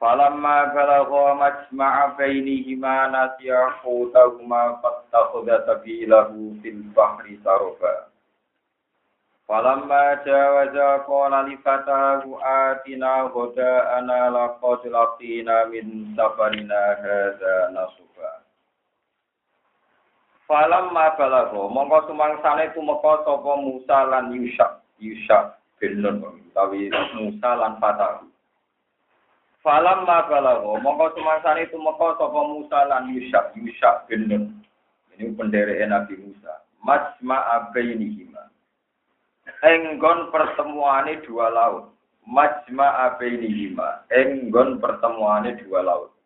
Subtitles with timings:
[0.00, 8.08] Falamma balagha majma'a bainihima nasiya hutahuma fattakhadha sabilahu fil bahri saroba.
[9.44, 18.40] Falamma jawaza qala li fatahu atina ana laqad laqina min safarina hadza nasuba.
[20.48, 26.88] Falamma balagha mongko sumangsane tumeka sapa Musa lan Yusha Yusha bin Nun utawi
[27.20, 28.29] Musa lan Fatahu
[29.60, 34.44] Falam ma balago, mongko sumangsane tumeka sapa Musa lan Yusha, Yusha bin Nun.
[35.12, 36.64] Ini pendereke Nabi Musa.
[36.80, 38.48] Majma abainihima.
[39.60, 41.92] Enggon pertemuane dua laut.
[42.24, 44.08] Majma abainihima.
[44.08, 46.16] Enggon pertemuane dua laut.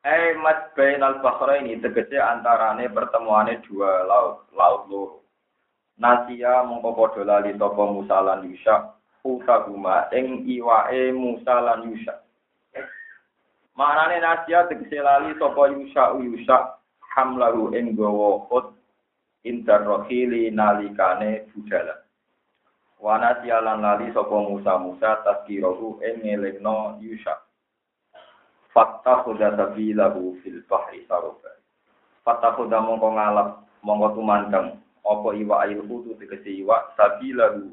[0.00, 1.20] Eh mat bainal
[1.60, 5.20] ini tegese antarane pertemuane dua laut, laut loro.
[6.00, 12.14] Nasia mongko padha lali sapa Musa lan Yusha utaguma ing iwae Musa lan Yusha.
[13.76, 16.56] Manane nasia tegese lali sapa Yusha Yusha
[17.16, 18.72] hamlahu ing gawa ut
[19.44, 22.04] intar rohili nalikane budala.
[23.00, 27.36] Wana sialan lali sapa Musa Musa taskirohu ing ngelingno Yusha.
[28.70, 31.50] Fatta khuda sabilahu fil bahri saroba.
[32.22, 33.48] Fatta khuda mongko ngalap
[33.82, 37.72] mongko tumandang apa iwa ail kutu tegese iwa sabilahu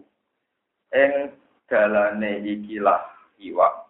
[0.93, 1.33] ing
[1.67, 3.02] dalane ikilah
[3.41, 3.88] iwak.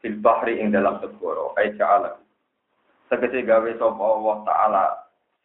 [0.00, 1.56] Fil bahri ing dalam segoro.
[1.56, 2.16] Ai ta'ala
[3.08, 4.84] tegese gawe sapa Allah taala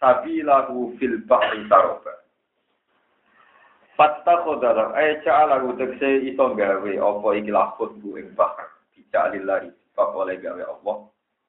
[0.01, 2.13] sabilahu fil bahri saroba.
[3.95, 8.67] Fatta khodalah ai ta'ala tegese iso gawe apa ikilah khutbu ing bahar.
[8.97, 10.97] Bijalillahi sebab oleh gawe Allah.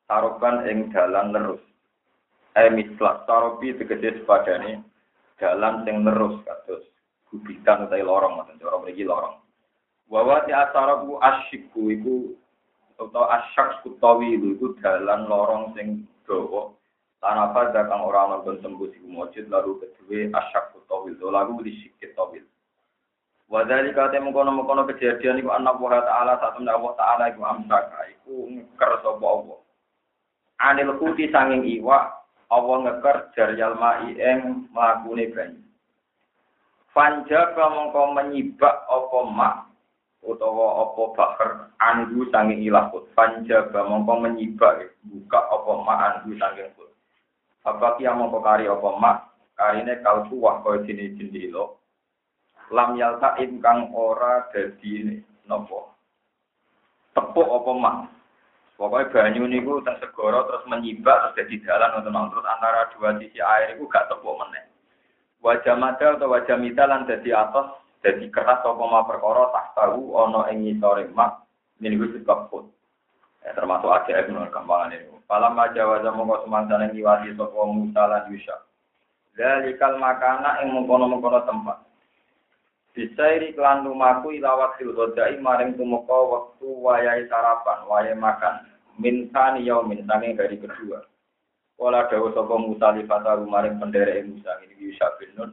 [0.07, 1.63] Saroban ing dalan terus
[2.53, 4.85] ai mislah sarobi tegese sepadane
[5.41, 6.85] dalan sing terus kados
[7.33, 9.41] gubitan utawi lorong ngoten cara mriki lorong.
[10.13, 12.37] Wawa ti asarabu asyiku iku
[13.01, 16.77] atau asyak kutawi iku dalan lorong sing dawa.
[17.23, 22.45] Tanapa kang ora ana tembus iku mujud lalu kedue asyak kutawi lalu disikit tawil
[23.53, 28.93] Wadali kate mengkono-mengkono kejadian iku anak wa ta'ala satu Allah ta'ala iku amsaka iku ngeker
[29.05, 29.61] sapa Allah.
[30.57, 32.17] Anil kuti sanging iwa
[32.49, 35.62] Allah ngeker jaryal mai ing mlakune banyu
[36.93, 39.73] Panja mongko menyibak apa mak
[40.21, 46.93] utawa apa bakar andu sanging ilahut panjaba mongko menyibak buka apa ma andu sanging put
[47.65, 49.25] apa kia mongko kari apa ma
[49.57, 51.81] karine kal suwah kaya jenis jendelo
[52.69, 55.17] lam yalta kang ora dadi
[55.49, 55.97] nopo?
[57.17, 57.93] Tepuk apa ma
[58.77, 63.41] pokoknya banyu niku teng segara terus menyibak terus jadi dalan untuk terus antara dua sisi
[63.41, 64.72] air itu gak tepuk meneh
[65.43, 70.15] wajah mada atau wajah mita lan dadi atas jadi keras apa ma perkara tak tahu
[70.15, 71.43] ono ing ngisore mak
[71.79, 72.65] niku disebut
[73.43, 75.11] ya, termasuk aja ibnu kampangan ini.
[75.27, 78.57] Falam aja wajah mongko semangsane ngiwati sapa Musa lan Yusha.
[79.33, 81.79] Dalikal makana ing mengkono-mengkono tempat.
[82.93, 88.69] Bisairi klan lumaku ilawat silgodai maring tumeka waktu wayai sarapan, wayai makan.
[89.01, 91.01] Mintani yaumin sange dari kedua.
[91.81, 95.51] Wala dawa sapa Musa li fataru maring penderek Musa ini Yusha bin Nun.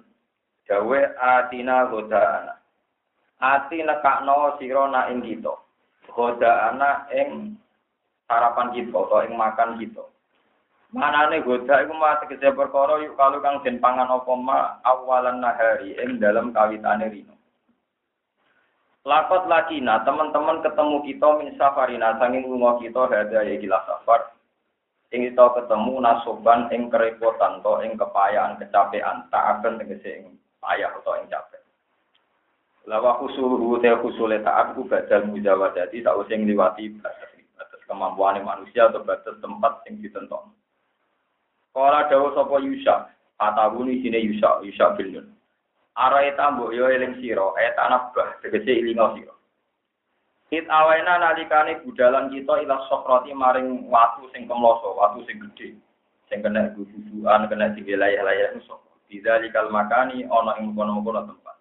[0.68, 2.54] Dawe atina godana.
[3.40, 5.56] Ati nekakno sira na ing kita.
[6.12, 7.56] Godana ing
[8.30, 10.06] sarapan kita atau ing makan kita.
[10.90, 15.94] Manane goda iku mah tegese perkara yuk kalau kang den pangan apa ma awalan nahari
[16.02, 17.38] ing dalam kawitane rino.
[19.06, 24.34] Lakot lakina, teman-teman ketemu kita min safarina, sanging lunga kita hada ya gila safar.
[25.10, 30.94] Ing kita ketemu nasoban ing kerepotan to ing kepayaan kecapean, tak akan tegese ing payah
[31.02, 31.66] atau yang capek.
[32.86, 35.26] Lawa khusuluhu te khusule taat ku badal
[35.74, 40.54] jadi tak usah ngliwati batas batas kemampuan manusia atau batas tempat yang ditentukan.
[41.74, 45.28] Kala dawa sapa Yusha, atawuni sine Yusha, Yusha bin Nun.
[46.00, 49.34] Eta mbok yo eling sira, eta nabah tegese ilinga sira.
[50.50, 55.78] It awena nalikane budalan kita ila sokrati maring watu sing kemloso, watu sing gedhe.
[56.26, 58.82] Sing kena gugusan, kena sing layah-layah sok.
[59.06, 61.58] Bidalikal makani ana ing kono-kono tempat.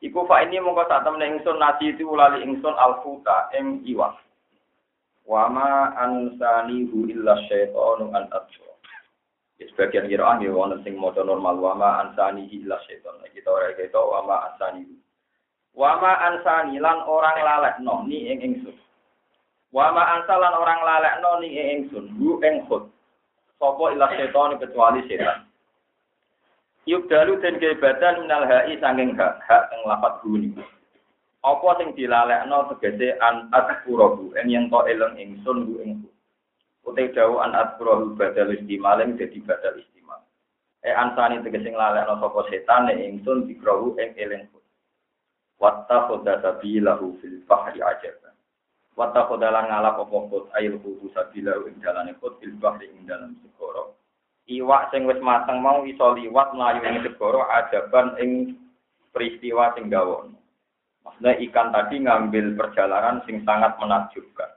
[0.00, 4.18] Iku fa ini mongko sak temne ingsun nasi itu ulali ingsun alfuta ing iwak.
[5.26, 8.70] Wa ma ansanihu illa syaitanu an atsu.
[9.60, 13.18] Ya, sebagian kira ya wonten sing maca normal wa ma ansanihi illa syaitan.
[13.28, 14.99] Kita ora kita wa ma ansanihu.
[15.80, 18.76] Wa ma ansani lan orang lalekno ni ing ingsun.
[19.72, 22.04] Wa ma ansalan orang lalekno ni ing ingsun.
[22.20, 22.84] Hu ing khut.
[23.56, 25.48] Sopo illa syaitan kecuali setan.
[26.84, 30.52] Yuk dalu den badan minal hai sanging hak hak ing lapat guni.
[31.40, 36.04] Apa sing dilalekno tegese an atqurabu en yang to eleng ingsun bu ing
[36.84, 40.20] Utai jauh an atqurabu badal istimaling dadi badal istimal.
[40.84, 44.44] E ansani tegese nglalekno sapa setan nek ingsun dikrawu ing eleng
[45.60, 48.32] Watta khoda sabilahu fil bahri ajaban.
[48.96, 53.04] Watta khoda lan ngalap apa khot ayil khudu sabilahu ing dalane khot fil bahri ing
[53.04, 54.00] dalam segoro
[54.50, 58.30] iwak sing wis mateng mau iso liwat mlayu ing segara adaban ing
[59.14, 60.34] peristiwa sing gawon.
[61.06, 64.50] Maksudnya ikan tadi ngambil perjalanan sing sangat menakjubkan.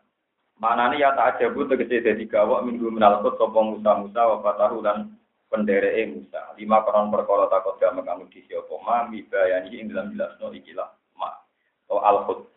[0.58, 4.38] Mana nih ya tak aja bu tegese dadi gawok minggu menalkut sopo Musa Musa wa
[4.42, 5.14] fatahu dan
[5.54, 6.58] penderee Musa.
[6.58, 10.90] Lima koron perkara takut gak kamu di siopo ma mibayani ing dalam jelas no ikilah
[11.14, 11.30] ma.
[11.94, 12.50] O al khut.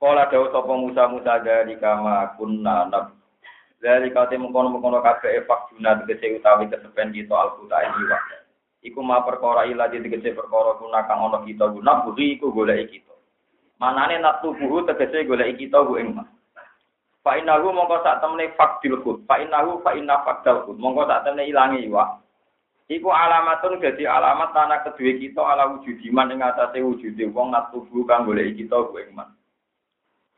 [0.00, 3.12] Kala dawuh sapa Musa Musa dari kama kunna nab
[3.76, 8.18] dari kau temu kono kono kafe efak juna tegese utawi kesepen kita alkuta ini wa.
[8.80, 13.12] Iku ma perkara ila tegese perkara guna kang ono kita guna budi iku golek kita.
[13.76, 16.16] Manane nak tubuh tegese golek kita bu ing.
[17.26, 19.26] Fa inahu mongko sak temene fakdil khut.
[19.26, 20.78] Fa inahu fa inna fakdal khut.
[20.78, 22.22] Mongko sak temene ilangi iwa.
[22.86, 27.74] Iku alamatun jadi alamat tanah kedua kita ala wujud iman ing atase wujude wong nak
[27.74, 29.26] tubuh kang golek kita ing mas.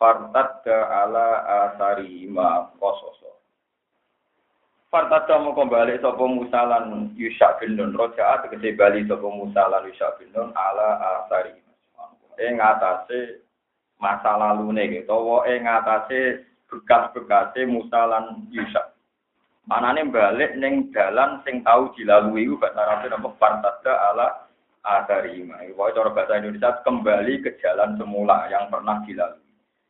[0.01, 3.37] Fartad ala asari ma kososo.
[4.89, 9.85] Fartada mau kembali sopo Musa lan Yusha bin Nun roja tegese bali sopo Musa lan
[9.85, 11.53] Yusha bin Nun ala asari.
[12.41, 13.45] Ing atase
[14.01, 18.93] masa lalu nih gitu, ing atase bekas-bekase Musa lan Yusha.
[19.69, 24.29] Manane balik neng dalan sing tau dilalui bahasa Arab apa fartada ala
[24.85, 25.45] asari.
[25.49, 29.45] Wae cara bahasa Indonesia kembali ke jalan semula yang pernah dilalui.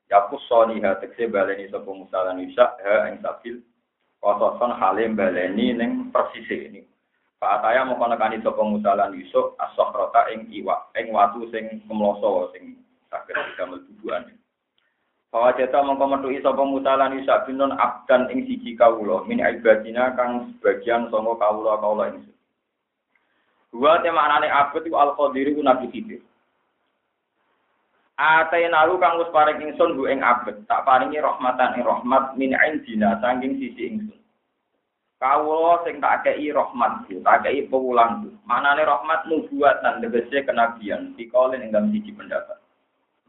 [0.09, 3.63] Ya pusoni ha tegese baleni sopo Musa lan Yusha ha ing sabil
[4.19, 6.83] Kososon halim baleni neng persis ini.
[7.39, 12.51] Pak Ataya mau konekani sapa Musa lan Yusuf as-sakhrata ing iwa, ing watu sing kemloso
[12.51, 12.83] sing
[13.15, 14.27] saged damel tubuhan.
[15.29, 20.17] Bahwa jeta mongko metuki sapa Musa lan Yusuf bin abdan ing siji kawula min ibadina
[20.17, 22.25] kang sebagian sanga kawula-kawula ing
[23.69, 26.25] Dua tema anane abad iku al-qadiri ku Nabi Khidir.
[28.17, 33.21] Atainaru kang wis paring ingsun bu ing abet, tak paringi rahmatan ing rahmat min indina
[33.21, 34.19] saking sisi ingsun.
[35.21, 38.33] Kawula sing tak kei rahmat, tak kei pewulang.
[38.49, 42.57] Manane rahmat nubuatan tegese kenabian, dikolin ing siji pendapat.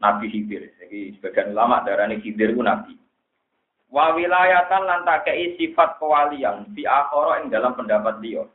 [0.00, 2.96] Nabi Khidir, iki sebagian ulama darani Khidir ku nabi.
[3.92, 8.48] Wa wilayatan lan tak kei sifat kewalian fi akhara ing dalam pendapat dia.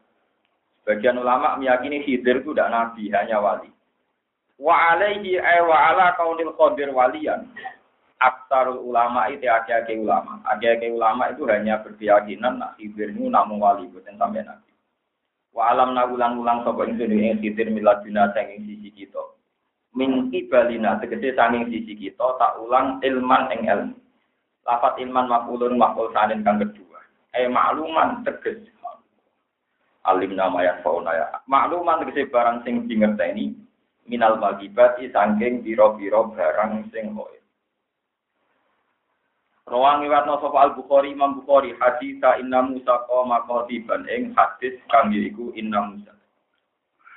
[0.81, 3.69] Sebagian ulama meyakini Khidir itu tidak nabi, hanya wali.
[4.57, 7.45] Wa alaihi ay wa ala kaunil qadir waliyan
[8.17, 10.41] aksarul ulama itu ake-ake ulama.
[10.49, 14.71] Ake-ake ulama itu hanya berkeyakinan nak khidir itu namun wali bukan sampai nabi.
[15.53, 19.34] Wa alam nagulang-ulang sapa ingsun ing khidir miladuna sing sisi kita
[19.95, 23.97] min balina tegese sanging sisi kita tak ulang ilman ing ilmu.
[24.67, 26.99] Lafat ilman mafulun maful sanin kang kedua.
[27.31, 28.67] Eh makluman teges.
[30.05, 31.27] Alim nama ya fauna ya.
[31.49, 33.57] Makluman tegese barang sing dingerteni
[34.05, 37.41] minal magibati sangking biro-biro barang sing hoir.
[39.65, 45.09] Rawang iwatno sapa Al Bukhari Imam Bukhari hadis inna Musa qoma qatiban ing hadis kang
[45.09, 46.14] iku inna Musa.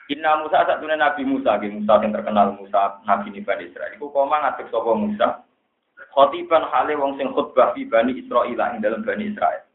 [0.09, 3.93] Inna Musa satune Nabi Musa, nggih Musa yang terkenal Musa Nabi ni Bani Israil.
[3.93, 5.45] Iku koma ngadeg sapa Musa.
[6.17, 9.69] Khatiban hale wong sing khutbah fi Bani Israil ing dalam Bani Israil.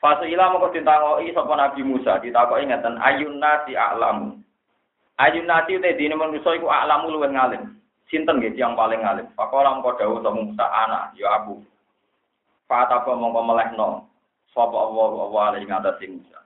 [0.00, 4.40] Fase ila moko ditangoki sapa Nabi Musa, ditakoki ngeten ayun nasi a'lamu.
[5.20, 7.76] Ayun nasi te dini manusia iku alamu luwih ngalim.
[8.08, 9.28] Sinten nggih yang paling ngalim.
[9.36, 11.60] Pakola mengko dawuh sapa Musa anak ya aku.
[12.64, 14.08] Fatapa mongko melehno
[14.56, 16.37] sapa Allah Allah alaihi ngatasi Musa.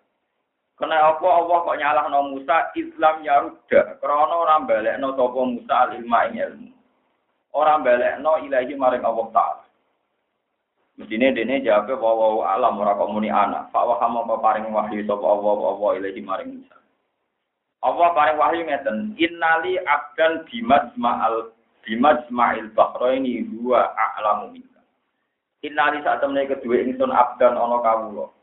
[0.83, 6.19] Kena apa Allah kok nyalahno Musa Islam ya ruda krana ora balekno sapa Musa ilmu
[6.27, 6.69] ing ilmu.
[7.55, 9.63] Ora balekno ilahi maring Allah taala.
[10.99, 13.71] Mestine dene jawabe wa alam ora kok muni anak.
[13.71, 16.77] Pak wa apa paring wahyu sapa Allah Allah ilahi maring Musa.
[17.87, 21.55] Allah paling wahyu ngeten, innali abdan bimajma'al
[21.87, 24.83] bimajma'il bahraini huwa a'lamu minka.
[25.63, 28.35] Innali saat temne kedua ingsun abdan ana kawula.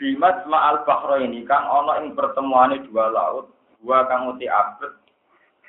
[0.00, 3.52] Bimajma'al bahraini kang ana ing pertemuane dua laut,
[3.84, 4.96] dua kang uti abet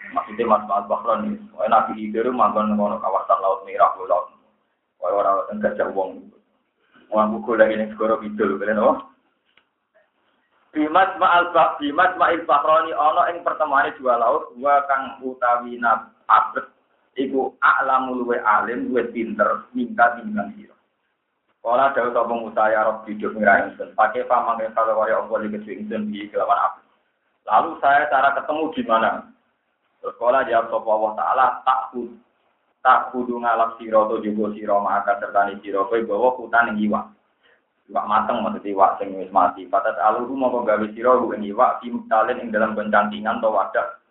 [0.10, 1.38] Maksudnya Mas Mas Bahron ini,
[1.70, 4.34] Nabi Hidir mantan ngono kawasan laut merah, laut.
[4.98, 6.34] Wah orang orang gajah wong.
[7.14, 8.98] Wong buku lagi ning segoro kidul, kalian oh.
[10.72, 16.16] Bimas ma'al bak bimas ma'il bahroni ana ing pertemuan dua laut dua kang utawi nab
[16.32, 16.64] abet
[17.20, 20.56] iku a'lamu luwe alim luwe pinter minta timbang.
[21.62, 23.94] Kala dawuh sapa Musa ya Rabb hidup ngira ingsun.
[23.94, 26.82] Pakai pamang kalau kaya apa iki ingsun di kelawan apa.
[27.46, 29.30] Lalu saya cara ketemu gimana?
[30.02, 31.82] Terus jawab sapa Allah taala tak
[32.82, 37.06] tak kudu ngalap sira to juga sira maka sertani sira kowe bawa hutan ing iwak.
[37.94, 39.70] Mateng maksud iwak sing wis mati.
[39.70, 44.02] Patat aluru mongko gawe sira ing iwak fi mutalen ing dalam bencantingan to wadah.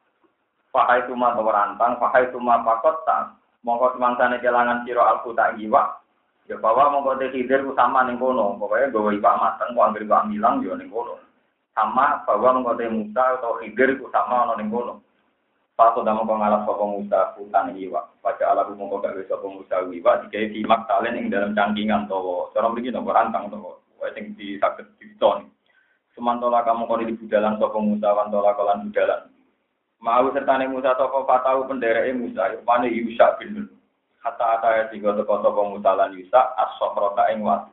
[0.71, 3.35] Fahai tuma to rantang, fahai tuma pakot ta.
[3.67, 6.00] Mongko semangsane kelangan sira alku tak iwak.
[6.51, 8.59] Ya bahwa mongko te hidir ku sama ning kono.
[8.59, 11.23] Pokoke gawe iwak mateng kok anggere iwak milang yo ning kono.
[11.79, 14.99] Sama bahwa mongko te Musa atau hidir ku sama ana ning kono.
[15.79, 18.19] Pato damo sapa Musa hutan iwak.
[18.19, 22.51] Pada ala ku mongko gawe sapa Musa iwak digawe di maktalen ing dalam cangkingan towo.
[22.51, 23.87] Cara mriki nopo rantang towo.
[24.03, 24.59] Wae sing di
[24.99, 25.47] diton.
[26.19, 29.23] Semantola kamu kono di budalan sapa Musa wantola kolan budalan.
[30.03, 33.80] Mau sertane Musa toko patau pendereke Musa rupane Yusa bin Nun.
[34.21, 37.73] Kata ata tiga toko sapa Musa lan Yusa as-sofrota ing watu.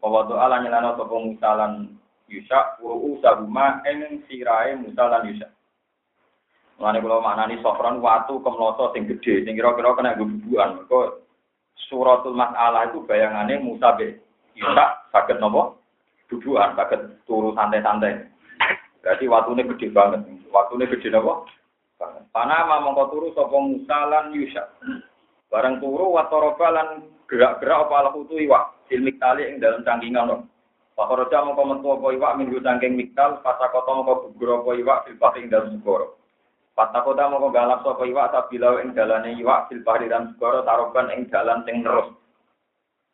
[0.00, 1.96] Bahwa doa lan nyelana sapa Musa lan
[2.28, 5.48] Yusa wa usahuma ing sirae Musa lan Yusa.
[6.76, 10.80] Mulane kula maknani sofron watu kemloso sing gedhe sing kira-kira kena bubuan.
[10.80, 11.24] Mergo
[11.88, 14.20] suratul masalah itu bayangannya Musa be
[14.56, 15.76] Yusa saged napa?
[16.28, 18.28] Bubuan saged turu santai-santai.
[19.00, 20.28] Berarti watune gede banget.
[20.52, 21.48] Watune gede napa?
[22.32, 24.32] Panama mongko turu sapa Musa lan.
[25.50, 26.88] Barang turu watoroba lan
[27.26, 28.86] gerak-gerak apa lakutu iwak.
[28.86, 30.36] Ilmik tali ing dalam cangkingan no.
[30.94, 35.50] Pakoroja mongko metu apa iwak minggu cangking miktal, pasakota mongko gugur apa iwak fil ing
[35.50, 36.20] dalam segoro.
[36.80, 41.26] Patakoda mau galap sapa iwak sabilau ing dalane iwak fil bahri dan segara taroban ing
[41.28, 42.14] dalan sing terus.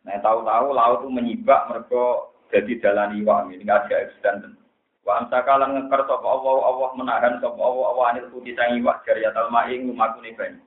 [0.06, 4.54] Nah tahu-tahu laut itu menyibak mereka jadi dalan iwak ini ada eksisten.
[5.02, 9.02] Wa amsaka lan ngeker sapa Allah Allah menahan sapa Allah Allah anil putih sang iwak
[9.02, 10.65] jariyatal ma'ing lumakune banyu.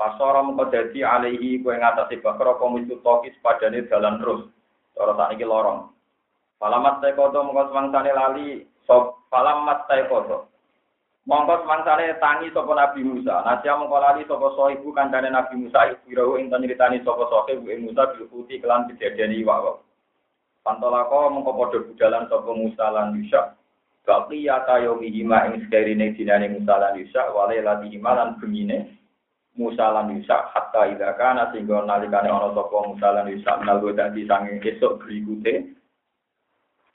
[0.00, 4.48] Pasora mengko dadi alaihi kowe ngatasi bakar apa misu tokis padane dalan terus.
[4.96, 5.92] Cara sakniki lorong.
[6.56, 10.48] Falamat tekoto mengko semangsane lali sop falamat tekoto.
[11.28, 13.44] Mongko semangsane tangi sapa Nabi Musa.
[13.44, 18.08] Nasya mongko lali sapa sohibu kancane Nabi Musa iku ing nyritani sapa sohibu ing Musa
[18.16, 19.84] bil putih kelan kejadian iwak.
[20.64, 23.52] Pantolako mongko padha budalan sapa Musa lan Yusa.
[24.08, 28.99] Baqi ya tayomi hima ing sekerine dinane Musa lan Yusa wale lati hima lan bengine
[29.60, 34.24] Musa lan Yusa hatta ida kana sehingga nalikane ana sapa Musa lan Yusa menalgo dadi
[34.24, 35.76] sange esuk berikute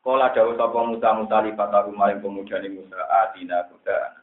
[0.05, 4.21] Kala dawuh sapa Musa Musa lipataku maring pemudane Musa adina kuda.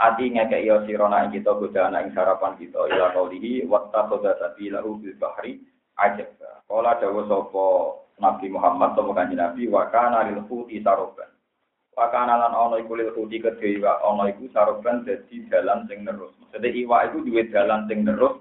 [0.00, 4.96] Adi ngekek yo sirona ing kita kuda ing sarapan kita ila kaulihi watta khoda sabilahu
[5.00, 5.60] bil bahri
[6.00, 6.28] ajab.
[6.68, 7.66] Kala dawuh sapa
[8.20, 11.29] Nabi Muhammad sapa kanjeng Nabi wa kana lil khuti saroban.
[11.98, 16.06] Wa kana lan ana iku lil khuti kedhe iwak ana iku saroban dadi dalan sing
[16.06, 16.30] terus.
[16.38, 18.34] Maksudnya iwak iku duwe dalan sing terus.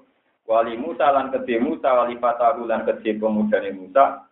[0.50, 4.26] Wali Musa lan kedhe Musa wali fatahu lan kedhe pemudane Musa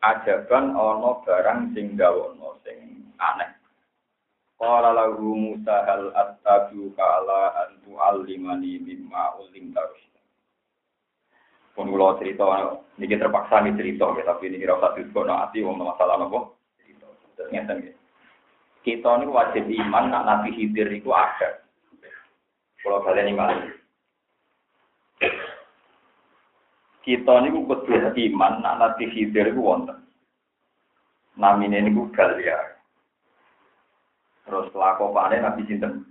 [0.00, 3.52] ajaban ana barang sing gawono sing aneh.
[4.56, 10.00] Qala lahu Musa hal attabu kala antu alimani mimma ulim tarus.
[11.76, 12.42] Pun kula cerita
[12.98, 17.06] niki terpaksa nih cerita tapi ini kira usah diskono ati wong masalah apa cerita.
[17.54, 17.97] Ngeten
[18.88, 21.60] Kita ini wajib iman nak Nabi Khidir itu ada.
[22.80, 23.68] Kalau kalian iman.
[27.04, 27.84] kita ini kudu
[28.32, 30.08] iman nak Nabi Khidir itu wonten.
[31.36, 32.80] Namine niku Galia.
[34.48, 36.08] Terus lakopane Nabi sinten?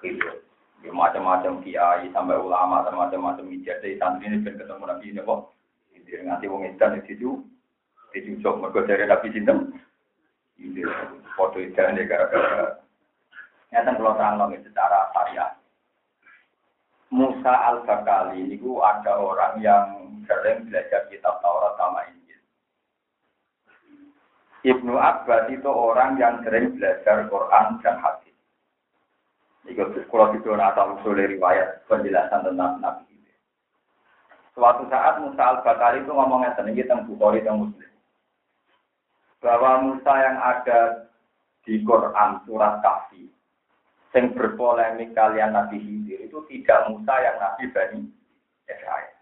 [0.00, 0.40] Khidir.
[0.80, 5.52] Ya macam-macam kiai sampai ulama sampai macam-macam ijazah santri ini ben ketemu Nabi ini kok.
[5.92, 7.44] Khidir nganti wong edan itu
[8.16, 9.76] dicucuk mergo dari Nabi sinten?
[11.38, 12.82] Foto edan ya gara-gara
[13.68, 15.52] Nyata kalau terang secara syariat.
[17.12, 19.84] Musa al-Bakali itu ada orang yang
[20.24, 22.40] sering belajar kitab Taurat sama Injil.
[24.72, 28.36] Ibnu Abbas itu orang yang sering belajar Quran dan hadis.
[29.68, 33.16] Itu kalau itu asal usul riwayat penjelasan tentang Nabi.
[34.56, 37.87] Suatu saat Musa al-Bakali itu ngomongnya sendiri tentang Bukhari dan Muslim.
[39.38, 41.08] Bahwa Musa yang ada
[41.62, 43.30] di Quran surat Kahfi
[44.16, 48.02] yang berpolemik kalian Nabi Hidir itu tidak Musa yang Nabi Bani
[48.66, 49.14] Israel.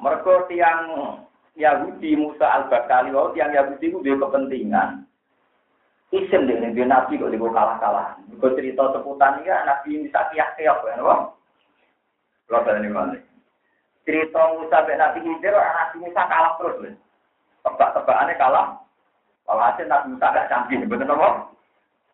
[0.00, 0.80] Mereka tiang
[1.52, 5.04] Yahudi Musa al-Bakali, oh tiang Yahudi itu dia kepentingan
[6.10, 8.08] Isim deh nih nabi kok dibawa kalah-kalah.
[8.34, 11.38] Gue cerita seputar ini nabi bisa kiyak-kiyak ya, apa?
[12.50, 13.22] Kalau ini balik.
[14.02, 16.98] Cerita Musa ben Nabi Khidir, Nabi Musa kalah terus.
[17.60, 17.68] Lho.
[17.68, 18.66] Tebak-tebakannya kalah.
[19.44, 21.28] Kalau hasil Nabi Musa gak canggih, betul apa?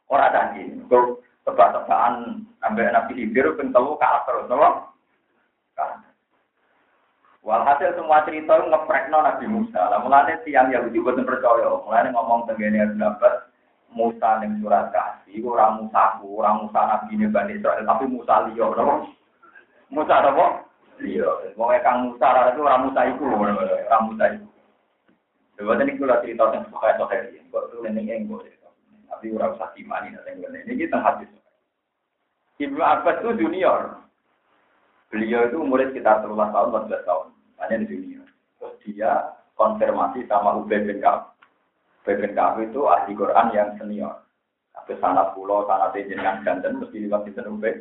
[0.08, 0.66] Orang canggih.
[0.88, 4.96] Kau tebak-tebakan sampai Nabi Khidir, ben kalah terus, apa?
[7.46, 9.78] Walhasil semua cerita itu ngeprekno Nabi Musa.
[9.78, 11.78] Lah mulane tiang Yahudi boten percaya.
[11.78, 13.46] Mulane ngomong tengene dapat
[13.94, 18.66] Musa ning surat kasih ora Musa ora Musa Nabi Bani Israel tapi Musa liya,
[19.94, 20.66] Musa apa?
[20.98, 24.46] Iya, wong kang Musa itu ora Musa iku, ora Musa iku.
[25.56, 28.44] Coba tadi kula cerita tentang sokai sokai ini, kok itu neneng enggo
[29.08, 30.68] Tapi ora usah dimani nek ngene.
[30.68, 31.32] Ini kita hadis.
[32.60, 34.04] Ibnu Abbas itu junior.
[35.08, 37.26] Beliau itu umurnya sekitar 13 tahun, 14 tahun.
[37.64, 38.28] Hanya di junior.
[38.60, 39.12] Terus dia
[39.56, 41.32] konfirmasi sama Ubay bin Ka'ab.
[42.04, 44.20] Ubay bin Ka'ab itu ahli Quran yang senior.
[44.76, 47.80] Tapi sanat pulau, sanat jenengan dan mesti liwat di Ubay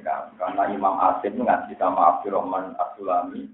[0.00, 3.44] karena Imam Asim ngaji sama Abdurrahman Abdulami,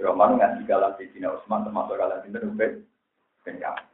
[0.00, 2.72] Abdurrahman ngaji galang Sayyidina Utsman termasuk galang Sinten Ubay
[3.44, 3.84] bin Ka'ab.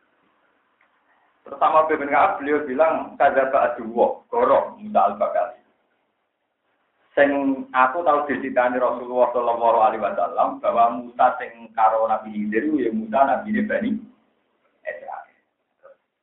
[1.43, 5.59] Pertama bin Ka'ab beliau bilang kada ba'duwa, goro Musa al-Bakali.
[7.19, 7.31] Sing
[7.75, 13.19] aku tahu diceritani Rasulullah Shallallahu Alaihi Wasallam bahwa Musa sing karo Nabi Khidir ya Musa
[13.27, 13.91] Nabi Bani.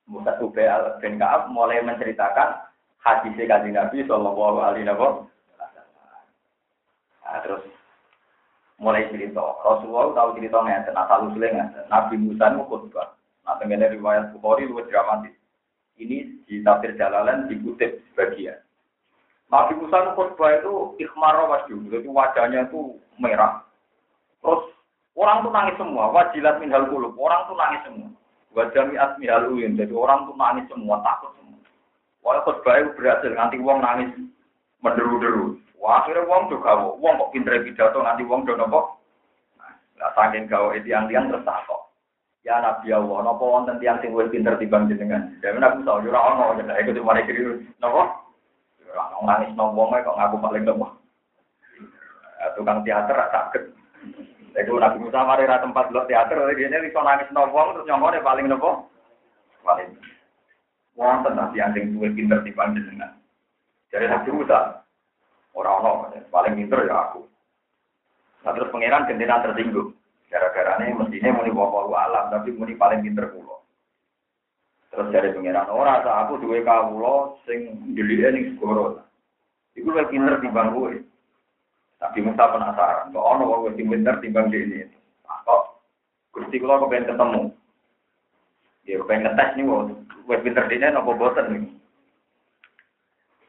[0.08, 0.72] Musa Ubay
[1.04, 2.72] bin Ka'ab mulai menceritakan
[3.04, 5.28] hadisnya kaji Nabi Shallallahu Alaihi Wasallam
[7.24, 7.66] Nah, terus
[8.84, 9.40] mulai cerita.
[9.64, 11.84] Rasulullah tahu cerita ngeten, asal usulnya ngeten.
[11.88, 13.16] Nabi Musa itu khutbah.
[13.48, 15.32] Nah, tenggene riwayat Bukhari luwih dramatis.
[15.96, 18.60] Ini di tafsir Jalalan dikutip sebagian.
[19.48, 23.64] Nabi Musa itu khutbah itu ikhmar wajah, jadi wajahnya itu merah.
[24.44, 24.76] Terus
[25.16, 28.10] orang tuh nangis semua, wajilat minhal kulub, orang tuh nangis semua.
[28.54, 31.64] Wajah mi'at minhal uyun, jadi orang tuh nangis semua, takut semua.
[32.28, 34.12] Wah khutbah itu berhasil, nanti uang nangis
[34.84, 35.63] menderu-deru.
[35.84, 39.04] Wah, akhirnya wong juga wong kok pinter pidato nanti wong do nopo.
[40.00, 41.92] Lah saking gawe tiang-tiang terus takok.
[42.48, 45.36] Ya Nabi Allah, nopo wonten tiang sing luwih pinter timbang jenengan.
[45.44, 48.00] Dewe aku tau yo ora ono ya iku cuma kiri nopo.
[48.88, 50.88] Ora ono nangis nopo wong kok ngaku paling nopo.
[52.56, 53.76] Tukang teater ra saged.
[54.56, 58.48] Iku Nabi Musa mari ra tempat lo teater, dia iso nangis nopo terus nyongone paling
[58.48, 58.88] nopo.
[59.68, 60.00] Paling.
[60.96, 63.20] Wonten tiang sing luwih pinter timbang jenengan.
[63.92, 64.83] Jadi Nabi Musa,
[65.54, 67.30] Orang orang paling pinter ya aku.
[68.44, 69.94] Nah terus pangeran gentenan tersinggung.
[70.34, 73.62] Gara-gara ini mestinya muni bawa alam, tapi muni paling pinter pulau.
[74.90, 79.06] Terus dari pangeran orang saat aku dua kawulo sing dilihat nih segoro.
[79.78, 81.02] Iku lebih pinter timbang gue.
[81.98, 84.86] Tapi Musa penasaran, kok ono wong sing pinter di ini.
[85.24, 85.64] Kok
[86.34, 87.42] Gusti kula kepengen ketemu.
[88.84, 89.84] Ya kepengen ngetes nih wong
[90.28, 91.64] wis pinter dene napa boten nih.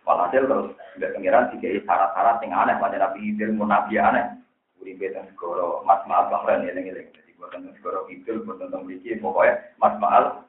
[0.05, 4.37] Walhasil terus tidak pengiran tiga syarat-syarat yang aneh pada Nabi Hidir mau Nabi aneh.
[4.85, 7.09] Uribe dan segoro mas maal bahran ya yang ini.
[7.09, 10.45] Jadi buat tentang segoro Hidir, buat tentang Biki, pokoknya mas maal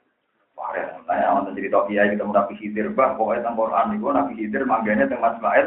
[0.60, 1.00] bahran.
[1.08, 5.08] Tanya orang cerita kiai kita Nabi Hidir bah, pokoknya tentang Quran itu Nabi Hidir mangganya
[5.08, 5.66] tentang mas maal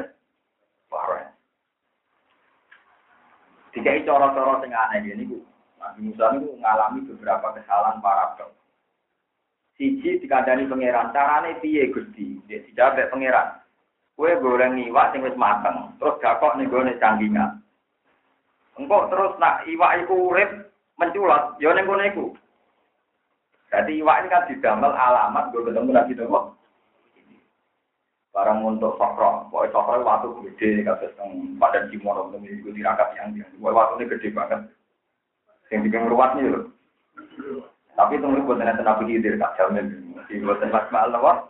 [0.93, 1.33] bahran.
[3.73, 5.41] Tiga coro-coro yang aneh ini bu.
[5.81, 8.37] Nabi Musa itu mengalami beberapa kesalahan para.
[9.79, 12.43] Siji dikandani pangeran, carane piye Gusti?
[12.51, 13.63] Dia dijawab pangeran.
[14.19, 17.63] Kue goreng iwak sing wis mateng, terus gakok nih gue canggingan.
[18.75, 22.27] Engkau terus nak iwak iku urip menculat, yo ning kono iku.
[23.71, 26.51] Jadi iwak ini kan didamel alamat gue ketemu lagi dong.
[28.35, 33.47] Barang untuk sokro, pokoknya sokro waktu gede kasus yang badan untuk mengikuti tirakat yang dia.
[33.63, 34.67] Waktu ini gede banget.
[35.71, 36.67] Yang bikin ruwat nih loh.
[37.95, 40.11] Tapi itu buat tenaga nabi hidir tak jamin.
[40.19, 41.47] Masih buat tenaga malam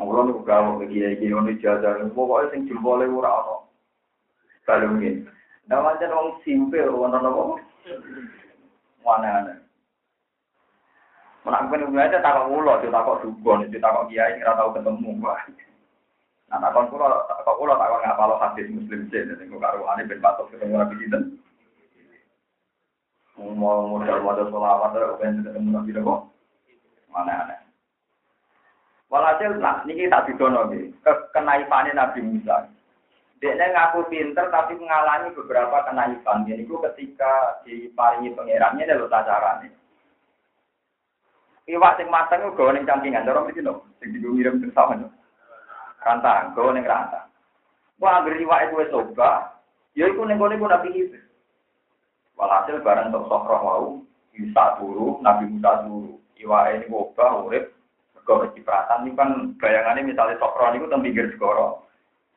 [0.00, 3.56] Mula niku gawe iki iki ono jajar pokoke sing jempole ora ono.
[4.64, 5.28] Kalunge.
[5.68, 7.60] Nah pancen wong simpel ono nopo?
[9.04, 9.62] Mana-mana.
[11.42, 15.50] Menak ben aja takok kula, ditakok dukun, ditakok kiai ora tau ketemu wae.
[16.46, 20.54] Nah, takon kula, takok kula takon ngapalo hadis muslim sih, nek karo ane ben patok
[20.54, 21.22] ketemu Nabi sinten.
[23.42, 26.20] Mau modal-modal selawat, ben ketemu Nabi kok.
[27.10, 27.61] Mana-mana.
[29.12, 30.88] Walhasil nah niki tak didono nggih.
[31.36, 32.64] Kenaifane Nabi Musa.
[33.44, 36.48] Dia ngaku pinter tapi mengalami beberapa kenaifan.
[36.48, 39.68] Itu ketika diparingi pangerannya lho carane.
[41.68, 43.86] Iwak sing mateng ku gawe ning cangkingan, cara mesti no.
[44.02, 45.06] Sing digo ngirim tersawan.
[46.02, 47.30] Rantang, gawe ning rantang.
[48.02, 49.62] Wah, anggere iwak itu wis coba,
[49.94, 51.22] ya iku ning ku Nabi Isa.
[52.34, 53.86] Walhasil barang untuk sokroh wau,
[54.34, 56.18] bisa turu, Nabi Musa turu.
[56.34, 57.70] Iwa ini obah urip
[58.22, 61.82] mergo cipratan ini kan bayangannya misalnya sokron itu teng pinggir segoro.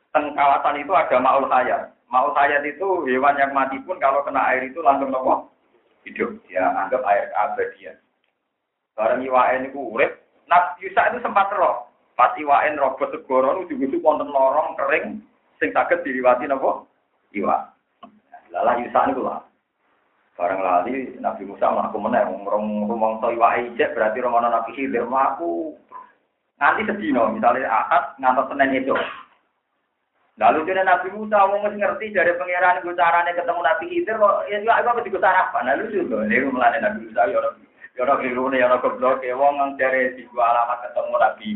[0.10, 1.94] Teng kawasan itu ada maul hayat.
[2.10, 5.54] Maul hayat itu hewan yang mati pun kalau kena air itu langsung nopo
[6.10, 6.34] hidup.
[6.50, 7.98] Ya anggap air abadian.
[8.98, 10.26] Barang Iwa ini urip.
[10.50, 11.86] Nah Yusa itu sempat roh.
[12.18, 15.22] Pas Iwa ini robot segoro itu juga wonten lorong kering
[15.62, 16.90] sing saged diliwati nopo
[17.38, 17.70] Iwa.
[18.50, 19.46] Lalah Yusa itu lah.
[20.36, 25.72] Barang lali Nabi Musa mlaku meneh rong rumangsa iwake ijek berarti romono Nabi Khidir mlaku
[26.60, 28.96] nganti sedina misalnya akad ngantos Senin itu.
[30.36, 34.60] Lalu dia Nabi Musa mau ngerti dari pangeran gue carane ketemu Nabi Khidir kok ya
[34.60, 35.72] juga apa digo sarapan.
[35.72, 37.50] Lalu juga nek mulane Nabi Musa ya ora
[37.96, 41.50] ya ora klirune ya ora goblok e wong nang jare digo alamat ketemu Nabi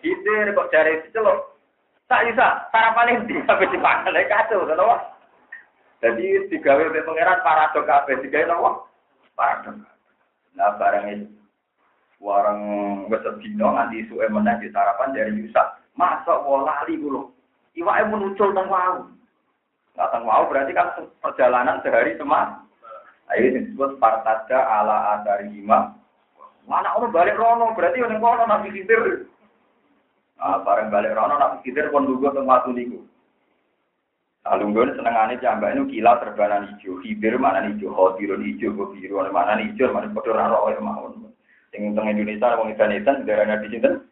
[0.00, 1.60] Khidir kok jare diceluk.
[2.08, 5.17] Tak bisa sarapan ini sampai dipanggil kacau, kenapa?
[5.98, 8.70] Jadi digawe oleh pangeran paradok kabeh digawe napa?
[9.34, 9.82] Paradok.
[10.54, 11.26] Nah barang itu
[12.18, 12.60] warang
[13.10, 15.78] wis dino nganti suwe meneh di sarapan dari Yusa.
[15.98, 17.34] Masa wala lali kulo.
[17.74, 19.06] Iwake muncul teng wau.
[19.98, 22.62] Nah, teng wau berarti kan perjalanan sehari semua.
[23.34, 25.94] Ayo disebut partada ala adarima.
[26.70, 29.26] Mana orang balik rono berarti yang kono nabi kitir.
[30.38, 32.70] Ah bareng balik rono nabi kitir pun lugu teng watu.
[34.48, 39.92] Alunggon senengane jambak itu kilat terbanan hijau, hibir mana hijau, khotirun hijau, biru, mana hijau,
[39.92, 41.28] mana bodoh raro oleh mawon.
[41.68, 44.08] Sing teng Indonesia wong edan edan darahnya di sinten?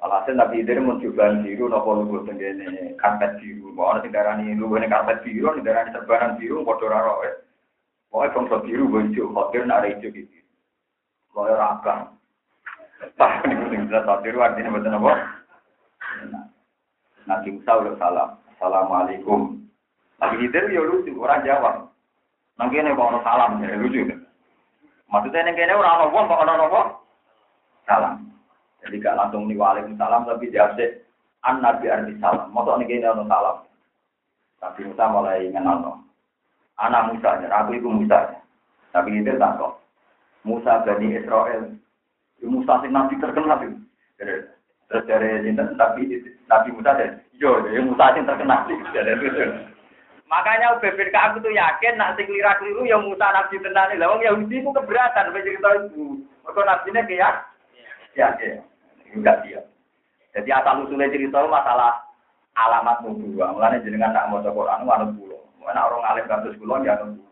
[0.00, 3.68] Alhasil Nabi Idris mau coba biru, nopo lugu tenggene karpet biru.
[3.72, 7.36] Mau ada darahnya lugu ini karpet biru, darahnya terbanan biru, bodoh raro oleh.
[8.08, 10.40] Pokoknya bangsa biru, hijau, khotir, ada hijau gitu.
[11.32, 12.00] Pokoknya rakam.
[13.16, 15.12] Tapi ini jelas khotir artinya betul apa?
[17.28, 18.39] Nabi Musa udah salam.
[18.60, 19.56] Assalamualaikum.
[20.20, 21.88] Nabi Khidir ya lucu, orang jawab.
[22.60, 24.04] Kene kok ono salam, ya lucu.
[25.08, 26.82] Maksudnya nang kene ora ono wong kok ono apa?
[27.88, 28.28] Salam.
[28.84, 29.56] Jadi gak langsung nih
[29.96, 30.60] salam tapi sih
[31.40, 32.52] an nabi arti salam.
[32.52, 33.64] Mosok nang kene ono salam.
[34.60, 36.04] Nabi Musa mulai ngenalno.
[36.76, 38.44] Anak Musa, aku iku Musa.
[38.92, 39.56] Nabi Khidir tak.
[40.44, 41.80] Musa Bani Israel.
[42.44, 43.80] Musa sing nabi terkenal itu.
[44.90, 46.02] Terus dari Nabi
[46.50, 48.66] Nabi Musa deh, yo, ya Musa yang terkenal
[50.30, 54.62] Makanya BPK aku tuh yakin nak sing keliru ya Musa Nabi tenan lah wong Yahudi
[54.62, 56.22] ku keberatan sampai cerita itu.
[56.46, 57.50] Mergo nabine kayak
[58.14, 58.62] ya ya
[59.10, 59.62] enggak dia.
[60.30, 61.98] Jadi asal usulnya cerita masalah
[62.54, 63.50] alamat nubuah.
[63.54, 65.38] Mulane jenengan tak maca Quran manut kula.
[65.66, 67.29] Mana orang alim kados kula ya nunggu.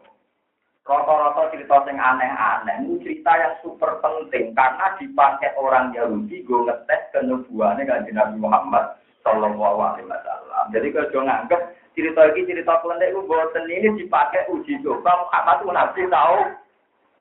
[0.89, 7.13] Rata-rata cerita sing aneh-aneh, ini cerita yang super penting karena dipakai orang Yahudi gue ngetes
[7.13, 10.73] kenubuannya kan Nabi Muhammad Sallallahu Alaihi Wasallam.
[10.73, 11.61] Jadi kalau nganggep
[11.93, 16.39] cerita ini cerita kelendek gue boten ini dipakai uji coba Muhammad tuh nabi tahu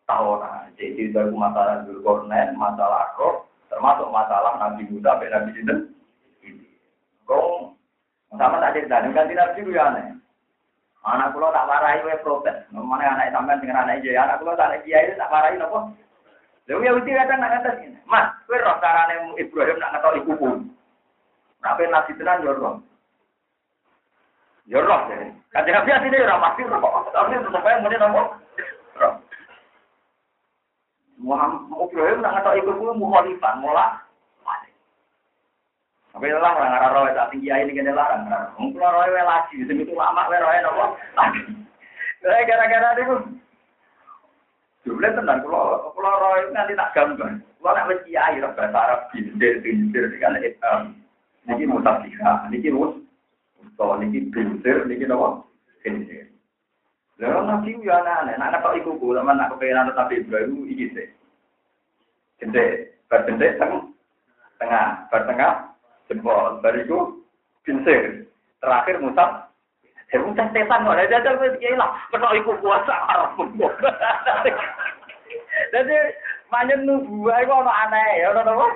[0.08, 0.64] tahu nah.
[0.80, 5.92] Jadi cerita masalah Zulkarnain, masalah roh, termasuk masalah Nabi Musa, Nabi Sinten.
[7.28, 7.76] Kau
[8.32, 10.16] sama tak cerita, kan tidak ya aneh.
[11.08, 12.68] Anak kula tak warai kowe protes.
[12.76, 15.88] Mana anak sampean dengan anak iya, anak kula tak kiai tak warai napa?
[16.68, 20.68] Lha ya uti kadang nak ngates Mas, kowe roh carane Ibrahim nak ngetok iku pun.
[21.64, 22.76] Nak nabi tenan yo roh.
[24.68, 25.32] Yo roh ya.
[25.56, 27.08] Kan nabi asine ora pasti roh.
[27.16, 28.22] Tapi tetep ae muni napa?
[29.00, 29.14] Roh.
[31.24, 34.07] Muhammad Ibrahim nak ngetok iku pun mukhalifan, mulai
[36.18, 38.26] tapi lah orang arah roh tak tinggi ini kena larang.
[38.58, 40.86] Mungkin roh roh lagi, demi itu lama roh roh nopo.
[42.26, 43.38] Gara-gara itu.
[44.82, 47.38] Jumlah tenang, kalau roh itu nanti tak gambar.
[47.38, 50.98] Kalau nak mesti air bahasa Arab bintir bintir dengan hitam.
[51.46, 52.98] Niki mutafiha, niki mus.
[53.78, 55.46] So niki bintir, niki nopo.
[55.86, 56.34] Bintir.
[57.22, 61.10] Lalu nabi ya aneh, nak nak iku ku, sama nak kepengen tapi Ibrahim iki sih.
[62.42, 63.58] Gede, bergede
[64.58, 65.67] tengah, bertengah,
[66.08, 66.60] jempol.
[66.60, 67.22] Bariku
[67.64, 68.28] pinsir.
[68.64, 69.48] Terakhir Musa.
[70.12, 70.96] Ya Musa setan kok.
[70.96, 71.94] Ada jajal wis kiai lah.
[72.12, 73.38] Kena iku arep
[75.74, 75.98] Jadi
[76.54, 78.68] manyen nubuah iku ono aneh ya apa?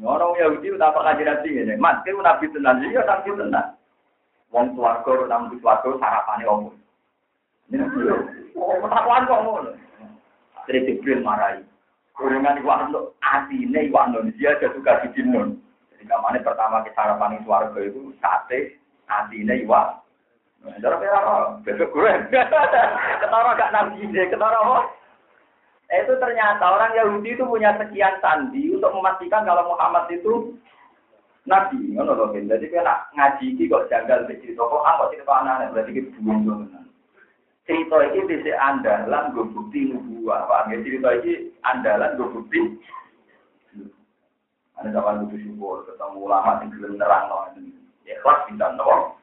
[0.00, 1.74] Ono Yahudi udah apa kajian nabi ini.
[1.76, 3.76] Mas, kira nabi tenan, iya nabi tenan.
[4.52, 5.28] Wong suwargo,
[6.00, 6.76] sarapane omong.
[7.72, 7.84] Ini
[8.56, 9.70] oh, takuan kok ngono.
[10.68, 11.64] Jadi Jibril marahi.
[12.12, 15.24] Kurungan iwak untuk asine iwak Indonesia ada suka di
[16.02, 18.74] Ketika mana pertama kita sarapan di suarga itu sate,
[19.06, 20.02] nantinya iwak.
[20.82, 21.20] Cara kira
[21.62, 22.12] besok gue.
[23.22, 24.90] Ketara gak nabi deh, ketara apa?
[25.94, 30.58] Itu ternyata orang Yahudi itu punya sekian sandi untuk memastikan kalau Muhammad itu
[31.46, 31.94] nabi.
[31.94, 36.18] Ngono loh, Jadi kena ngaji iki kok janggal cerita kok apa cerita anak berarti kita
[36.18, 36.66] buang
[37.62, 40.50] cerita ini bisa andalan gue bukti nubuah.
[40.50, 42.60] Pak, cerita ini andalan gue bukti.
[44.82, 47.30] Ada zaman butuh syukur, ketemu ulama yang belum nerang.
[48.02, 49.14] Ya kelas bisa nopo.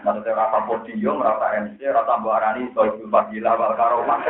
[0.00, 4.24] Maksudnya rasa podium, rasa MC, rasa barani, soal fadilah, wal karomah.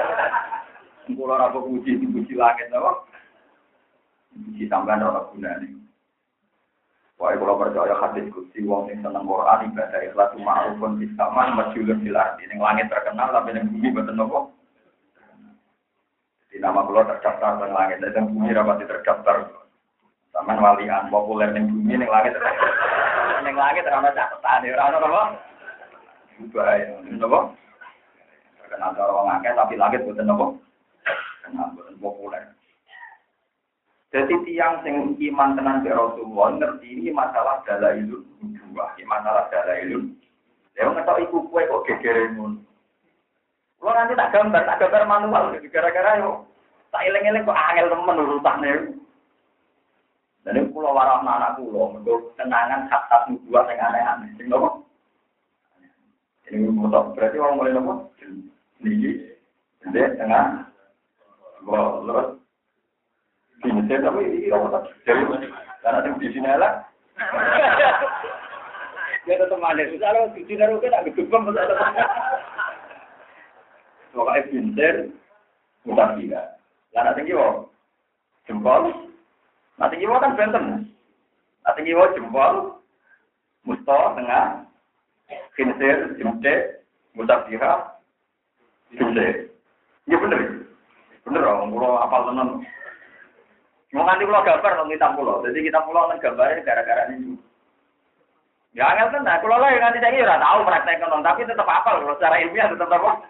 [1.07, 3.07] Kulo rasa puji, puji langit nopo.
[4.35, 5.71] Puji tambahan orang gunanya.
[7.23, 12.03] Wah, kalau percaya hadis kursi, wong sing seneng Quran ibadah ikhlas ma'rufun fis sama masyhurun
[12.03, 12.51] fil ardi.
[12.51, 14.51] Ning langit terkenal tapi ning bumi mboten nopo.
[16.51, 19.62] Di nama kula terdaftar ning langit, dan bumi rapat terdaftar.
[20.33, 22.33] Saman walian populer ning bumi ning langit.
[23.45, 25.23] Ning langit ora ono catatan, ora ono apa?
[26.49, 26.81] Bae,
[27.21, 27.53] nopo?
[28.57, 30.57] Terkenal orang akeh tapi langit mboten nopo.
[31.45, 32.43] Kenal mboten populer.
[34.13, 38.25] Jadi tiang sing iman tenan ke Rasulullah ngerti ini masalah dalailun
[38.73, 40.17] dua, masalah dalailun.
[40.77, 42.61] Ya ngetok iku kue kok gegere ngono.
[43.77, 46.49] Kulo nanti tak gambar, tak gambar manual gara-gara yo
[46.89, 48.73] tak eling-eling kok angel temen urutane.
[50.43, 54.29] Dan ini pulau warah anak pulau, untuk kenangan hak nubuah yang aneh-aneh.
[54.35, 54.83] Sing nopo?
[56.51, 58.11] Ini motor, berarti orang mulai nopo?
[58.83, 59.31] Ini,
[59.87, 60.67] ini tengah.
[61.63, 62.43] Wah, terus
[63.63, 65.23] tapi ini apa Jadi,
[65.87, 66.83] karena di sini lah.
[69.23, 69.95] Dia tetap manis.
[70.03, 71.55] Kalau di sini kan agak gebem.
[74.13, 74.95] Pokoknya bintir,
[75.87, 76.59] mutar tiga.
[76.91, 77.39] Karena tinggi.
[78.51, 79.12] Jempol.
[79.81, 80.65] Nah tinggi wong kan benten.
[81.65, 82.83] Nah tinggi wong jempol.
[83.63, 84.67] Musto, tengah.
[85.55, 86.83] Kinsir, jemde.
[87.15, 88.01] Mutar tiga.
[88.93, 89.53] Jemde.
[90.11, 90.41] Iya bener.
[91.23, 92.67] Bener, orang pulau apal tenan.
[93.93, 95.45] Mau nganti pulau gambar dong kita pulau.
[95.47, 97.39] Jadi kita pulau nang gambarnya gara-gara ini.
[98.75, 99.39] Ya angel tenan.
[99.39, 102.73] Pulau lah yang nanti saya kira tahu praktek nong, tapi tetap apa kalau secara ilmiah
[102.73, 103.23] tetap apa?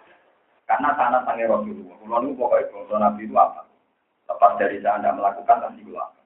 [0.65, 1.95] Karena sana sange Rasulullah.
[1.99, 3.61] Pulau ini pokoknya kalau Nabi itu apa?
[4.23, 6.22] Lepas dari saya anda melakukan pasti itu apa?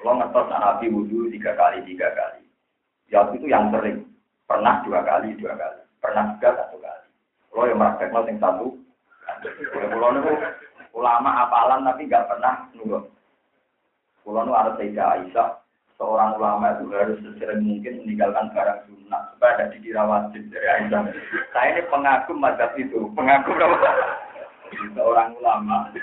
[0.00, 2.44] Pulau ngetos Nabi wudhu tiga kali tiga kali.
[3.08, 4.04] Ya itu yang sering.
[4.46, 5.82] Pernah dua kali dua kali.
[5.98, 7.08] Pernah juga satu kali.
[7.50, 8.68] Pulau yang praktek yang satu.
[9.72, 10.32] Pulau itu
[10.96, 13.04] ulama apalan tapi nggak pernah nurut.
[14.26, 15.48] Kalau nu ada Sayyidah Aisyah,
[15.94, 21.14] seorang ulama itu harus sesering mungkin meninggalkan barang sunnah supaya ada dikira wajib dari Aisyah.
[21.54, 23.54] Saya ini pengagum mazhab itu, pengagum?
[24.98, 25.94] Seorang ulama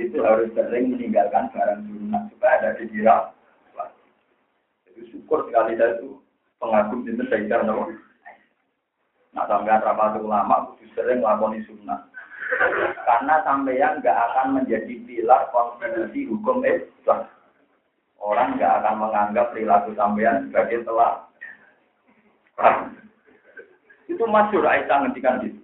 [0.00, 3.16] itu harus sering meninggalkan barang sunnah supaya ada dikira.
[4.88, 6.16] Itu syukur sekali saya itu
[6.56, 8.00] pengagum itu Sayyidah Nabi.
[9.36, 12.08] Nah sampai rapat ulama itu sering lakoni sunnah.
[13.06, 17.28] Karena sampeyan nggak akan menjadi pilar konstitusi hukum Islam
[18.20, 21.24] orang nggak akan menganggap perilaku sampean sebagai telah
[24.10, 25.60] itu masyur Aisyah ngendikan gitu.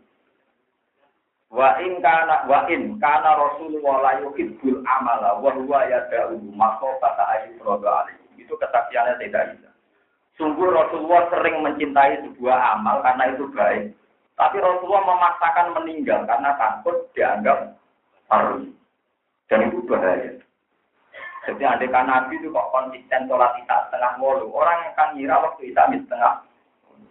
[1.46, 6.42] Wa in kana wa in kana Rasulullah la yuhibbul amala wa huwa yad'u
[6.98, 8.42] kata ayu alaihi.
[8.42, 9.70] Itu kesaksiannya tidak bisa.
[10.36, 13.96] Sungguh Rasulullah sering mencintai sebuah amal karena itu baik.
[14.36, 17.72] Tapi Rasulullah memaksakan meninggal karena takut dianggap
[18.28, 18.68] harus.
[19.48, 20.36] Dan itu bahaya.
[21.46, 24.50] Jadi ada Nabi itu kok konsisten sholat isya setengah wolu.
[24.50, 26.42] Orang yang kan ngira waktu isya setengah.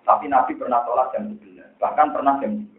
[0.04, 1.80] Tapi Nabi pernah sholat jam 11.
[1.82, 2.75] Bahkan pernah jam 2.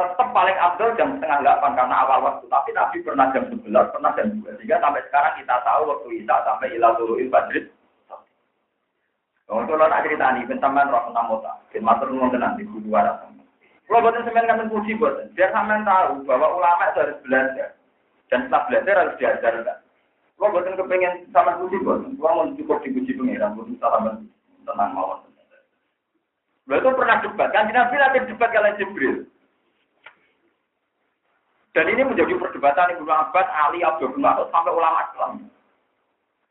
[0.00, 2.48] Tetap paling abdul jam setengah 8 karena awal waktu.
[2.48, 4.56] Tapi Nabi pernah jam 11, pernah jam 2.
[4.56, 7.68] Sehingga sampai sekarang kita tahu waktu isya sampai ilah tulu'il badrit.
[9.50, 11.52] Untuk lo cerita nih, bentaman roh tentang mota.
[11.74, 13.18] Bin matur nuwun tenan di kudu waras.
[13.90, 17.74] Kalau buatin semen kan puji buat, biar sampean tahu bahwa ulama itu harus belajar.
[18.30, 19.78] Dan setelah belajar harus diajarkan.
[20.38, 24.14] Kalau buatan kepengen sama puji bos, kalau mau cukup dipuji pengiran, bukan salah
[24.64, 25.26] tenang mawon.
[26.70, 29.26] Lalu itu pernah debat, kan Nabi nanti debat kalian Jibril.
[31.70, 35.32] Dan ini menjadi perdebatan Ibnu Abbas, Ali, Abdul Mas'ud sampai ulama Islam.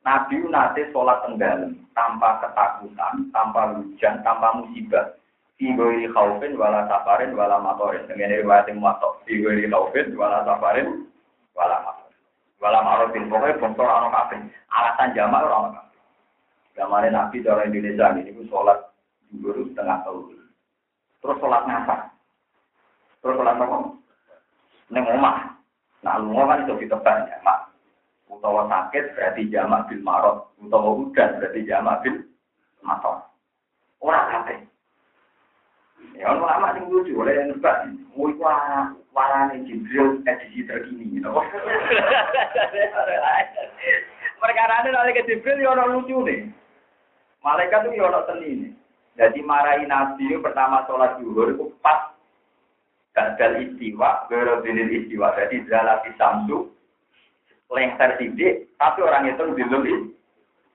[0.07, 5.11] Nabi nanti sholat tenggelam tanpa ketakutan, tanpa hujan, tanpa musibah.
[5.59, 8.07] Figori khaufin wala safarin wala matorin.
[8.07, 9.19] Dengan riwayat yang matok.
[9.27, 11.03] Figori khaufin wala safarin
[11.51, 11.99] wala matorin.
[12.59, 14.35] Walam arofin, pokoknya bongkor anak kafe.
[14.67, 15.95] Alasan jamak orang kafe.
[16.75, 18.79] Zamannya Nabi cara Indonesia ini, itu sholat
[19.31, 20.43] dulu setengah tahun.
[21.23, 21.95] Terus sholat ngapa?
[23.23, 23.98] Terus sholat apa?
[24.89, 25.53] Neng omah.
[26.01, 27.69] Nah, lu kan itu ditebak jamak.
[28.29, 30.49] Utawa sakit berarti jamak bil marot.
[30.61, 32.25] Utawa udan berarti jamak bil
[32.81, 33.21] matot.
[33.99, 34.55] Orang kafe.
[36.15, 37.91] Ya, lama sing lucu, oleh yang nebak.
[38.15, 38.31] Mau
[39.15, 41.19] warane Jibril edisi terkini.
[44.39, 46.47] Perkara ini oleh ke Jibril ya lucu nih.
[47.43, 48.71] Malaikat itu ya seni nih.
[49.19, 51.51] Jadi marahi Nabi pertama sholat zuhur
[51.83, 52.08] pas
[53.19, 55.35] badal istiwa, berodilil istiwa.
[55.35, 56.71] Jadi zalati samsu,
[57.67, 59.83] lengser sidik, tapi orang itu dilul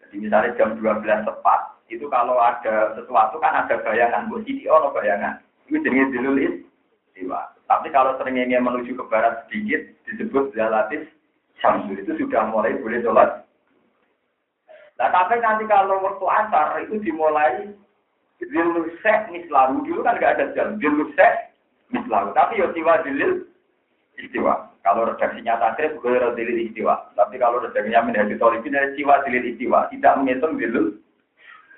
[0.04, 4.92] Jadi misalnya jam 12 tepat, itu kalau ada sesuatu kan ada bayangan, bu sidi ono
[4.92, 5.40] bayangan.
[5.64, 7.48] Itu jenis dilul istiwa.
[7.64, 11.08] Tapi kalau seringnya menuju ke barat sedikit, disebut zalatis
[11.64, 11.96] samsu.
[11.96, 13.48] Itu sudah mulai boleh sholat.
[15.00, 17.72] Nah tapi nanti kalau waktu asar itu dimulai
[18.38, 21.53] dilusek mislalu dulu kan nggak ada jam dilusek
[21.90, 22.30] mislalu.
[22.32, 23.44] Tapi ya siwa dilil
[24.20, 24.70] istiwa.
[24.84, 27.12] Kalau redaksinya tasrif, gue dilil istiwa.
[27.16, 29.88] Tapi kalau redaksinya menjadi tolibi dari siwa dilil istiwa.
[29.90, 30.96] Tidak menghitung dilil.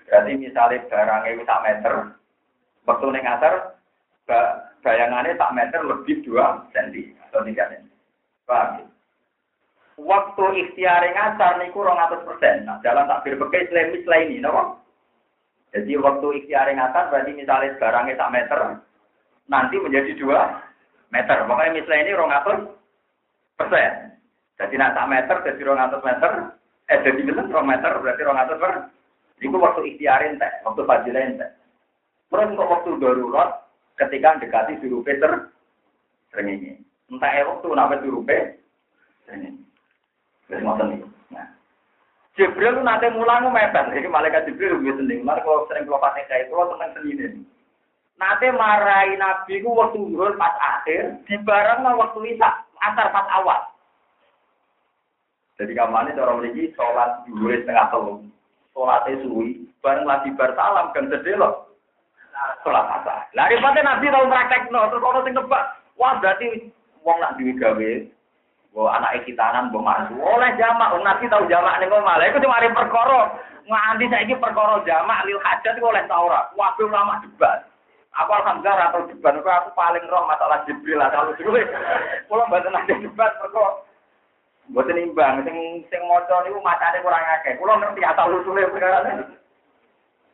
[0.07, 1.95] Berarti misalnya barangnya itu tak meter,
[2.87, 3.55] waktu neng asar,
[4.87, 7.91] bayangannya tak meter lebih 2 cm atau 3 cm.
[8.47, 8.87] Paham ya?
[9.97, 12.69] Waktu ikhtiar ngasar niku 200%.
[12.69, 14.79] Nah, dalam takbir pakai selain selain ini, no?
[15.75, 18.61] Jadi waktu ikhtiar ngasar berarti misalnya barangnya tak meter,
[19.47, 21.39] nanti menjadi 2 meter.
[21.47, 23.93] Makanya misalnya ini 200 persen.
[24.57, 26.33] Jadi nak tak meter jadi 200 meter,
[26.89, 28.73] eh jadi betul 2 meter berarti 200 per.
[29.37, 31.51] Itu waktu ikhtiarin teh, waktu fajilain teh.
[32.33, 33.69] Terus untuk waktu darurat,
[34.01, 35.53] ketika dekati suruh Peter
[36.33, 38.25] sering Entah ya waktu kenapa suruh
[39.29, 39.63] sering
[40.47, 41.07] Wis ngoten iki.
[41.35, 41.47] Nah.
[42.39, 45.27] Jibril nate mulang mepet, iki malaikat Jibril lebih seneng.
[45.27, 47.43] Mari kalau sering kula pakai kae kula seneng.
[48.17, 52.49] Nate marai Nabi ku waktu zuhur pas akhir, di barang waktu isya
[52.81, 53.61] asar pas awal.
[55.61, 58.25] Jadi kamane cara mriki salat zuhur setengah telu.
[58.73, 61.69] Salate suwi, bareng lagi bar salam kan sedelok.
[62.65, 63.29] Salat asar.
[63.37, 65.65] Lah ribate Nabi tau praktekno terus ono sing nebak.
[66.01, 66.73] Wah berarti
[67.05, 67.93] wong nak duwe gawe
[68.77, 72.21] Wah anak ikitanan masuk oleh jamak, wong nabi tahu jamak ning omah.
[72.21, 73.33] Lha iku cuma ari perkara
[73.65, 76.53] nganti saiki perkara jamak lil hajat iku oleh ta ora.
[76.53, 77.65] Wabe ulama debat.
[78.17, 81.61] Aku alhamdulillah atau debat aku, aku paling roh masalah Jibril kalau dulu.
[82.33, 83.85] Kula mboten ada debat perkara
[84.67, 87.55] mboten imbang sing sing maca niku macane kurang akeh.
[87.61, 89.05] Kula ngerti asal usule perkara.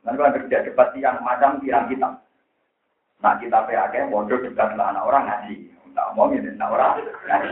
[0.03, 2.09] Nanti kalau kerja debat yang macam pirang kita.
[3.23, 5.71] Nah kita PAK bodoh debat lah anak orang ngaji.
[5.93, 6.91] Tak ngomongin anak orang
[7.27, 7.51] ngaji.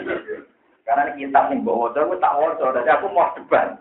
[0.82, 3.78] Karena ini kitab bawa aku tak waca, jadi aku mau debat.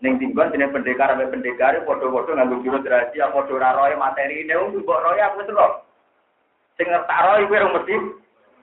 [0.00, 4.88] Neng tinggal jenis pendekar sampai pendekar, foto-foto nggak jurus rahasia, foto raroy materi ini, untuk
[4.88, 5.84] bawa roy aku itu loh.
[6.80, 7.96] Sing tak roy gue yang mesti,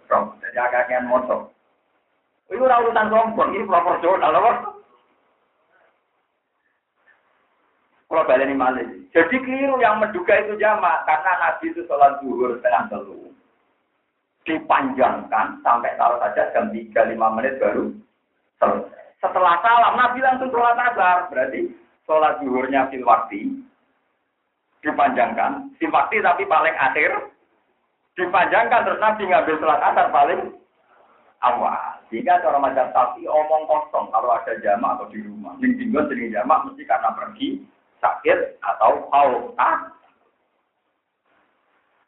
[0.09, 1.53] jadi agak-agak motor.
[2.49, 4.81] Itu urutan sombong, ini proporsional loh.
[8.07, 8.87] Kalau balik malah.
[9.13, 13.29] Jadi keliru yang menduga itu jamak, karena Nabi itu sholat zuhur setengah telur
[14.47, 17.91] dipanjangkan sampai taruh saja jam 3-5 menit baru
[18.63, 18.96] selesai.
[19.17, 21.29] Setelah salam, Nabi langsung sholat asar.
[21.33, 21.73] Berarti
[22.05, 23.65] sholat zuhurnya fil wakti
[24.85, 25.73] dipanjangkan.
[25.81, 27.33] Fil wakti tapi paling akhir
[28.13, 28.85] dipanjangkan.
[28.85, 30.41] Terus Nabi ngambil sholat asar paling
[31.41, 31.97] awal.
[32.07, 35.59] Jika cara macam sapi omong kosong kalau ada jamak atau di rumah.
[35.59, 37.47] Yang tinggal sering jamak mesti karena pergi,
[37.99, 39.51] sakit, atau haus.
[39.59, 39.91] Ah,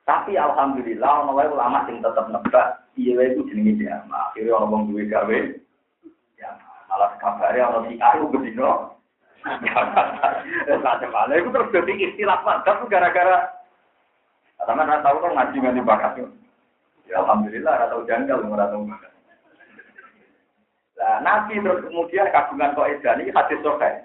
[0.08, 4.32] tapi alhamdulillah wae ulama sing tetep nebak wae iku jenenge jamaah.
[4.32, 5.40] Akhire ono wong gawe
[6.90, 8.98] malah kabare ono si aku bedino.
[9.46, 13.48] Ya malah itu terus jadi istilah mantap gara-gara
[14.60, 16.12] karena nggak tahu kan ngaji nggak bakat
[17.08, 18.84] Ya alhamdulillah nggak tahu janggal nggak tahu.
[21.00, 24.04] Nah, Nabi terus kemudian kagungan kok ini hadis sokai.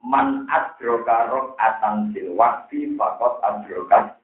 [0.00, 4.16] Man adroka rok atan sil wakti fakot adroka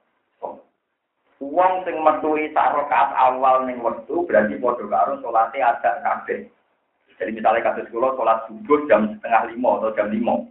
[1.37, 6.49] Uang sing metuhi sak rakaat awal ning wektu berarti padha karo salate ada kabeh.
[7.17, 10.45] Jadi misalnya kasus kula salat subuh jam setengah lima atau jam lima.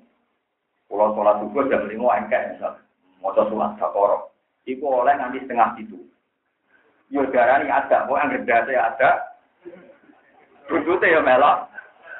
[0.89, 2.73] Kula salat subuh jam lima engkek misal.
[3.21, 4.33] Maca salat sakoro.
[4.65, 6.01] Iku oleh nanti setengah itu.
[7.13, 9.09] Yo darani ada, kok anggere dase ada.
[10.65, 11.69] Rujute ya melok.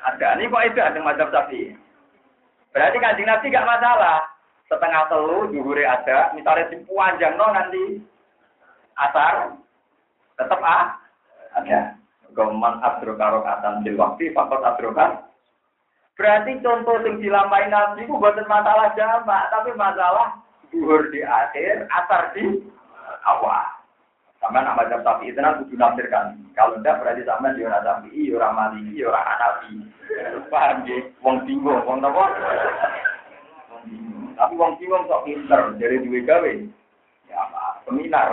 [0.05, 0.38] Ada.
[0.38, 1.73] Ini kok itu ada macam sapi.
[2.69, 4.21] Berarti kanjeng Nabi gak masalah.
[4.69, 6.29] Setengah telu, juhure ada.
[6.38, 7.97] Misalnya di puanjang no nanti
[8.93, 9.58] asar
[10.38, 10.99] tetap ah
[11.55, 11.97] ada
[12.36, 15.26] goman abdroka rokatan bil waktu fakot abdroka
[16.15, 22.36] berarti contoh yang dilampain nabi itu bukan masalah jamak tapi masalah duhur di akhir asar
[22.36, 22.60] di
[23.23, 23.63] awal.
[24.44, 28.08] Sama nama jam tapi itu nanti kudu nafsirkan kalau tidak berarti sama di orang tapi
[28.13, 29.71] i orang maliki orang anabi
[30.52, 30.98] paham ya?
[31.23, 32.23] Wong bingung wong nopo
[34.36, 36.54] tapi wong bingung sok pinter dari dua gawe.
[37.31, 37.42] Ya
[37.88, 38.29] seminar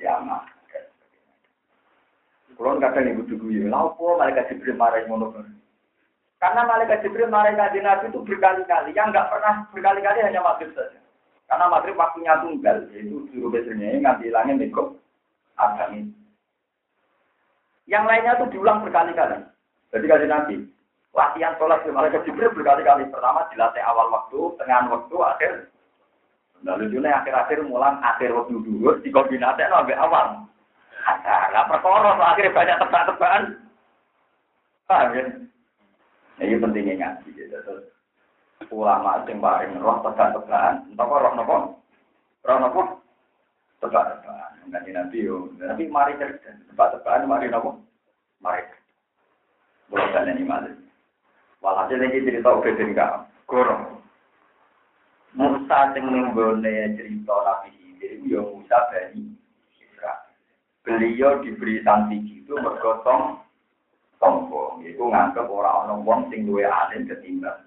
[0.00, 0.42] kiamat.
[2.58, 5.30] Kalau kadang ibu tugu ya, lapo malaikat Jibril marah ngono
[6.42, 10.98] Karena malaikat Jibril marah kaji Nabi itu berkali-kali, yang nggak pernah berkali-kali hanya maghrib saja.
[11.46, 14.98] Karena maghrib waktunya tunggal, yaitu suruh besarnya ngambil hilangnya mekop
[15.54, 16.10] agami.
[17.86, 19.38] Yang lainnya tuh diulang berkali-kali.
[19.94, 20.54] Jadi kasih Nabi,
[21.14, 23.06] latihan sholat di malaikat Jibril berkali-kali.
[23.06, 25.52] Pertama dilatih awal waktu, tengah waktu, akhir.
[26.66, 30.42] Nah lucunya akhir-akhir mulang akhir waktu dulu, dikombinasi sampai awal.
[31.04, 33.42] Nah, perkara akhirnya banyak tebak-tebakan.
[34.88, 35.24] Paham ya?
[36.38, 37.30] Ini pentingnya ngaji.
[37.50, 37.84] Terus,
[38.70, 40.88] ulama sing paling roh tebak-tebakan.
[40.92, 41.56] Entah roh nopo?
[42.46, 42.80] Roh nopo?
[43.82, 44.70] Tebak-tebakan.
[44.70, 45.50] Nanti nanti yo.
[45.58, 46.54] Tapi mari cerita.
[46.72, 47.82] Tebak-tebakan mari nopo?
[48.40, 48.62] Mari.
[49.88, 50.70] Bukan ini mari.
[51.58, 53.12] Walhasil ini cerita udah enggak.
[53.48, 53.98] Gorong.
[55.36, 59.37] Musa sing nenggone cerita Nabi Khidir yo Musa bani.
[60.88, 63.44] Beliau diberi sanksi itu bergotong
[64.16, 64.80] sombong.
[64.80, 67.60] Itu nganggep orang orang wong sing duwe alim ketimbang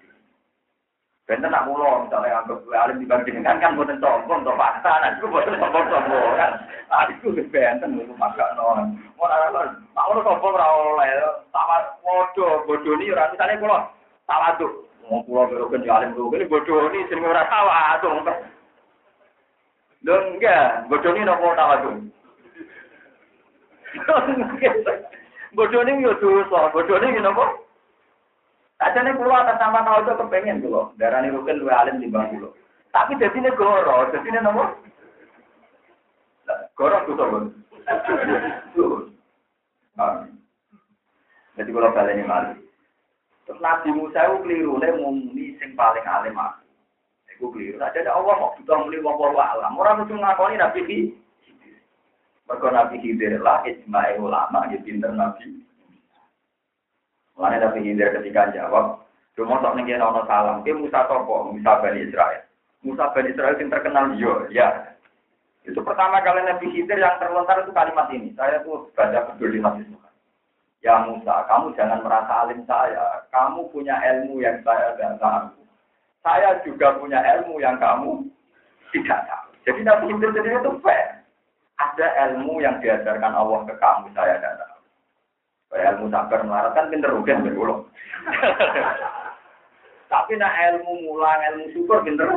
[1.22, 5.14] Benten nak mulo, misalnya nganggep duwe alim dibanding dengan kan boten sombong, to fakta, nah
[5.14, 6.52] itu boten sombong-sombong kan.
[6.90, 8.98] Nah itu benten itu maka non.
[9.14, 13.78] Mau nara tak ono sombong ora bodoh, bodoh ini ora misalnya kulo
[14.26, 14.72] tawaduk.
[15.06, 18.34] Mau pulau berokan alim tuh, ini bodoh ini sering ora tawaduk.
[20.02, 21.96] Lho enggak, bodoh ini nopo tawaduk.
[25.52, 27.44] Bodoh ini yo dosa, bodoh ini nopo?
[28.80, 32.48] Ajane kula atas nama itu kepengen kula, darani rukin luwe alim timbang kula.
[32.88, 34.64] Tapi dadine goro, dadine nopo?
[36.72, 37.44] Goro dosa kon.
[41.52, 42.56] Jadi kalau ini malu.
[43.44, 46.64] Terus Nabi Musa itu keliru, dia muni sing paling alim aku.
[47.28, 47.76] Itu keliru.
[47.76, 49.76] Jadi Allah mau juga muli wong alam.
[49.76, 51.12] Orang mesti ngakoni Nabi
[52.46, 55.62] mereka Nabi Khidir lah, ijma'i ulama, ya pinter Nabi.
[57.38, 62.04] Mulanya Nabi Khidir ketika jawab, Cuma sok nih nono salam, dia Musa Topo, Musa Bani
[62.04, 62.44] Israel.
[62.84, 64.92] Musa Bani Israel yang terkenal, yo, ya.
[65.64, 68.36] Itu pertama kali Nabi Khidir yang terlontar itu kalimat ini.
[68.36, 69.88] Saya tuh baca betul di masjid
[70.82, 73.24] Ya Musa, kamu jangan merasa alim saya.
[73.30, 75.62] Kamu punya ilmu yang saya tidak tahu.
[76.20, 78.28] Saya juga punya ilmu yang kamu
[78.92, 79.48] tidak tahu.
[79.64, 81.21] Jadi Nabi Khidir sendiri itu fair
[81.82, 84.80] ada ilmu yang diajarkan Allah ke kamu, saya tidak tahu.
[85.72, 87.82] Kayak ilmu sabar melarat kan pinter rugen berulang.
[90.12, 92.28] Tapi nak ilmu mulang, ilmu syukur pinter.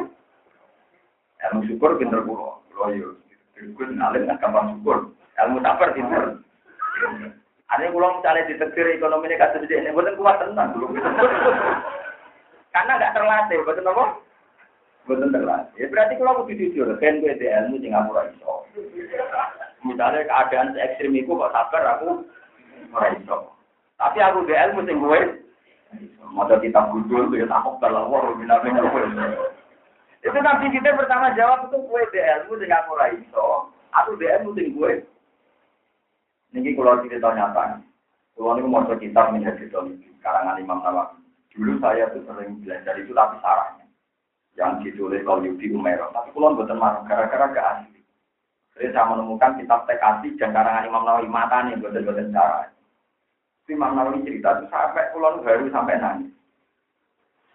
[1.52, 2.64] Ilmu syukur pinter kulo.
[2.72, 3.08] Kulo yo.
[3.56, 5.12] Gue ngalim gampang syukur.
[5.44, 6.40] Ilmu sabar pinter.
[7.70, 10.96] Ada kulo misalnya ditetir ekonomi ini kasih ini, bukan kuat tenang dulu.
[12.74, 14.06] Karena nggak terlatih, betul apa?
[15.06, 15.78] Betul terlatih.
[15.78, 18.66] Ya berarti kalau aku jujur, kan gue di ilmu Singapura iso.
[19.86, 22.26] Misalnya keadaan se ekstrim itu kok sabar aku
[22.90, 23.54] ora iso.
[24.02, 25.22] Tapi aku di ilmu sing gue
[26.34, 28.82] mau kita gudul ya takut kalau wah bina bina
[30.26, 33.70] Itu nanti kita pertama jawab itu gue di ilmu sing aku ora iso.
[33.94, 35.06] Aku di ilmu sing gue.
[36.50, 37.78] Niki kalau cerita nyata.
[38.34, 39.70] Kalau ini mau kitab menjadi
[40.26, 41.22] karangan Imam Nawawi.
[41.54, 43.85] Dulu saya tuh sering belajar itu tapi sarahnya
[44.56, 46.12] yang ditulis Qalyubi Umairah.
[46.16, 48.00] Tapi kalau buatan marah gara-gara gak asli.
[48.76, 52.68] Jadi saya menemukan kitab tekasi dan karangan Imam Nawawi mata nih buatan-buatan cara.
[53.72, 56.32] Imam Nawawi cerita itu sampai pulau baru sampai nangis.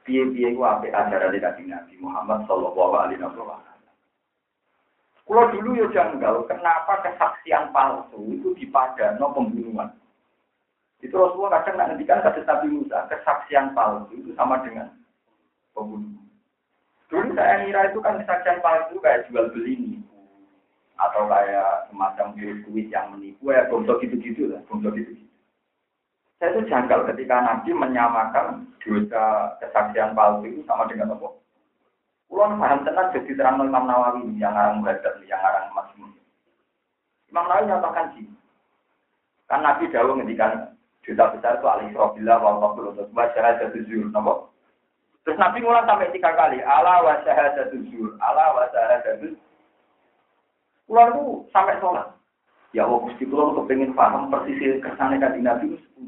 [0.09, 3.69] Piye-piye ku ape ajaran dari Nabi Muhammad Shallallahu Alaihi Wasallam.
[5.31, 9.95] Kalau dulu ya janggal, kenapa kesaksian palsu itu dipadano pembunuhan?
[10.99, 14.91] Itu Rasulullah kadang nak ngendikan kata Nabi Musa, kesaksian palsu itu sama dengan
[15.71, 16.30] pembunuhan.
[17.11, 20.01] Dulu saya ngira itu kan kesaksian palsu kayak jual beli nih
[21.01, 25.31] atau kayak semacam kuis yang menipu ya bongso gitu-gitu lah bongso gitu-gitu
[26.41, 31.37] saya itu janggal ketika Nabi menyamakan dosa kesaksian palsu itu sama dengan apa?
[32.33, 36.17] Ulun paham tenang jadi terang Imam Nawawi yang ngarang muhadab yang ngarang Masmur.
[37.29, 38.25] Imam Nawawi nyatakan sih,
[39.53, 40.73] kan Nabi dahulu ngendikan
[41.05, 44.49] dosa besar itu alih robillah wa waqtul untuk wa syahadatul zuhur, napa?
[45.31, 49.39] Terus Nabi ngulang sampai tiga kali, ala wa syahadatul zuhur, ala wa syahadatul
[50.91, 51.23] Kulo itu
[51.55, 52.19] sampai sholat.
[52.75, 56.03] Ya Allah, Gusti kulo kepengen paham persis kersane kanjeng Nabi itu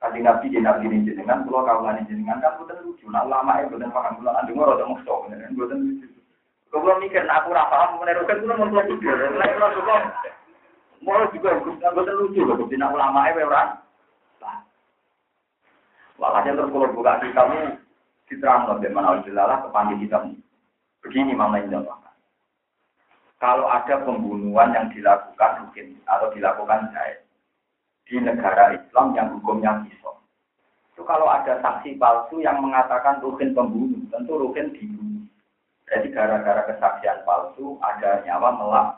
[0.00, 3.04] Kanjeng Nabi di Nabi ini jenengan, kulo kawan jenengan kan bukan lucu.
[3.12, 6.08] Nah lama ya bukan paham kulo andung ora ada musuh, kan bukan lucu.
[6.72, 9.28] Kulo mikir, nah aku ora paham menerukan kulo mau kulo tidur.
[9.36, 9.96] Lah kulo suka
[11.04, 12.40] mau juga bukan lucu
[12.80, 13.62] nak ulama ya ora.
[16.16, 17.76] Walhasil terus kalau buka kitabmu,
[18.32, 20.40] diterang loh, bagaimana Allah kepanggil kitabmu.
[21.04, 21.76] Begini mana ini
[23.42, 27.26] kalau ada pembunuhan yang dilakukan rutin atau dilakukan jahit
[28.06, 30.14] di negara Islam yang hukumnya pisau.
[30.94, 35.26] Itu kalau ada saksi palsu yang mengatakan rukin pembunuh, tentu rukin dibunuh.
[35.90, 38.88] Jadi gara-gara kesaksian palsu ada nyawa melak.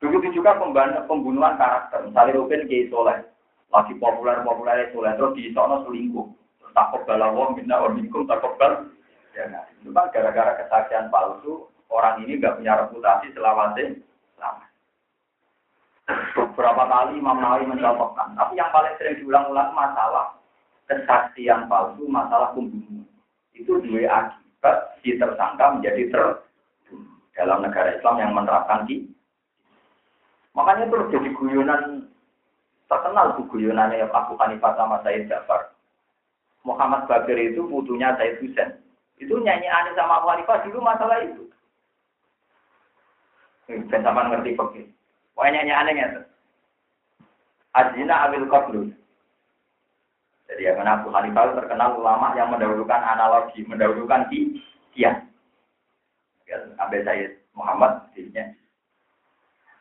[0.00, 0.56] Begitu juga
[1.04, 2.08] pembunuhan karakter.
[2.08, 3.20] Misalnya Ruben Kiai Soleh,
[3.68, 6.26] lagi populer-populer Soleh, terus di sana selingkuh.
[6.72, 8.88] Terus takut balawong, minta orbikum, takut bal.
[9.36, 14.00] Ya, nah, itu kan gara-gara kesaksian palsu, orang ini nggak punya reputasi selawatnya
[14.40, 14.64] lama.
[16.32, 20.32] Beberapa kali Imam Nawawi mencontohkan, tapi yang paling sering diulang-ulang masalah
[20.88, 23.04] kesaksian palsu, masalah pembunuhan.
[23.52, 26.24] Itu dua akibat si tersangka menjadi ter
[27.36, 29.12] dalam negara Islam yang menerapkan di
[30.56, 32.08] Makanya terus jadi guyonan
[32.88, 35.71] terkenal tuh guyonannya Abu Hanifah sama Said Jafar.
[36.62, 38.78] Muhammad Bakir itu putunya Said Husain.
[39.18, 41.50] Itu nyanyi aneh sama Abu Hanifah dulu masalah itu.
[43.66, 44.90] Dan sama ngerti begini.
[45.34, 46.08] Wah nyanyi aneh ya.
[47.72, 48.92] Azina Abil Qadlu.
[50.46, 55.24] Jadi yang Abu Hanifah terkenal ulama yang mendahulukan analogi, mendahulukan dia.
[56.46, 58.61] Ya, ambil Said Muhammad, di sini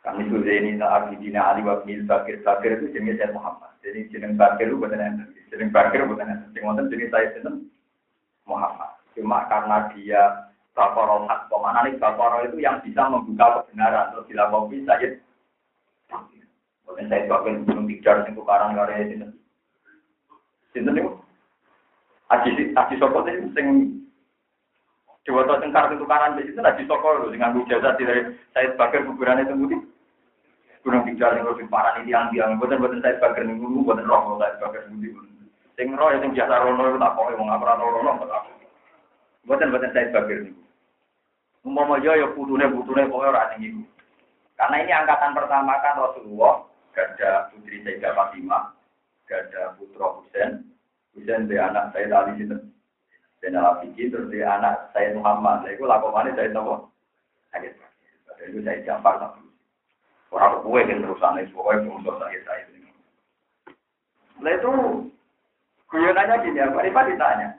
[0.01, 3.69] kami sudah ini Abidina Ali wa bin Bakir Bakir itu jenis saya Muhammad.
[3.85, 5.17] Jadi jenis Bakir itu bukan yang
[5.53, 7.69] jenis Bakir bukan yang jenis jenis saya seneng
[8.49, 8.97] Muhammad.
[9.13, 14.89] Cuma karena dia Bakoro hak pemana nih Bakoro itu yang bisa membuka kebenaran terus dilakukan
[14.89, 15.07] saya
[16.89, 19.27] Bukan saya Bakir belum tijar sing tukaran karya sini.
[20.73, 21.11] Sinten itu
[22.31, 23.67] Aji Aji Sokot itu sing
[25.21, 29.45] Dewa Tengkar itu kanan di situ Aji Sokot sing nganggo jasa dari saya Bakir kuburan
[29.45, 29.81] itu putih.
[30.81, 34.41] Gunung Tijar yang lebih parah ini yang biang, buatan buatan saya sebagai nunggu, buatan roh
[34.41, 35.13] saya sebagai nunggu.
[35.77, 38.43] Sing roh yang biasa rono itu tak kok, mau ngapa rono rono tak
[39.45, 40.61] Buatan buatan saya sebagai nunggu.
[41.61, 43.85] Umpama yo yo putune putune pokoknya orang tinggi.
[44.57, 46.65] Karena ini angkatan pertama kan Rasulullah,
[46.97, 48.73] gada putri Sayyidah Fatimah,
[49.29, 50.65] gada putra Husain,
[51.13, 52.57] Husain dia anak saya tadi situ.
[53.41, 55.65] Dan Al-Fikir terus dia anak saya Muhammad.
[55.65, 56.85] Nah, itu lakukannya saya tahu.
[57.57, 57.73] Ayat.
[58.41, 59.41] Itu saya Jafar tapi
[60.31, 62.87] Orang kue yang terusan itu, pokoknya untuk saya saya ini.
[64.39, 64.71] Nah itu,
[65.91, 67.49] guyonannya gini, apa Rifa ditanya.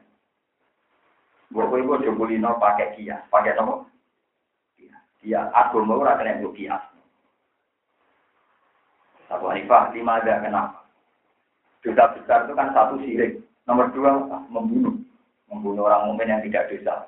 [1.52, 3.84] Gue kue gue jebulino pakai kias, pakai apa?
[5.20, 5.46] Kias.
[5.52, 6.80] aku mau ora kena gue kias.
[9.28, 10.80] Abu Hanifah, lima ada kenapa?
[11.84, 13.44] Dosa besar itu kan satu sirik.
[13.68, 14.16] Nomor dua,
[14.48, 14.96] membunuh.
[15.52, 17.06] Membunuh orang mukmin yang tidak dosa.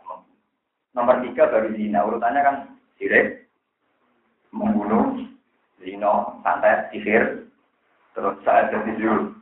[0.93, 2.05] Nomor tiga baru zina.
[2.05, 2.57] Urutannya kan
[3.01, 3.49] sirik,
[4.53, 5.25] membunuh,
[5.85, 7.45] Zino, santet, sihir,
[8.17, 9.37] terus saya jadi.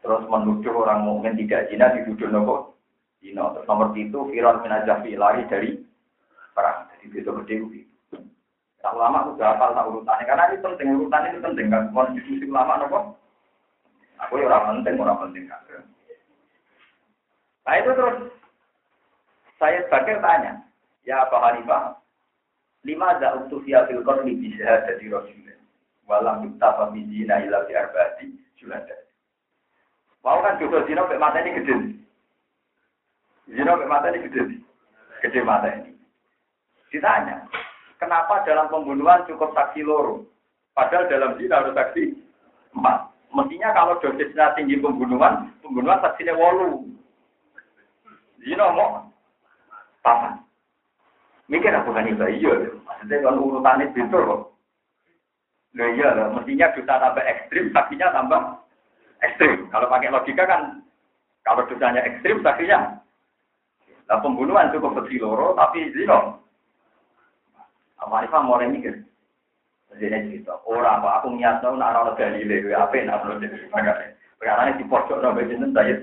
[0.00, 2.54] Terus menuduh orang mungkin tidak zina dituduh nopo.
[3.20, 3.52] Zino.
[3.52, 5.76] Terus nomor itu viral minajafi lari dari
[6.54, 6.88] perang.
[6.94, 7.56] Jadi itu gede.
[8.80, 12.80] Tak lama aku udah tak urutannya karena ini penting urutan ini penting kan konstitusi ulama
[12.80, 12.98] nopo.
[14.24, 15.60] Aku ya orang penting orang penting kan.
[17.70, 18.34] Nah itu terus
[19.62, 20.58] saya sebagai tanya,
[21.06, 22.02] ya Pak Hanifah,
[22.82, 25.54] Lima ada untuk via filkor ini bisa jadi rasulullah.
[26.10, 28.26] Walam kita pemizina ila fi arba'ati
[28.58, 28.96] julada.
[30.26, 31.76] Mau kan dosa zina sampai mata ini gede.
[33.52, 34.42] Zina sampai mata ini gede.
[35.22, 35.92] Gede mata ini.
[36.90, 37.46] Ditanya,
[38.02, 40.26] kenapa dalam pembunuhan cukup saksi loro?
[40.74, 42.18] Padahal dalam zina harus saksi
[42.74, 43.12] empat.
[43.30, 46.90] Mestinya kalau dosisnya tinggi pembunuhan, pembunuhan saksinya wolu.
[48.40, 49.04] Zina mau
[50.00, 50.40] papan.
[51.50, 52.54] Mikir aku kan itu iya,
[52.86, 54.42] maksudnya kalau urutannya betul kok.
[55.74, 58.40] Loh iya mestinya dosa tambah ekstrim, saksinya tambah
[59.22, 59.66] ekstrim.
[59.68, 60.82] Kalau pakai logika kan,
[61.42, 63.02] kalau dosanya ekstrim, saksinya.
[64.06, 66.38] Nah pembunuhan cukup kecil loro, tapi zino.
[68.00, 69.04] Apa mau mikir?
[69.90, 73.58] Jadi cerita, orang apa aku niat tahu nak orang Galileo, apa yang nak perlu jadi
[74.38, 75.98] Perkara ini di pojok nabi jeneng saya.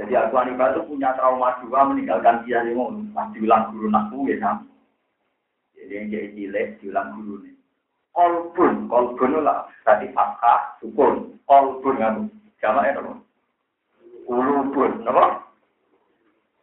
[0.00, 2.72] Jadi Abu Hanifah itu punya trauma dua meninggalkan dia yang
[3.12, 4.64] mau diulang guru nakku ya sama.
[5.76, 7.52] Jadi yang jadi cilik diulang guru nih.
[8.16, 9.68] Kolbun, kolbun lah.
[9.84, 11.36] Tadi fathah, sukun.
[11.44, 12.00] Kolbun.
[12.64, 13.20] Sama ya dong.
[14.24, 15.44] Ulubun, apa?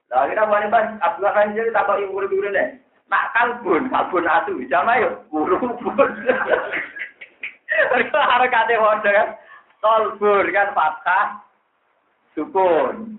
[0.09, 2.81] Nah, kita Abu Hanifah, Abu Hanifah jadi tak tahu ibu guru nih.
[3.05, 4.57] Nak kalbun, kalbun atu.
[4.65, 6.09] Sama yuk, ulubun.
[8.17, 9.29] Harus kate hoda kan.
[9.77, 11.25] Kolbun kan fathah,
[12.33, 13.16] sukun.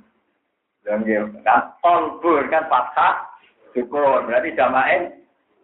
[0.87, 3.29] Kan kolbur kan fathah
[3.77, 5.13] syukur berarti jamain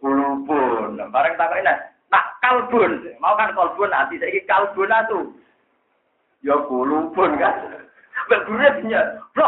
[0.03, 1.01] kulubun.
[1.09, 1.73] Bareng tak ini
[2.13, 5.19] nak kalbun mau kan kolbun nanti saya kalbun itu
[6.45, 7.55] ya kulubun kan.
[8.29, 9.01] Bergurnya punya
[9.33, 9.47] bro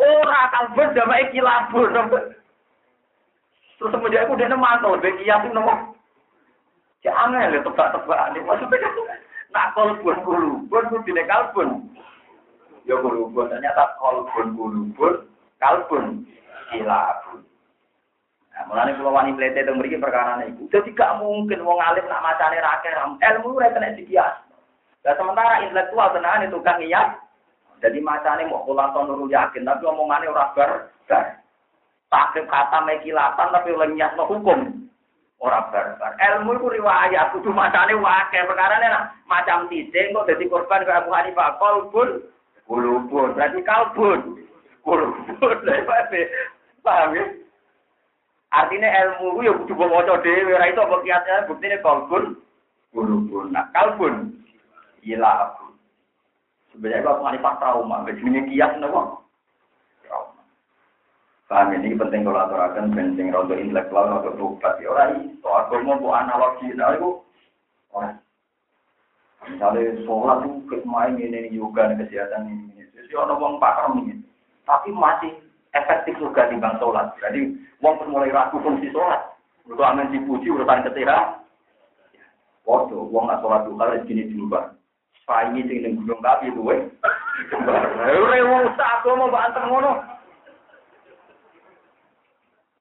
[0.00, 1.92] ora kalbun jamain kilabun.
[3.78, 5.94] Terus kemudian aku dia mantul bagi yang nomor
[7.06, 8.92] Ya aneh tebak-tebak ini maksudnya kan
[9.54, 11.84] nak kolbun kulubun kudu kalbun.
[12.88, 15.28] Ya kulubun, ternyata kolbun kulubun,
[15.60, 16.24] kalbun
[16.72, 17.44] kilabun.
[18.56, 20.72] Nah, mulane kula wani plete teng mriki perkara niku.
[20.72, 24.40] Dadi gak mungkin wong alim nak macane ra ilmu ora kena dikias.
[25.04, 27.22] Sementara intelektual tenan itu kan niat.
[27.78, 31.38] Jadi macane mau kula nurul yakin tapi omongane ora bar bar.
[32.08, 34.88] Takrib kata mekilatan tapi oleh no hukum.
[35.38, 36.18] Ora barbar.
[36.18, 41.14] Ilmu itu riwayat, kudu macane wae perkara nah, macam titik kok dadi korban kaya Abu
[41.14, 42.26] Hanifah kalbun
[42.68, 43.34] kulubun.
[43.34, 44.20] Berarti kalbun
[44.84, 45.56] kulubun.
[46.86, 47.24] Paham ya?
[48.48, 52.38] Artinya ilmu ya kudu maca dhewe, ora itu apa kiasnya buktine kalbun
[52.94, 53.52] kulubun.
[53.52, 54.38] Nah, kalbun
[55.04, 55.66] ila aku.
[56.72, 59.18] Sebenarnya Abu Hanifah trauma, jenenge kias napa?
[61.48, 66.12] Paham ini penting kalau aturakan penting rondo intelektual rondo tobat ya orang itu agama bu
[66.12, 67.24] analogi nah itu
[67.88, 68.20] orang
[69.46, 74.18] misalnya sholat itu main ini juga kesehatan ini jadi orang wong pakar ini
[74.66, 75.30] tapi masih
[75.78, 79.22] efektif juga di bang sholat jadi wong mulai ragu fungsi sholat
[79.68, 81.38] untuk amin dipuji urusan ketira
[82.68, 84.76] Waduh, wong nggak sholat duha gini diubah.
[85.24, 86.84] Saingi sing ning gunung kapi duwe.
[87.56, 89.92] Ora wong sak agama mbak ngono.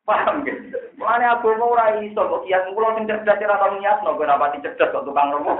[0.03, 0.76] Paham gitu.
[0.99, 4.91] Mulane aku mau ora iso kok kias kula sing cerdas ora tau ben rapati cerdas
[4.91, 5.55] tukang romo.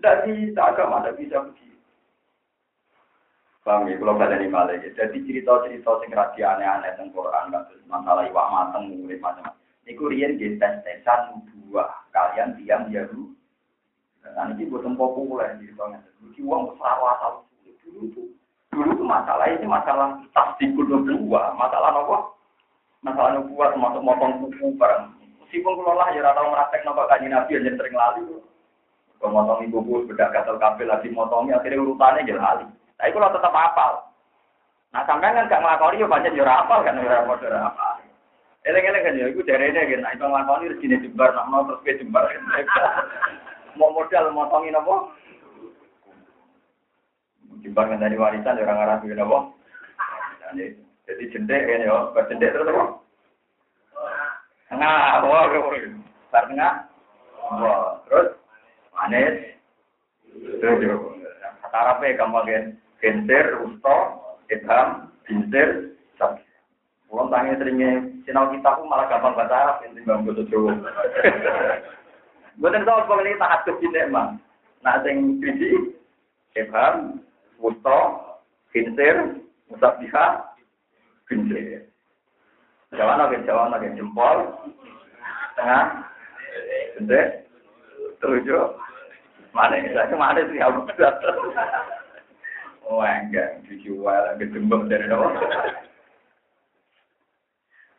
[0.00, 1.80] Ndak bisa agama ndak bisa begitu.
[3.66, 4.94] Ya, kalau pada di malah ya.
[4.94, 7.50] Jadi cerita-cerita sing rahasia aneh-aneh tentang Quran,
[7.90, 9.58] masalah iwak mateng, murid macam-macam.
[9.82, 13.34] Niku riyen di tes-tesan dua kalian tiang Yahudi.
[14.22, 16.02] Nah, ini buatan populer di tangan.
[16.02, 17.46] Ini uang asal
[17.82, 18.26] dulu tuh.
[18.74, 22.36] Dulu tuh masalah ini masalah tasdikul dua, masalah apa?
[23.06, 25.14] masalah nubuat termasuk motong kuku barang.
[25.46, 28.22] Meskipun kalau lah ya tahu meraktek nopo kaji nabi aja sering lali.
[29.16, 32.66] Kalau motong ibu bedak gatel kabel lagi motongnya akhirnya urutannya jadi lali.
[33.00, 33.92] Tapi kalau tetap apal.
[34.92, 37.96] Nah sampai kan gak ngelakoni ya banyak jurah apal kan jurah apal jurah apal.
[38.66, 42.26] Eleng-eleng kan ya, itu ini kan, nah itu ngelakoni rezeki jembar, nak mau terus jembar.
[43.78, 45.14] Mau modal motongin apa?
[47.62, 49.38] Jembar kan dari warisan, orang arah juga apa?
[51.06, 52.84] Jadi jendek ini ya, berjendek terus apa?
[54.66, 55.44] Tengah, wah,
[56.34, 56.72] tengah,
[57.46, 58.34] wah, terus
[58.96, 59.54] manis,
[61.62, 62.64] kata Arabnya gampang kan,
[63.04, 63.96] genser, usto,
[64.48, 66.40] ibham, bintir, sab.
[67.06, 70.74] Pulang tanya seringnya sinau kita pun malah gampang bahasa Arab, ini bang bahasa Jawa.
[72.58, 74.40] Bukan tahu apa ini tak hadus ini emang.
[74.82, 75.94] Nah, sing biji,
[76.58, 77.22] ibham,
[77.62, 77.98] usto,
[78.74, 80.56] bintir, musabihah,
[81.26, 81.82] Gede.
[82.94, 84.46] Jawa lagi, Jawa lagi jempol,
[85.58, 86.06] tengah,
[86.94, 87.50] gede,
[88.22, 88.78] tujuh,
[89.56, 89.96] mana ini?
[89.96, 90.60] Saya ke mana sih?
[90.60, 90.84] Aku
[92.86, 95.34] Oh enggak, dijual lagi jembek dari bawah.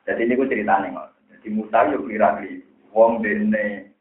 [0.07, 1.09] Jadi ini gue ceritanya nggak.
[1.35, 2.63] Jadi Musa yuk kira kira,
[2.95, 3.91] wong dene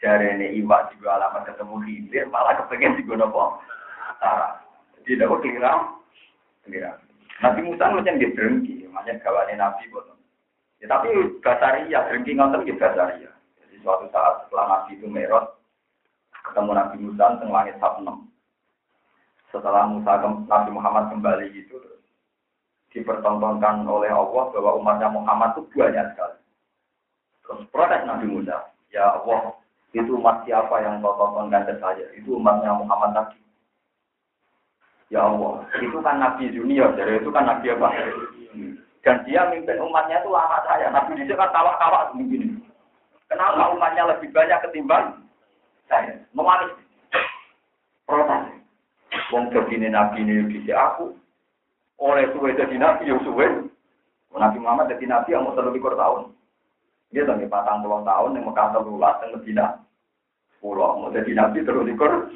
[0.00, 3.60] jari ini iwak juga alamat ketemu hilir, malah kepengen juga nopo.
[5.04, 5.72] Jadi gue kira,
[6.64, 6.96] kira.
[7.44, 10.16] Nabi Musa macam dia berhenti, makanya kawannya Nabi boten.
[10.80, 11.12] Ya, tapi
[11.44, 13.30] Basaria, berhenti ngonten ya Basaria.
[13.60, 15.60] Jadi suatu saat setelah Nabi itu merot,
[16.52, 18.28] ketemu Nabi Musa teng langit enam.
[19.48, 21.80] Setelah Musa Nabi Muhammad kembali itu
[22.92, 26.38] dipertontonkan oleh Allah bahwa umatnya Muhammad itu banyak sekali.
[27.40, 29.56] Terus protes Nabi Musa, ya Allah,
[29.96, 32.04] itu umat siapa yang kau tontonkan ke saya?
[32.12, 33.40] Itu umatnya Muhammad tadi.
[35.08, 37.88] Ya Allah, itu kan Nabi junior, jadi itu kan Nabi apa?
[39.02, 40.92] Dan dia mimpin umatnya itu lama saya.
[40.92, 42.60] Nabi itu kan kawak-kawak begini.
[43.32, 45.22] Kenapa umatnya lebih banyak ketimbang
[45.92, 46.16] saya?
[46.32, 46.72] Mengalis.
[48.08, 48.42] Protes.
[49.28, 51.12] Wong begini Nabi ini bisa aku.
[52.00, 53.68] Oleh suwe jadi Nabi, ya suwe.
[54.32, 56.32] Nabi Muhammad jadi Nabi yang mau terlalu tahun.
[57.12, 59.66] Dia tadi patang puluh tahun yang Mekah terulas yang Medina.
[60.64, 62.32] Pulau mau jadi Nabi terus dikur.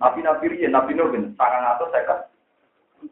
[0.00, 2.32] Nabi-nabi riyen, Nabi Nuh bin sangang atau seket.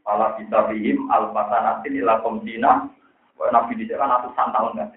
[0.00, 2.88] Pala bisa bihim al pasanatin ila komdina.
[3.36, 4.88] Nabi di kan ratusan tahun kan.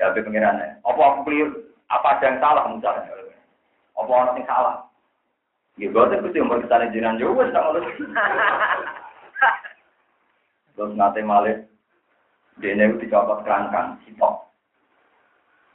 [0.00, 0.82] Ya, be pengirannya.
[0.82, 1.70] Apa aku keliru?
[1.86, 3.14] Apa ada yang salah misalnya?
[3.94, 4.76] Apa orang yang salah?
[5.74, 7.82] Ya, gue tuh kudu umur ke sana jinan juga sama lu.
[10.74, 11.66] Terus nate malih,
[12.62, 14.46] dia ini dicopot kerangkang, sitok.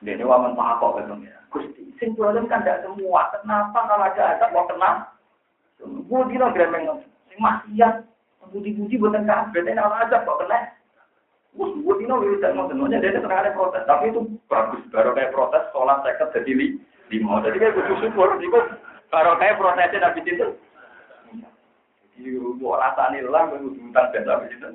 [0.04, 1.36] Dia ini waman pak kok ya.
[1.52, 3.28] Gusti, sing kan tidak semua.
[3.36, 5.12] Kenapa kalau ada azab mau kena?
[5.84, 8.04] Gue dino gremeng sing maksiat,
[8.52, 10.76] budi-budi buatan kabeh, tapi nama aja kok kena.
[11.60, 14.84] Gue dino wiridan mau semuanya dia terang ada protes, tapi itu bagus.
[14.96, 16.80] Baru kayak protes, sholat seket jadi
[17.10, 17.42] lima.
[17.46, 18.60] Jadi kayak gue syukur, itu
[19.10, 20.48] baru kayak protesnya nabi itu.
[22.60, 24.70] Rasa nih lah, gue utang dan nabi itu.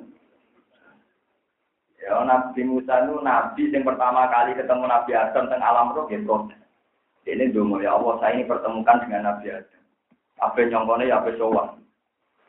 [2.05, 6.21] Ya Nabi Musa itu nabi yang pertama kali ketemu Nabi Adam teng alam roh ya.
[7.25, 9.81] Ini dulu ya Allah saya ini pertemukan dengan Nabi Adam.
[10.37, 11.81] Apa nyongkone ya apa sowan.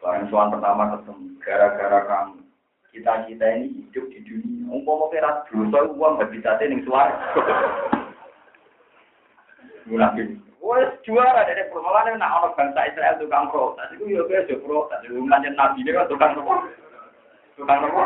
[0.05, 2.45] Barang sowan pertama ketemu gara-gara kamu.
[2.93, 4.69] Kita kita ini hidup di dunia.
[4.69, 6.85] Umpama kira dosa uang gak bisa ning.
[9.87, 13.87] Nabi Wes juara dari permulaan nak orang bangsa Israel tukang protes.
[13.95, 14.99] Itu ya biasa protes.
[15.07, 16.55] Itu lanjut nabi ini kan tukang apa?
[17.55, 18.03] Tukang apa?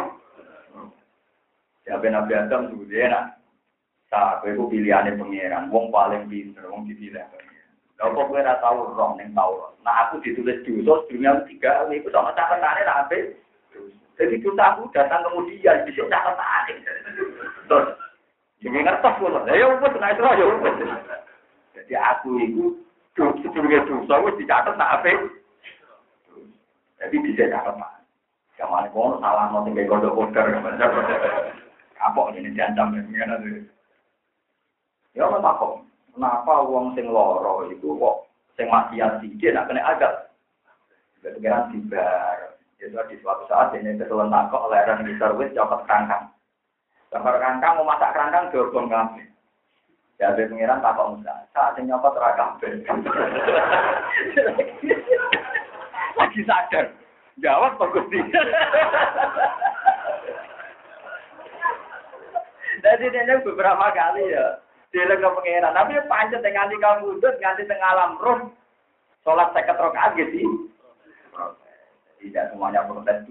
[1.89, 3.25] Siapa Nabi Adam sebutnya enak.
[4.13, 7.73] Sa, kowe ku pilihane pangeran, wong paling pinter, wong dipilih pangeran.
[7.97, 9.73] Lah kok kowe ora tau roh ning tau.
[9.81, 13.41] Nah aku ditulis dosa dunia tiga, niku sama catatane ra ape.
[14.21, 16.75] Jadi dosa aku datang kemudian bisa catatane.
[17.73, 17.89] Terus
[18.61, 19.49] Jadi ngertos kok.
[19.49, 20.77] Ya wis nek ora ya wis.
[21.91, 22.65] Jadi aku itu
[23.19, 25.11] sebelumnya dosa wis dicatat nak ape.
[27.03, 27.99] Jadi bisa catat mah.
[28.55, 30.55] Kamane kono salah no tinggal kodok koder.
[31.99, 33.27] Kapok ini diancam ya
[35.19, 35.83] Ya ora takok.
[36.15, 40.31] Kenapa wong sing loro itu kok sing maksiat sithik nak kena agak.
[41.27, 42.55] Kedengaran dibar.
[42.79, 46.31] Jadi di suatu saat ini kesulitan takok leran ngisor wis copot kerangkang.
[47.11, 49.30] Copot kerangkang mau masak kerangkang dorong kabeh.
[50.21, 51.33] Ya ada pengiran takok Musa.
[51.57, 52.85] Saat ini nyopot ora kabeh.
[56.21, 56.93] Lagi sadar.
[57.41, 58.21] Jawab Pak Gusti.
[62.85, 64.61] Jadi dia beberapa kali ya.
[64.93, 65.73] Dia ke pengiran.
[65.73, 68.53] Tapi pancet nganti kamu udut, nganti tengah alam roh.
[69.25, 70.69] Sholat seket rokaat gitu.
[72.21, 73.25] Tidak semuanya protes.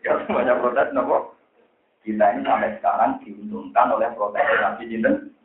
[0.00, 0.88] Tidak semuanya protes.
[2.00, 5.35] Kita ini sampai sekarang diuntungkan oleh protes Nabi Jinten.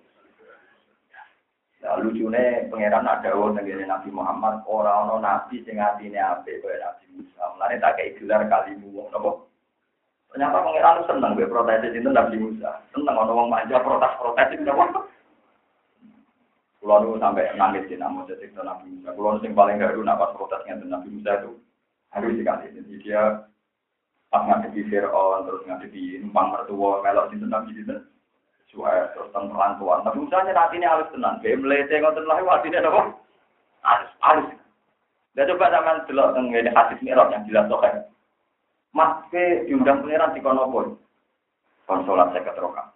[1.81, 6.77] Nah, lucunya pangeran ada wong negeri Nabi Muhammad orang ono nabi sing atine apik kaya
[6.77, 7.41] Nabi Musa.
[7.57, 9.49] Mulane tak kei gelar kalimu wong napa?
[10.29, 12.85] Ternyata pangeran seneng gue protes itu Nabi Musa.
[12.93, 15.09] Seneng ono wong manja protes-protes itu napa?
[16.77, 19.09] Kulo niku sampai nangis di nama jadi Nabi Musa.
[19.17, 21.57] Kulo sing paling garu nak pas protesnya Nabi Musa itu
[22.13, 22.77] harus sekali.
[22.77, 23.41] Jadi dia
[24.29, 28.05] pas ngadepi Fir'aun terus ngadepi numpang mertua melok sinten Nabi sinten
[28.71, 30.01] suara terus tentang pelantuan.
[30.07, 31.43] Tapi misalnya nanti ini halus tenang.
[31.43, 33.01] Dia melete ngoten lah wati ini apa?
[33.83, 34.49] Halus, halus.
[35.35, 37.95] Dan coba zaman delok teng ini hadis mi'raj yang jelas kan.
[38.91, 40.87] Mas ke diundang pangeran di kono pun.
[41.87, 42.87] Kon salat saya keterokan.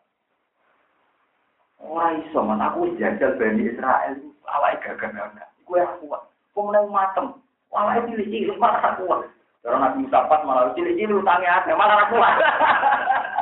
[1.80, 4.16] Ora iso man aku jajal Bani Israel
[4.48, 5.48] awake gagah-gagah.
[5.64, 6.22] Iku ya kuat.
[6.56, 7.26] Kok meneng matem.
[7.72, 9.28] Awake cilik-cilik malah kuat.
[9.64, 12.36] Karena Nabi Musa malah cilik-cilik utangnya ada malah kuat.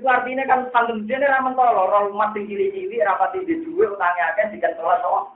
[0.00, 4.16] Itu artinya kan tanggung jene ra mentolo, ora umat sing cilik-cilik rapati di duwe utange
[4.32, 5.28] akeh dikan sholat to.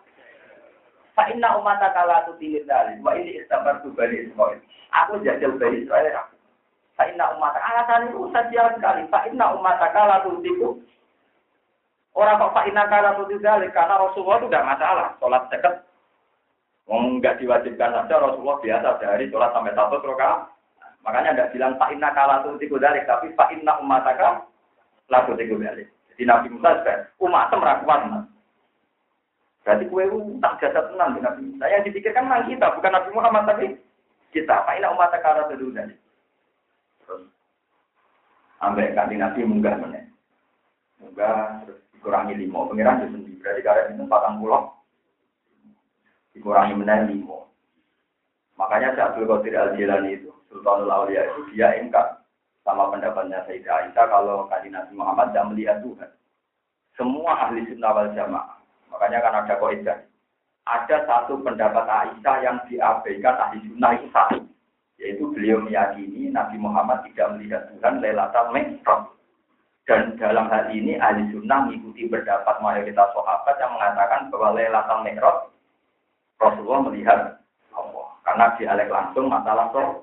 [1.12, 4.64] Fa inna ummata kala tu tilil dalil wa ini istabartu bani Israil.
[5.04, 6.16] Aku jajal bani Israil.
[6.96, 9.04] Fa inna ummata alasan itu saja sekali.
[9.12, 10.80] Fa inna ummata kala tu tiku.
[12.16, 15.74] Orang kok fa inna kala tu dalil karena Rasulullah itu tidak masalah sholat seket.
[16.88, 20.48] Wong enggak diwajibkan saja Rasulullah biasa sehari sholat sampai satu rakaat.
[21.04, 24.53] Makanya tidak bilang Pak Inna kala tiku dari, tapi Pak Inna umataka
[25.08, 25.84] laku tiku dari.
[26.14, 28.02] Jadi Nabi Musa juga umat merakuan.
[29.64, 30.04] Berarti kue
[30.44, 31.64] tak jasa tenang di Nabi Musa.
[31.66, 33.66] Yang dipikirkan memang kita, bukan Nabi Muhammad tapi
[34.30, 34.64] kita.
[34.64, 35.96] Pak Inna umataka tiku dari.
[37.04, 37.22] Terus
[38.62, 40.00] ambek kanti Nabi munggah mana?
[41.00, 42.68] Munggah terus dikurangi lima.
[42.70, 43.40] Pengiran itu sendiri.
[43.40, 44.62] Berarti karena itu patang pulau.
[46.36, 47.44] Dikurangi mana lima.
[48.54, 52.22] Makanya Abdul Qadir Al-Jilani itu Sultanul Aulia itu dia ingkar
[52.64, 56.10] sama pendapatnya Sayyidah Aisyah kalau kaji Nabi Muhammad tidak melihat Tuhan.
[56.96, 58.56] Semua ahli sunnah wal jamaah.
[58.88, 59.98] Makanya kan ada kaidah.
[60.64, 64.40] Ada satu pendapat Aisyah yang diabaikan ahli sunnah itu satu.
[64.96, 69.12] Yaitu beliau meyakini Nabi Muhammad tidak melihat Tuhan Lailatul Mi'raj.
[69.84, 75.36] Dan dalam hal ini ahli sunnah mengikuti pendapat mayoritas sahabat yang mengatakan bahwa Lailatul Mi'raj
[76.40, 77.20] Rasulullah melihat
[77.76, 78.08] Allah.
[78.24, 80.00] Karena dialek langsung masalah soal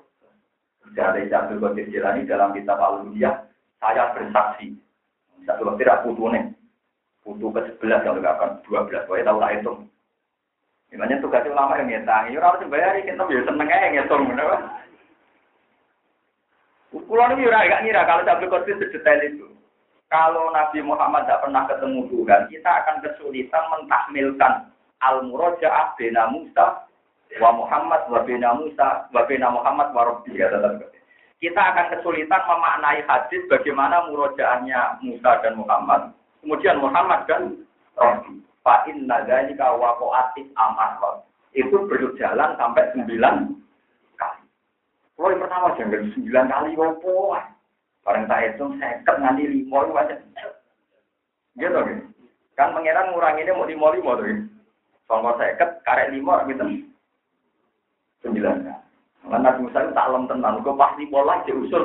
[0.91, 3.47] dari Abdul Qadir Jilani dalam kitab Al-Uliyah,
[3.79, 4.75] saya bersaksi.
[5.47, 6.53] Satu waktu tidak putu nih.
[7.21, 9.05] Putu ke sebelas kalau nggak akan dua belas.
[9.05, 9.73] Pokoknya tahu lah itu.
[10.91, 12.23] Gimana tugasnya ulama yang ngetang.
[12.27, 14.23] Ini orang bayar kita ya seneng aja ngitung.
[16.91, 19.47] Pulau ini ora gak ngira kalau Abdul Qadir sedetail itu.
[20.11, 24.53] Kalau Nabi Muhammad tidak pernah ketemu Tuhan, kita akan kesulitan mentahmilkan
[24.99, 26.83] al-murajaah bena Musa
[27.39, 30.51] wa Muhammad wa bina Musa wa bina Muhammad wa Rabbi ya
[31.41, 36.13] Kita akan kesulitan memaknai hadis bagaimana murojaahnya Musa dan Muhammad.
[36.43, 37.65] Kemudian Muhammad dan
[37.97, 38.41] Rabbi.
[38.61, 41.25] Fa inna dzalika waqa'atis amar.
[41.57, 43.57] Itu berjalan sampai sembilan
[44.21, 44.43] kali.
[45.17, 47.33] Kalau yang pertama jangan sembilan kali opo.
[48.01, 50.15] Bareng tak hitung seket nganti lima itu aja.
[51.57, 51.97] Gitu kan?
[52.57, 54.45] Kan pangeran nguranginnya mau lima lima tuh.
[55.09, 56.90] Soalnya seket karek lima gitu.
[58.21, 58.79] Sembilan kan.
[59.21, 61.83] Karena Nabi Musa itu tak lem tenan, kok pasti pola diusul.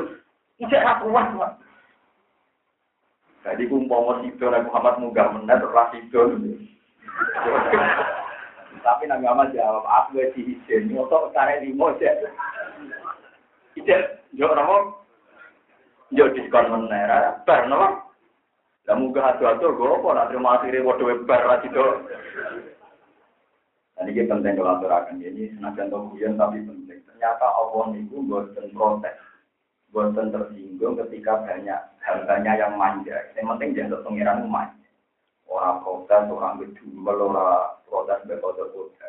[0.57, 1.53] Ijek ra kuat, Pak.
[3.47, 6.33] Jadi kumpul sido Nabi Muhammad munggah menat ora sido.
[8.81, 12.11] Tapi Nabi Muhammad jawab, aku wis diizin, nyotok karek lima aja.
[13.77, 14.65] Ijek, yo ora
[16.15, 18.07] Yo diskon menera, bar napa?
[18.87, 22.07] Lah munggah adu-adu go apa nak terima akhire padha bar ra sido.
[23.97, 27.01] Nah, ini penting kalau aturakan ini senajan guyon tapi penting.
[27.09, 29.17] Ternyata Allah niku boten protes,
[29.89, 33.17] boten tersinggung ketika banyak hambanya yang manja.
[33.33, 34.85] Yang penting jangan pengiran manja.
[35.49, 39.09] Orang protes, orang gedumel, orang protes berkode kode.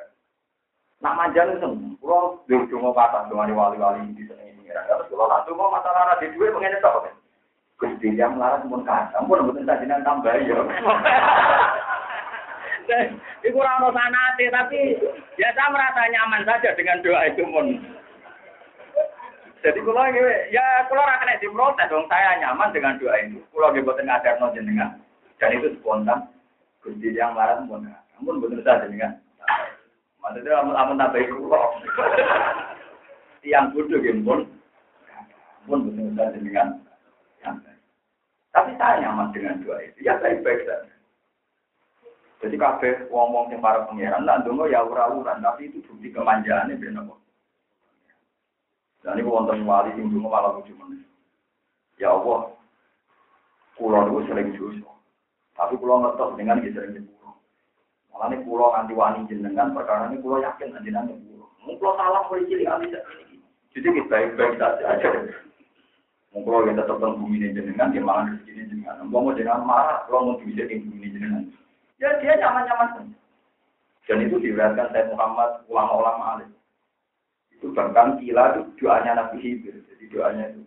[1.03, 1.99] Nak manja nih seneng.
[1.99, 4.87] Kalau dulu cuma patah cuma wali-wali di sini pengiran.
[4.87, 7.11] Terus kalau nak cuma masalah di dua pengen itu apa?
[7.77, 10.57] Gusti yang melarat pun kacang, pun betul saja tambah ya.
[13.43, 14.95] Iku ora ono sanate tapi
[15.35, 17.67] ya saya merasa nyaman saja dengan doa itu pun.
[19.59, 20.07] Jadi kalau
[20.47, 23.43] ya kalau ora kena diprotes dong saya nyaman dengan doa itu.
[23.51, 24.95] Kalau nggih boten ngajarno jenengan
[25.43, 26.31] dan itu spontan.
[26.79, 27.83] Gusti yang marah pun
[28.15, 29.19] ampun betul saja jenengan.
[30.23, 31.59] Maksudnya amun amun nabai kula.
[33.43, 34.47] Tiang bodoh nggih pun.
[35.67, 36.79] Pun betul saja jenengan.
[38.55, 40.07] Tapi saya nyaman dengan doa itu.
[40.07, 40.96] Ya baik-baik saja.
[42.37, 46.77] Jadi kabeh ngomong yang para pangeran, nak dongo ya ura-uran, tapi itu bukti kemanjaan ini
[46.77, 47.17] benar kok.
[49.01, 50.77] Dan ini wonten wali sing dongo malah lucu.
[51.97, 52.53] Ya Allah,
[53.73, 54.93] kulo itu sering dosa.
[55.57, 57.41] Tapi kulo ngetok dengan dia sering nyepuro.
[58.13, 61.49] Malah ini kulo nganti wani jenengan, perkara ini kulo yakin jenengan nyepuro.
[61.65, 62.97] Mungkin salah mulai cilik ini.
[63.73, 65.09] Jadi kita baik-baik saja.
[66.37, 69.09] Mungkin kita tetap bumi ini jenengan, dia malah rezeki ini jenengan.
[69.09, 71.49] Mau jenengan marah, kalau mau bisa bumi ini jenengan.
[72.37, 73.17] Ya nyaman-nyaman.
[74.05, 76.53] Dan itu diriwayatkan saya Muhammad ulama-ulama alim.
[77.49, 79.73] Itu bahkan kila itu doanya Nabi Hibir.
[79.89, 80.61] Jadi doanya itu.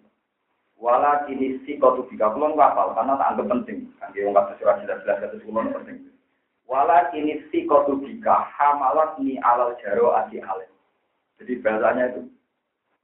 [0.82, 3.78] Wala kini si kotu bika kulon kapal karena tak anggap penting.
[4.02, 6.10] Kan dia ungkap surat jelas-jelas kata kulon penting.
[6.66, 10.70] Wala kini si kotu bika hamalat ni alal jaro adi alim.
[11.38, 12.22] Jadi bahasanya itu.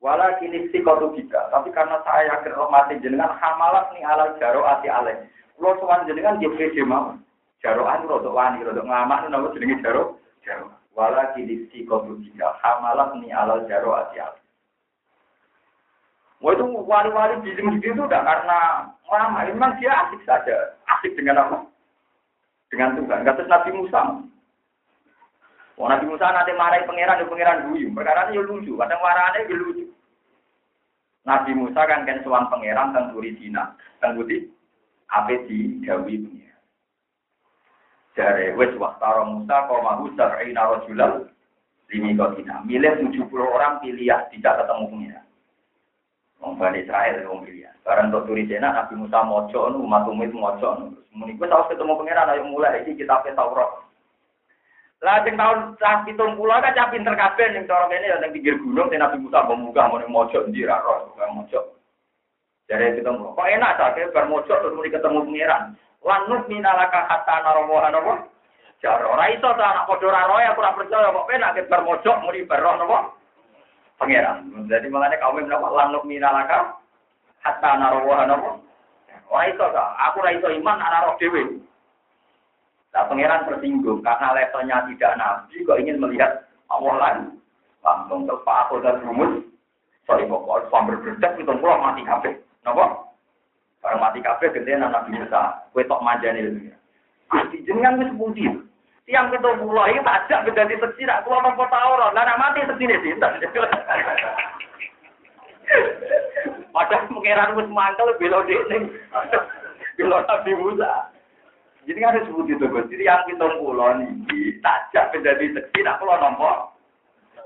[0.02, 1.54] Wala kini si kotu bika.
[1.54, 5.22] Tapi karena saya yakin rahmatin jenengan hamalat ni alal jaro adi alim.
[5.54, 7.22] Kulo sowan jenengan dia pede mawon.
[7.66, 10.22] Jaroan rodok wani, rodok ngamak itu nama jenenge jaro.
[10.46, 10.70] Jaro.
[10.94, 12.54] Wala kilisi kotu tiga.
[12.62, 14.38] Hamalah ni alal jaro asyal.
[16.38, 19.42] Wah itu wali-wali di sini itu udah karena lama.
[19.50, 20.78] Memang dia asik saja.
[20.86, 21.66] Asik dengan apa?
[22.70, 23.26] Dengan Tuhan.
[23.26, 24.00] Kata Nabi Musa.
[25.74, 27.90] Wah Nabi Musa nanti marahi pangeran, ya pangeran guyu.
[27.90, 28.78] Perkara ini lucu.
[28.78, 29.90] Kadang marahnya ya lucu.
[31.26, 33.10] Nabi Musa kan kan suan pangeran tentang
[33.42, 33.74] Cina.
[33.98, 34.46] Tentang Budi.
[35.10, 36.45] Apa di pangeran.
[38.16, 41.28] Jare wis waktara Musa kau mahu sab'ina rajulan
[41.92, 42.64] limi kotina.
[42.64, 45.20] Milih 70 orang pilihan tidak ketemu pengira.
[46.40, 47.76] Wong Bani Israel wong pilihan.
[47.84, 50.86] Barang untuk turi jena Nabi Musa mojo nu umat umit mojo nu.
[51.12, 53.84] Muni gue tahu ketemu pengira ayo mulai iki kita Taurat.
[55.04, 58.96] Lah sing tahun cah 70 kan cah pinter kabeh ning kene yang pinggir gunung sing
[58.96, 61.76] Nabi Musa membuka mau mojo ndi ra roh mojo.
[62.64, 63.36] Jare ketemu.
[63.36, 65.76] Kok enak ta bar mojo terus ketemu pengiran.
[66.06, 68.14] Lanut minalaka hatta narawa napa?
[68.78, 71.82] Jaro ora iso ta anak padha ora roe aku ora percaya kok penak ke bar
[71.82, 73.10] mojok muni bar napa?
[73.98, 74.70] Pangeran.
[74.70, 76.78] Jadi makanya kaum menapa lanut minalaka
[77.42, 78.50] hatta narawa napa?
[79.26, 81.58] Ora iso ta, aku ora iso iman ana roh dhewe.
[82.94, 87.42] Nah, pangeran tersinggung karena levelnya tidak nabi kok ingin melihat Allah lain.
[87.82, 89.42] Langsung terpak aku dan rumus.
[90.06, 92.38] Sorry kok, sambil berdetak itu pulang mati kabeh.
[92.62, 93.05] Napa?
[93.86, 96.74] Barang mati kabeh gede anak Musa, kue tok manjane lho.
[97.30, 98.42] Gusti jenengan wis pundi?
[99.06, 102.82] Tiang ketua pulau ini tajak beda di seksi, nak keluar nopo tauran, lah mati seksi
[102.82, 103.38] nih sinten.
[106.74, 108.90] Padahal pengiran wis mantel belo dene.
[109.94, 111.06] Belo Nabi Musa.
[111.86, 112.98] Jadi kan harus sebut itu Gusti.
[112.98, 114.10] Tiang kita pulau nih
[114.66, 116.74] tajak beda di seksi, nak keluar nopo.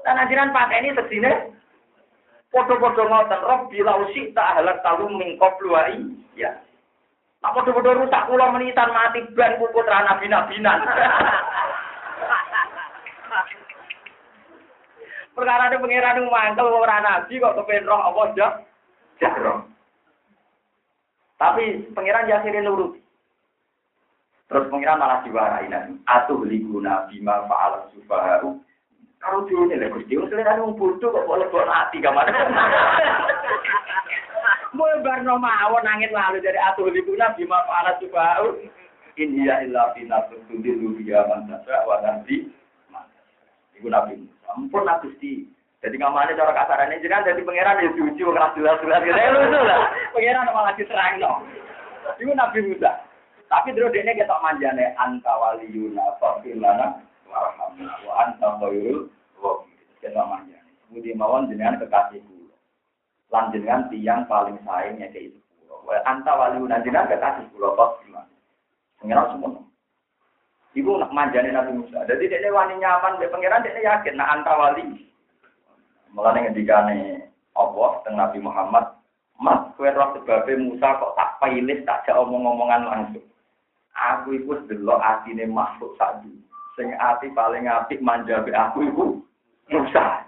[0.09, 1.53] Dan ajaran pakai ini seksi nih.
[2.51, 6.03] Foto-foto ngoten, Rob bila usik tak halak talu mingkop luai.
[6.35, 6.59] Ya.
[7.41, 10.83] Nah, foto-foto rusak kula menitan mati ban kuku terana bina-binan.
[15.31, 18.53] Perkara ini pengiran mangkel orang nabi kok kepengen roh apa jah?
[19.23, 19.63] Jahroh.
[21.39, 22.99] Tapi pengiran jasirin nurut.
[24.51, 25.97] Terus pengiran malah diwarai nanti.
[26.05, 28.59] Atuh liguna bima fa'al sufaharu
[29.21, 32.33] Karo diune lek Gusti, selera wong bodoh kok boleh lebok ati kamane.
[34.73, 38.41] Mau barno mawon nangin lalu dari atur ibu nabi ma para coba.
[39.21, 42.49] In hiya illa fi nafsin tudilu biya man tasya wa nanti.
[43.77, 44.25] Ibu nabi.
[44.57, 45.45] Ampun nabi Gusti.
[45.85, 49.21] Jadi ngamane cara kasarane jenengan jadi pangeran ya diuji wong ra jelas-jelas gitu.
[49.21, 49.85] Ya lucu lah.
[50.17, 51.45] Pangeran malah diterangno.
[52.17, 53.05] Iku nabi Musa.
[53.53, 59.09] Tapi terus dia ketok manjane anta waliyuna fa'fir lana warhamna wa anta khairul
[59.39, 59.87] rahimin.
[60.03, 60.71] Ketok manjane.
[60.91, 62.57] Budi mawon jenengan kekasih kula.
[63.31, 64.59] Lan jenengan tiyang paling
[64.99, 65.75] ya itu kula.
[65.87, 68.37] Wa anta waliyuna jenengan kekasih kula fa'fir lana.
[68.99, 69.63] Pengiran semua.
[70.71, 72.07] Ibu nak manjane Nabi Musa.
[72.07, 75.03] Jadi dia wani nyaman, dia pangeran dia yakin nak anta wali.
[76.15, 77.27] Mulane ngendikane
[77.59, 78.85] Allah tentang Nabi Muhammad,
[79.41, 83.25] Mas, kue roh sebabnya Musa kok tak pilih, tak jauh omong-omongan langsung.
[83.97, 86.31] Aku iku delok atine makhluk sadu.
[86.81, 89.21] Sing ati paling apik manjabe aku iku
[89.69, 90.25] Musa.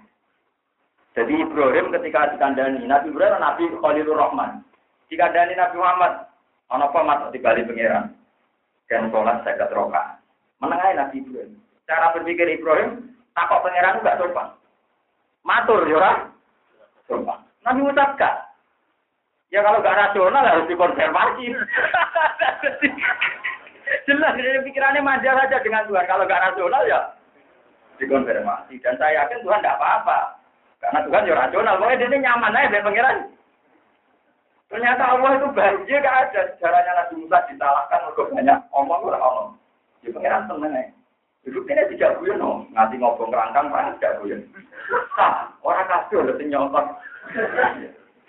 [1.17, 4.61] Jadi Ibrahim ketika dikandani Nabi Ibrahim Nabi Khalilur Rahman.
[5.09, 6.29] Dikandani Nabi Muhammad,
[6.69, 8.13] ana apa mat dibali pangeran.
[8.85, 10.21] Dan sholat saya roka.
[10.61, 11.57] Menengahi Nabi Ibrahim.
[11.89, 14.53] Cara berpikir Ibrahim, takut pangeran enggak sopan.
[15.41, 16.29] Matur ya
[17.09, 17.41] Sopan.
[17.65, 18.35] Nabi Musa enggak.
[19.49, 21.49] Ya kalau nggak rasional harus dikonfirmasi.
[24.03, 26.05] Jelas dari pikirannya manja saja dengan Tuhan.
[26.07, 26.99] Kalau nggak rasional ya
[28.01, 28.81] dikonfirmasi.
[28.83, 30.19] Dan saya yakin Tuhan tidak apa-apa.
[30.83, 31.77] Karena Tuhan ya rasional.
[31.79, 33.17] Pokoknya dia nyaman aja dari pengiran.
[34.73, 36.41] Ternyata Allah itu bahagia gak ada.
[36.57, 39.49] Caranya Nabi Musa disalahkan untuk banyak omong ora omong.
[40.01, 40.91] Ya pengiran seneng aja.
[41.43, 42.51] Hidup ini tidak guyon no.
[42.71, 44.41] Nanti ngobong kerangkang mana tidak guyon.
[45.15, 46.85] Nah, orang kasih udah nyontok.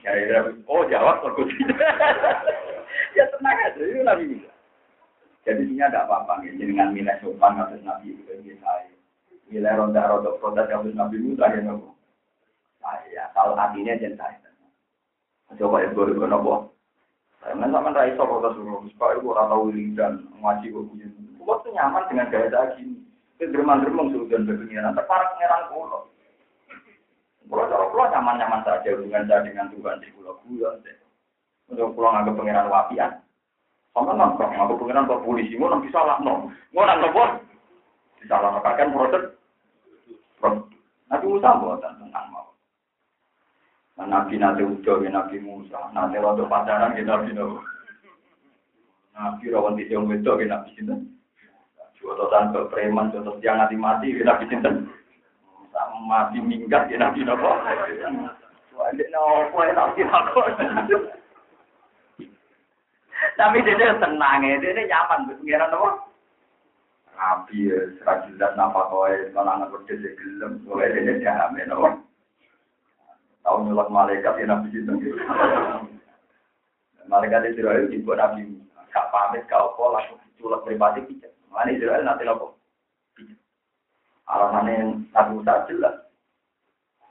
[0.05, 1.49] Ya, ya, oh jawab kalau
[3.17, 4.54] ya tenang aja, itu Nabi Musa.
[5.45, 6.57] Jadi ini ada apa-apa, ya.
[6.57, 8.89] dengan nilai sopan atas Nabi itu yang saya.
[9.53, 11.93] Nilai ronda-ronda protes atas Nabi Musa yang nopo.
[12.81, 14.49] Saya, kalau hatinya jangan saya.
[15.61, 16.73] Coba ya, gue gue nopo.
[17.45, 19.57] Saya main sama Rai Sopo protes dulu, supaya gue rata
[19.93, 21.07] dan ngaji gue punya.
[21.13, 23.05] Gue tuh nyaman dengan gaya saya gini.
[23.37, 26.09] Itu derman-dermang sudah berpengiran, terparak pengiran pulau.
[27.45, 30.81] Pulau cara pulau nyaman-nyaman saja hubungan saya dengan Tuhan di pulau-pulau.
[31.69, 33.24] Untuk pulau nganggap pengiran wapian.
[33.95, 37.31] Sama nangkap, aku pengiran ke polisi, mau nanti salah no, mau nangkap bos,
[38.19, 39.31] disalah kan proses.
[41.07, 42.59] Nabi Musa buatan tentang mau.
[43.95, 47.63] Nah, Nabi nanti udah, Nabi Musa, nanti waktu pacaran kita Nabi Nabi.
[49.15, 51.07] Nabi rawan di tiang wedok, Nabi Sinten.
[52.03, 54.91] Jodotan ke preman, jodotan yang mati mati, Nabi Sinten.
[56.11, 57.47] Mati minggat, Nabi Nabi.
[58.75, 60.43] Wajib nopo, Nabi Nabi.
[63.35, 65.91] Tapi dia tenang ya, dia nyaman pengiran apa?
[67.15, 71.89] Rabi ya, serah jelas napa kowe, malah anak berdua dia gelem, kowe dia jamin apa?
[73.47, 74.95] Tahu nyolok malaikat ya nabi itu.
[77.07, 78.43] Malaikat Israel ibu nabi,
[78.91, 81.31] gak pamit, gak apa, langsung culak pribadi pijat.
[81.51, 82.47] Mana Israel nanti apa?
[84.25, 85.97] Alasannya Nabi Musa jelas.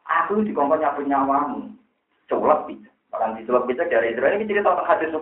[0.03, 1.71] Aku dikongkon nyapu nyawamu,
[2.27, 2.91] culak pijat.
[3.13, 5.13] Orang diculak pijat dari Israel ini cerita tentang hadis.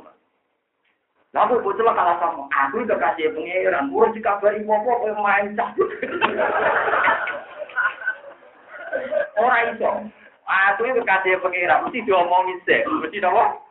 [1.32, 5.88] Lalu bocil kalah sama aku udah kasih pengiran, gue dikabari popo kau main cabut.
[9.40, 9.88] Orang itu,
[10.44, 13.64] aku itu kasih pengiran, mesti diomongin sih, mesti apa?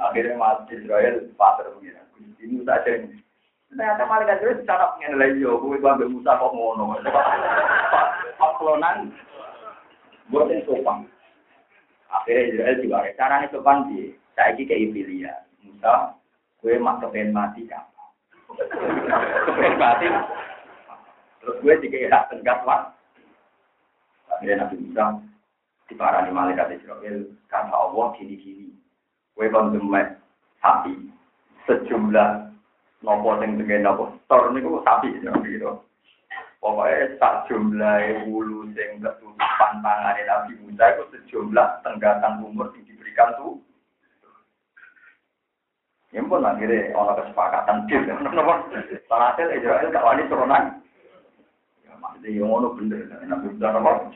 [0.00, 2.08] Akhirnya mati Israel pasar pengiran,
[2.40, 3.20] ini saja ini.
[3.68, 6.96] Ternyata malaikat itu secara pengen lagi yo, gue bangga Musa kok ngono.
[8.40, 9.12] Paklonan,
[10.32, 11.04] buat yang sopan.
[12.08, 16.16] Akhirnya Israel juga, caranya sopan sih, saya kayak Ibilia, Musa
[16.60, 17.88] Gue mak kepen mati kan.
[19.48, 20.06] kepen mati.
[21.40, 22.92] Terus gue dikira tenggat lah.
[24.28, 25.16] Akhirnya Nabi Musa
[25.88, 28.76] diparani malaikat Israel kata Allah gini-gini.
[29.32, 30.20] Gue kan demek
[30.60, 31.08] sapi
[31.64, 32.52] sejumlah
[33.00, 35.80] nopo sing dengan nopo tor niku sapi gitu.
[36.60, 43.32] Pokoknya tak jumlah wulu sing ketutupan tangan Nabi Musa itu sejumlah tenggatan umur yang diberikan
[43.40, 43.56] tuh
[46.10, 48.02] Ya pun akhirnya orang kesepakatan deal.
[49.06, 50.82] Salah hasil Israel gak wani turunan.
[51.86, 53.06] Ya maksudnya yang ngono bener.
[53.30, 54.10] Nabi Musa apa?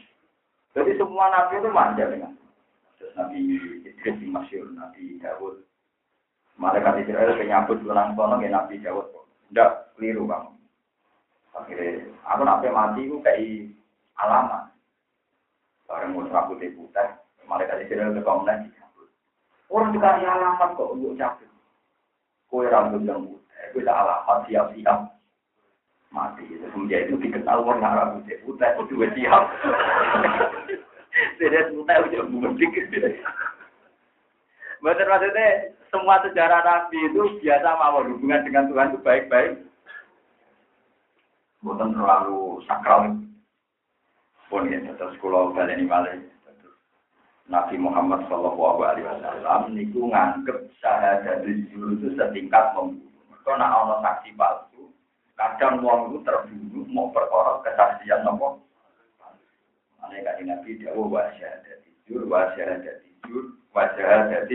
[0.75, 2.35] Jadi semua nabi itu manja dengan.
[3.15, 3.39] Nabi
[3.87, 5.63] Idris di Masyur, Nabi Dawud.
[6.59, 9.07] Malaikat Israel penyambut pulang sono ya Nabi Dawud.
[9.55, 10.51] Tidak keliru kamu.
[11.55, 13.71] Akhirnya aku nabi mati itu kayak
[14.19, 14.75] alamat.
[15.87, 17.07] Barang mau rambut putih,
[17.47, 18.67] malaikat Israel ke komnas
[19.71, 21.44] Orang dikasih alamat kok untuk cabut
[22.55, 25.11] kue rambut yang putih, kue alamat siap-siap
[26.15, 26.47] mati.
[26.71, 29.45] Semenjak itu dikenal orang Arab itu putih itu juga siap.
[31.43, 32.71] Tidak putih udah mudik.
[34.79, 39.67] Betul maksudnya semua sejarah Nabi itu biasa mau hubungan dengan Tuhan itu baik-baik.
[41.67, 43.19] Bukan terlalu sakral.
[44.53, 46.34] Pun ya, terus kalau kalian ini
[47.45, 53.37] Nabi Muhammad Shallallahu Alaihi Wasallam niku nganggep syahadat itu setingkat membunuh.
[53.45, 54.89] Kalau nak ono saksi palsu,
[55.37, 58.65] kadang wong itu terbunuh mau perkara kesaksian nopo.
[60.01, 64.49] Ane kaji Nabi dawu wa syahadat jujur, wa syahadat jujur, wa syahadat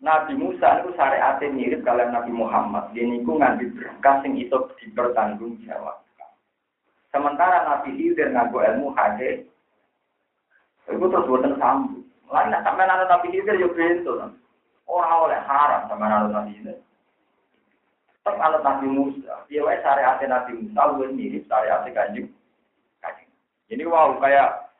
[0.00, 2.88] Nabi Musa itu syariatnya mirip kalian Nabi Muhammad.
[2.96, 6.00] Dia niku ngambil berkah sing itu dipertanggung jawab.
[7.12, 9.44] Sementara Nabi Khidir nganggo ilmu hadis,
[10.90, 12.04] itu terus buatan sambung.
[12.30, 14.18] Lain sampai nana Nabi Khidir yo bento.
[14.90, 16.78] Orang oleh haram sama nana Nabi Khidir.
[18.20, 19.46] Tetap alat Nabi Musa.
[19.46, 22.28] Dia wae syariat Nabi Musa lu mirip syariat kanjeng.
[23.02, 23.30] Kanjeng.
[23.70, 24.70] Ini wow kayak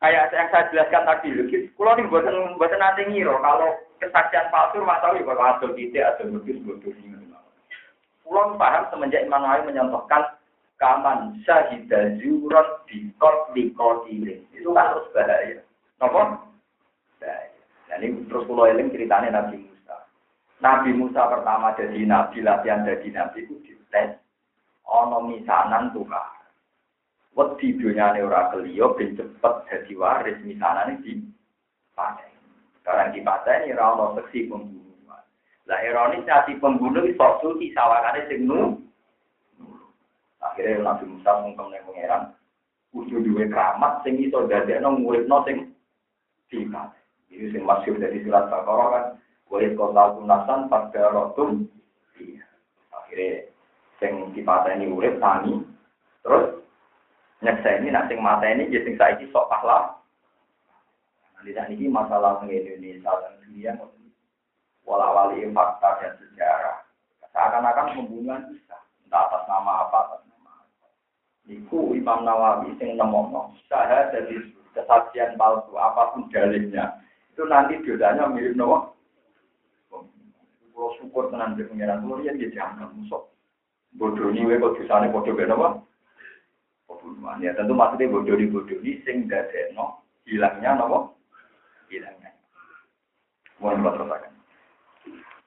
[0.00, 1.28] kayak yang saya jelaskan tadi.
[1.76, 6.56] Kalau ini buatan buatan nanti ngiro kalau kesaksian palsu masalah kalau ada tidak ada bagus
[6.64, 6.92] bodoh
[8.24, 10.22] Pulau paham semenjak Imam Nawawi menyontohkan
[10.80, 12.40] kaman syahidah di
[13.20, 13.68] kot di
[14.08, 15.60] ini itu kan terus bahaya.
[16.00, 16.20] Nopo?
[17.20, 17.60] Bahaya.
[17.92, 19.96] Nah ini terus pulau eling ceritanya Nabi Musa.
[20.64, 24.16] Nabi Musa pertama jadi nabi latihan jadi nabi itu dites.
[24.88, 26.40] Ono misanan tukar.
[27.36, 31.20] Wedi dunyane ora keliyo ben cepet jadi waris misanane di
[31.92, 32.32] panen.
[32.80, 35.22] Sekarang di pasar ini rano seksi pembunuhan.
[35.68, 38.79] Lah ironis si pembunuh itu sok suci sawangannya sing nu.
[40.60, 42.22] Akhirnya Nabi Musa mungkem ning pangeran.
[42.92, 45.72] Kudu keramat sing iso dadekno nguripno sing
[46.52, 46.92] dikat.
[47.32, 49.04] Ini sing masyhur dari surat Baqarah kan.
[49.48, 51.64] Wa kota kunasan pada rotum.
[52.20, 52.44] Iya.
[52.92, 53.48] Akhirnya
[54.04, 55.64] sing dipateni urip tani.
[56.20, 56.60] Terus
[57.40, 59.96] nyekseni nak sing mateni ya sing saiki sok pahlawan.
[61.40, 63.72] Tidak ini masalah Indonesia dan dunia
[64.84, 66.84] wala-wali fakta dan sejarah.
[67.32, 68.76] Seakan-akan pembunuhan bisa,
[69.08, 70.19] entah atas nama apa.
[71.50, 77.02] Iku Imam Nawawi sing nemono, saya dari kesaksian palsu apa pun dalilnya,
[77.34, 78.86] itu nanti dosanya mirip Nawa.
[79.90, 83.26] Kalau syukur tenan di pengiran ya dia jangan musuh.
[83.98, 85.82] Bodoh ini kok dosane bodoh beda apa?
[86.86, 91.10] Pembunuhan ya tentu maksudnya bodoh di bodoh ini sing dadekno hilangnya Nawa
[91.90, 92.32] hilangnya.
[93.60, 94.32] Mohon maaf teruskan.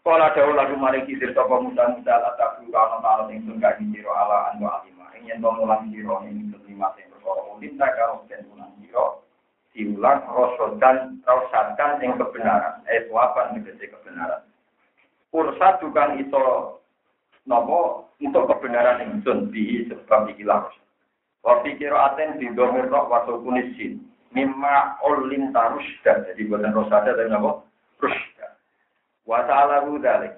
[0.05, 4.53] Kala dawu lagu mari kisir sapa muda-muda latak kula ana taala ing tunggal sira ala
[4.53, 4.92] anu alima.
[5.23, 9.23] Yen mulang sira ing lima sing perkara ulim tak karo den mulang sira
[9.71, 12.83] diulang rosodan rosadan yang kebenaran.
[12.91, 14.43] Eh suapan negesi kebenaran.
[15.33, 16.77] Ursa tukang iso
[17.49, 20.69] nopo untuk kebenaran yang sun di sebab ikilah.
[21.43, 23.99] Wa pikira aten di domir rok wasukunisin
[24.31, 26.27] mimma ulin tarusda.
[26.27, 27.51] Jadi buatan rosada tapi apa?
[27.99, 28.47] Rusda.
[29.23, 30.33] Wa ta'ala dzalik.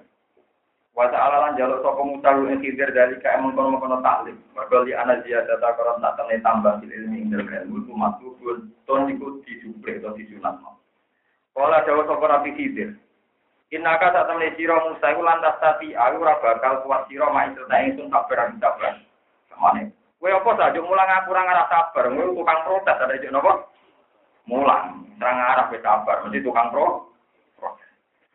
[0.96, 4.40] Wa ta'ala lan jaluk sapa mutalu ing khidir dari ka emang kono-kono taklim.
[4.56, 7.92] Mergo li ana ziyada ta karo tak tene tambah sil ilmi ing dalem ilmu ku
[7.92, 10.56] matlubun ton iku disuplek to disunat.
[11.52, 12.96] Kala dawa sapa Nabi Khidir.
[13.76, 17.76] Inaka sak temne sira Musa iku lantas tati aku ora bakal kuat sira mak cerita
[17.76, 18.92] ingsun kabar kabar.
[19.52, 19.92] Samane.
[20.16, 23.52] Kowe apa saja mulang aku ora ngarah sabar, kowe tukang protes ada juk napa?
[24.46, 27.10] mulang terang arah ke kabar mesti tukang pro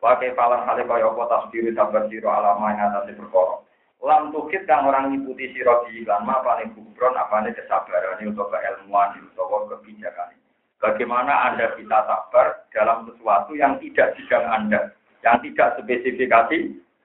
[0.02, 3.62] Wakai palang kali kaya apa tasdiri sabar siro alama yang atas perkara.
[4.02, 8.50] Lam tukit kang orang ngikuti siro di iklan ma paling kubron nih kesabaran ini untuk
[8.50, 10.34] keilmuan untuk kebijakan.
[10.82, 14.90] Bagaimana Anda bisa sabar dalam sesuatu yang tidak bidang Anda,
[15.22, 16.60] yang tidak spesifikasi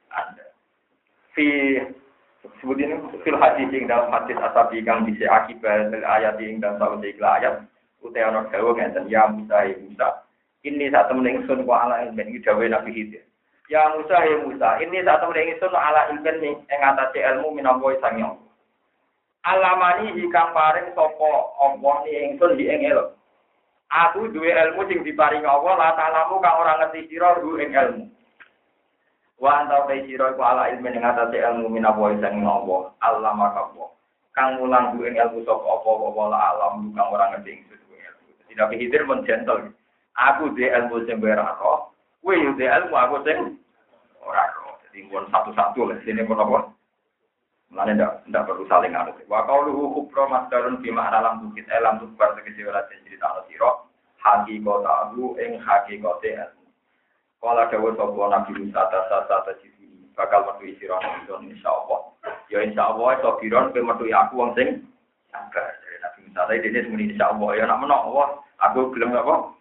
[0.09, 0.47] Anda.
[1.37, 1.77] Fi
[2.65, 7.37] sebut ini fil hadis yang dalam hadis asabi kang bisa akibat ayat yang dalam salah
[7.37, 7.55] ayat
[8.01, 10.09] utai ana dawa ngeten ya Musa ya Musa
[10.67, 13.23] ini saat temen ingsun wa ala ilmin iki dawe Nabi Khidir
[13.71, 13.87] ya.
[13.95, 14.69] Musa ya Musa.
[14.83, 18.35] Ini saat temen ingsun ala ilmin ing atase ilmu minangka sang yang
[19.47, 21.33] alamani hikang paring sapa
[21.63, 23.15] Allah ni ingsun di ing ilmu
[23.87, 28.05] aku duwe ilmu sing diparing Allah la ta'lamu kang ora ngerti sira du ing ilmu.
[29.39, 32.91] Wa anta ta sira ku ala ilmin ing atase ilmu minangka sang Allah.
[32.99, 33.33] Allah.
[33.39, 33.71] Maka
[34.35, 37.81] kang mulang ing ilmu sapa apa apa la alam kang ora ngerti ingsun
[38.57, 39.69] Nabi Khidir pun gentle.
[40.17, 41.93] Aku di ilmu sing ora roh,
[42.25, 43.61] kowe di ilmu aku sing
[44.25, 44.57] ora.
[44.97, 46.73] Jadi pun satu-satu lah sini pun apa?
[47.69, 49.29] Mulane ndak ndak perlu saling ngarep.
[49.29, 53.85] Wa qauluhu kubra masdarun fi ma'na lam bukit elam tukbar tegese ora cerita ana sira.
[54.25, 56.65] Hakikate aku ing hakikate ilmu.
[57.45, 59.53] Kala dawuh sapa Nabi Musa ta sa ta
[60.17, 60.97] bakal metu sira
[61.29, 62.01] insyaallah.
[62.49, 64.81] Ya insya Allah sobiron kowe metu aku wong sing
[65.29, 65.77] sabar.
[65.77, 68.29] Nabi Musa tadi dene insya Allah ya nak menok Allah
[68.65, 69.53] aku gelem apa?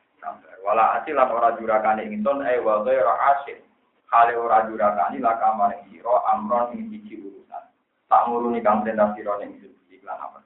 [0.66, 3.62] Wala asil lan ora jurakane ingsun eh wa ghairu asil.
[4.10, 7.64] Hale ora jurakane la kamar sira amron ing siji urusan.
[8.10, 9.62] Tak nguruni kang perintah sira ning
[9.94, 10.42] iklan apa?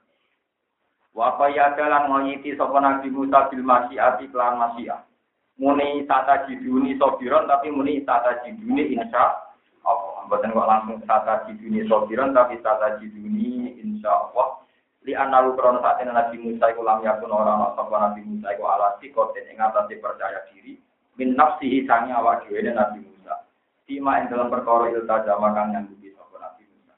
[1.16, 5.00] Wa ya dalan ngonyiti sapa Nabi Musa bil masyiati kelan masyiah.
[5.60, 9.40] Muni tata jiduni sobiron tapi muni tata jiduni insya
[9.84, 10.24] Allah.
[10.28, 14.60] Bukan kok langsung tata jiduni sobiron tapi tata jiduni insya Allah.
[15.00, 18.68] Li analu krono saat ini Nabi Musa iku lam yakun ora ana Nabi Musa iku
[18.68, 20.76] ala sikoten ing atase percaya diri
[21.16, 23.48] min nafsihi sangi awak dhewe Nabi Musa.
[23.88, 26.92] Tima ing dalam perkara ilta jama kang nyanggupi sapa Nabi Musa.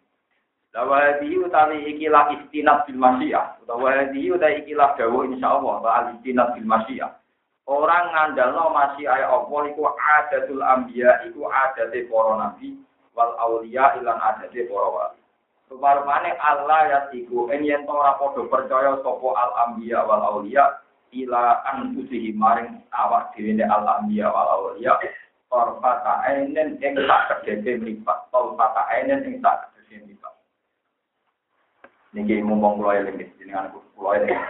[0.74, 6.06] Lawa di utawi ikilah istinab bil masyiah utawa di utawi ikilah dawu insyaallah wa al
[6.18, 7.22] istinab bil masyiah.
[7.70, 12.74] Orang ngandalno masih ayat Allah iku adatul anbiya iku adate para nabi
[13.14, 15.21] wal auliya ilan adate para wali.
[15.72, 20.84] Rupa-rupane Allah ya iku en yen ora padha percaya sapa al anbiya wal auliya
[21.16, 24.92] ila anfusihi maring awak dhewe al anbiya wal auliya
[25.52, 28.32] Torfata ainen ing tak kedede mripat.
[28.32, 30.32] Torfata ainen ing tak kedede mripat.
[32.16, 34.40] Niki mumpung kula eling jenengan kula eling.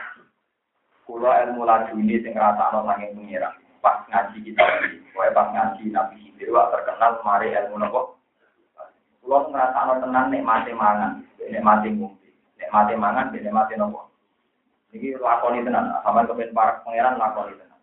[1.02, 3.50] Kula ilmu laduni sing ngrasakno saking pengira.
[3.82, 8.21] Pas ngaji kita iki, kowe pas ngaji Nabi Khidir terkenal mari ilmu nopo?
[9.22, 12.26] Kula ngrasakno tenan mati mangan, ngombe,
[12.58, 14.10] nek mati mangan, nek mati nopo?
[14.92, 17.80] Iki lakoni tenan, sampeyan kepen para pangeran lakoni tenan.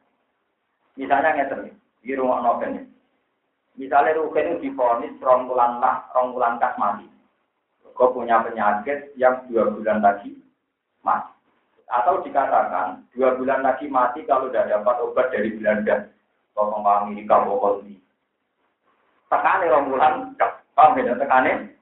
[0.99, 2.91] Misalnya ngeten, iki rungokno ben.
[3.80, 7.07] Misalnya Rugen itu difonis rong bulan lah, rong bulan kas mati.
[7.95, 10.36] Kau punya penyakit yang dua bulan lagi
[11.07, 11.32] mati.
[11.88, 16.11] Atau dikatakan dua bulan lagi mati kalau tidak dapat obat dari Belanda,
[16.52, 17.95] tolong Amerika, pokok ini.
[19.32, 20.14] Tekane rong bulan,
[20.80, 21.76] paham beda tekane?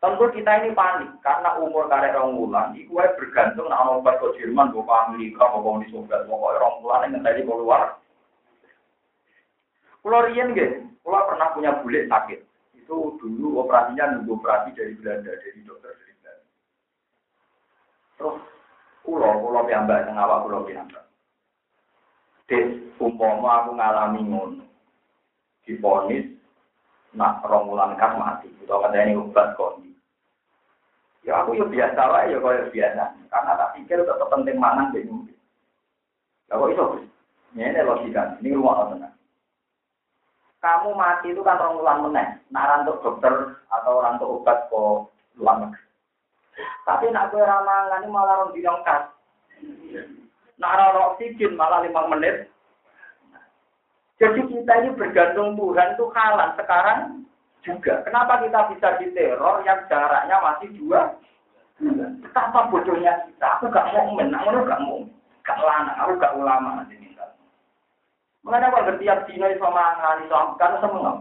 [0.00, 4.72] Tentu kita ini panik karena umur karek rong bulan, itu bergantung nak obat ke Jerman,
[4.72, 8.00] ke Amerika, pokok di Soviet, pokok rong bulan yang tadi keluar.
[10.00, 12.40] Rien gitu, pulau pernah punya bule sakit.
[12.72, 16.48] Itu dulu operasinya nunggu operasi dari Belanda, dari dokter dari Belanda.
[18.16, 18.36] Terus
[19.04, 21.04] pulau, pulau piambak, yang awak pulau piambak.
[22.48, 24.64] Des, umpama aku ngalami ngono.
[25.68, 26.39] Diponis,
[27.14, 28.48] nak romulan kas mati.
[28.62, 29.90] Itu ada ini obat kondi.
[31.26, 33.04] Ya aku ya biasa lah, ya kaya biasa.
[33.28, 35.38] Karena tak pikir tetap penting mangan jadi mungkin.
[36.48, 36.84] Ya kok itu?
[37.54, 39.10] Ini logika, ini rumah tenang
[40.60, 42.28] kamu mati itu kan orang ulang meneh.
[42.52, 45.08] Nah, untuk dokter atau orang untuk obat kok
[45.40, 45.72] ulang
[46.84, 49.08] Tapi nak gue ramangan ini malah orang bilang kas.
[50.60, 52.52] Nah, oksigen malah lima menit.
[54.20, 57.24] Jadi kita ini bergantung Tuhan itu kalah sekarang
[57.64, 58.04] juga.
[58.04, 61.16] Kenapa kita bisa diteror yang jaraknya masih dua?
[62.20, 63.48] Betapa bodohnya kita.
[63.56, 65.00] Aku gak mau menang, aku gak mau.
[65.40, 66.84] Gak lana, aku gak ulama.
[66.92, 67.16] Ini.
[68.44, 71.12] Mengenai kalau setiap dino iso mangan iso kan semua.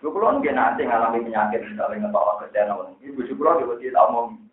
[0.00, 2.92] Lu kulo nggih nanti ngalami penyakit misalnya ngebawa ke channel.
[3.00, 4.44] Ibu kulo yo wedi omong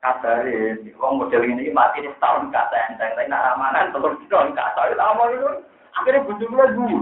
[0.00, 4.90] kabare wong model ini mati ini setahun kata enteng tapi nak amanan telur dino kata
[4.90, 5.50] itu omong itu
[5.96, 7.00] akhirnya bujuk kulo dulu.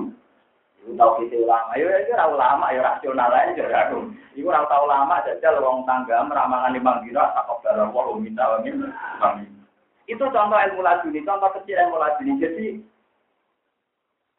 [0.81, 4.11] Iku tau kita ulama, ayo iki ora ulama ya rasional aja jadi aku.
[4.33, 8.65] Iku ora tau ulama jajal wong tangga meramangan limang dino takok dalam wa minta wa
[10.09, 12.33] Itu contoh ilmu laduni, contoh kecil ilmu laduni.
[12.41, 12.67] Jadi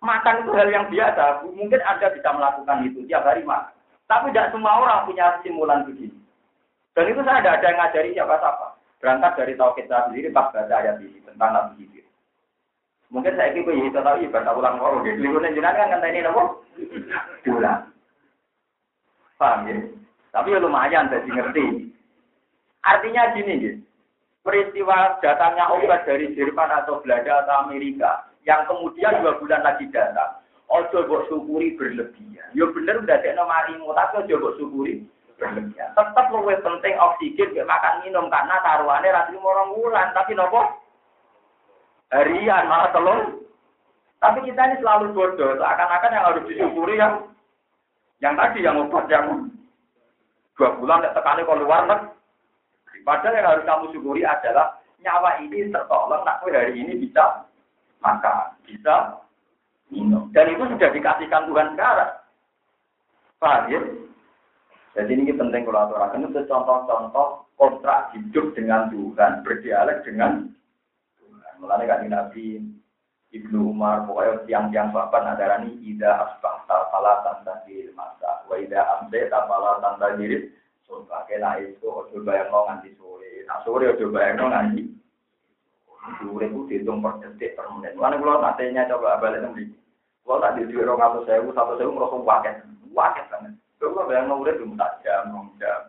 [0.01, 1.45] Makan itu hal yang biasa.
[1.45, 3.69] Mungkin Anda bisa melakukan itu tiap hari makan.
[4.09, 6.17] Tapi tidak semua orang punya simulan begini.
[6.97, 8.67] Dan itu saya tidak ada yang ngajari siapa-siapa.
[8.97, 12.00] Berangkat dari tauhid saya sendiri pas baca ayat ini tentang Nabi Khidir.
[13.11, 15.03] Mungkin saya ikut ya, tapi baca ulang orang.
[15.03, 16.43] Jadi liburan jenengan kan ini apa?
[17.43, 17.91] Diulang.
[19.35, 19.75] Paham ya?
[20.31, 21.91] Tapi ya lumayan jadi ngerti.
[22.81, 23.79] Artinya gini, gitu.
[24.41, 30.41] peristiwa datangnya obat dari Jerman atau Belanda atau Amerika yang kemudian dua bulan lagi datang.
[30.71, 32.49] Ojo buat syukuri berlebihan.
[32.57, 35.05] Yo ya bener udah ada marimu, tapi ojo buat syukuri
[35.37, 35.93] berlebihan.
[35.93, 40.09] Tetap lebih penting oksigen, makan minum karena taruhannya rasi orang bulan.
[40.15, 40.80] Tapi nopo
[42.11, 43.19] harian malah telur.
[44.21, 45.57] Tapi kita ini selalu bodoh.
[45.57, 47.25] Seakan-akan yang harus disyukuri yang
[48.21, 49.49] yang tadi yang obat yang
[50.53, 52.99] dua bulan tidak tekani kalau luar negeri.
[53.01, 56.21] Padahal yang harus kamu syukuri adalah nyawa ini tertolong.
[56.21, 57.49] Nak hari ini bisa
[58.05, 59.25] maka bisa
[59.89, 60.29] minum.
[60.29, 62.13] Dan itu sudah dikasihkan Tuhan sekarang.
[63.41, 63.81] Paham ya?
[64.91, 70.51] Jadi ini penting kalau aturakan itu contoh-contoh kontrak hidup dengan Tuhan, berdialek dengan.
[71.61, 72.57] Mulanya kan Nabi
[73.31, 79.31] Ibnu Umar, pokoknya tiang-tiang sahabat nadarani ida asbah salah tanda di masa, wa ida amse
[79.31, 80.51] tapala tanda diri
[80.83, 83.47] so pakai lah itu ojo bayang no nganti sore.
[83.47, 84.83] Nah sore ojo bayang no nganti
[86.19, 86.51] sore.
[86.51, 87.95] Itu dihitung per detik per menit.
[87.95, 89.71] Mana kalau nantinya coba balik nanti
[90.27, 92.55] kalau tak di dua orang atau sewu satu sewu merasa waket.
[92.91, 93.53] Waket banget.
[93.79, 95.81] Kalau bayang no udah belum tak jam jam.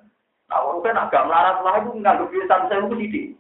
[0.47, 3.35] Nah kalau kan agak melarat lah itu nggak lebih satu sewu ke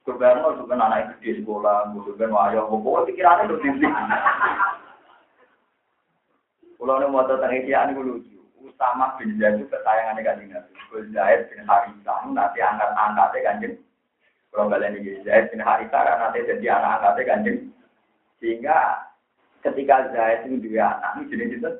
[0.00, 3.70] sini Kebayang juga anak gede sekolah, juga wayang, pokoknya pikirannya lebih
[6.80, 8.40] Kalau ini mau tentang ini lucu.
[8.60, 10.72] Usama bin Zaid itu ketayangan kanjeng Nabi.
[10.88, 13.74] Bin Zaid bin Harithah nanti angkat-angkatnya kanjeng.
[14.48, 17.58] Kalau kalian ini Zaid bin Harithah nanti jadi anak-angkatnya kanjeng.
[18.40, 19.04] Sehingga
[19.60, 21.70] ketika Zaid itu dia anak ini jenis itu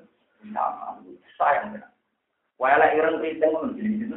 [0.53, 1.01] sama
[1.41, 1.89] sayang benar.
[2.61, 4.17] Wala ireng kriting pun jenis itu.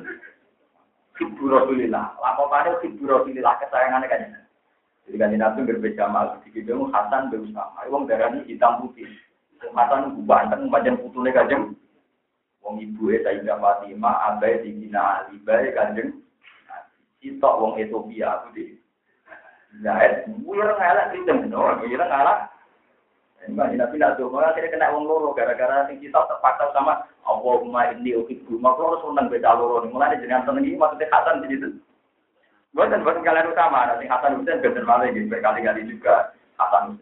[1.21, 2.17] Ibu Rasulillah.
[2.17, 4.33] Lama pada Ibu Rasulillah kesayangannya kanjeng.
[5.05, 6.41] Jadi kanjeng Nabi berbeda mal.
[6.41, 7.85] Di video Hasan bin Usama.
[7.91, 9.05] Wong darah ini hitam putih.
[9.73, 11.77] Hasan banteng macam putune kanjeng.
[12.63, 16.23] Wong ibu e Sayyidah Fatimah abai dibina Ali bae kanjeng.
[17.21, 18.63] Sitok wong Ethiopia aku di.
[19.81, 22.52] Zaid, wira ngalak kritem, no, wira ngalak.
[23.43, 27.91] Mbak Nabi nak tuh, malah akhirnya kena wong loro gara-gara sing kita terpaksa sama Allahumma
[27.91, 28.55] inni uhibbu.
[28.55, 29.91] Maka harus seneng beda loro nih.
[29.91, 31.67] Mulai jenengan seneng iki maksudnya Hasan di situ.
[32.71, 36.95] Bukan bukan kalian utama, nanti Hasan Husain bener malah gitu berkali-kali juga Husain.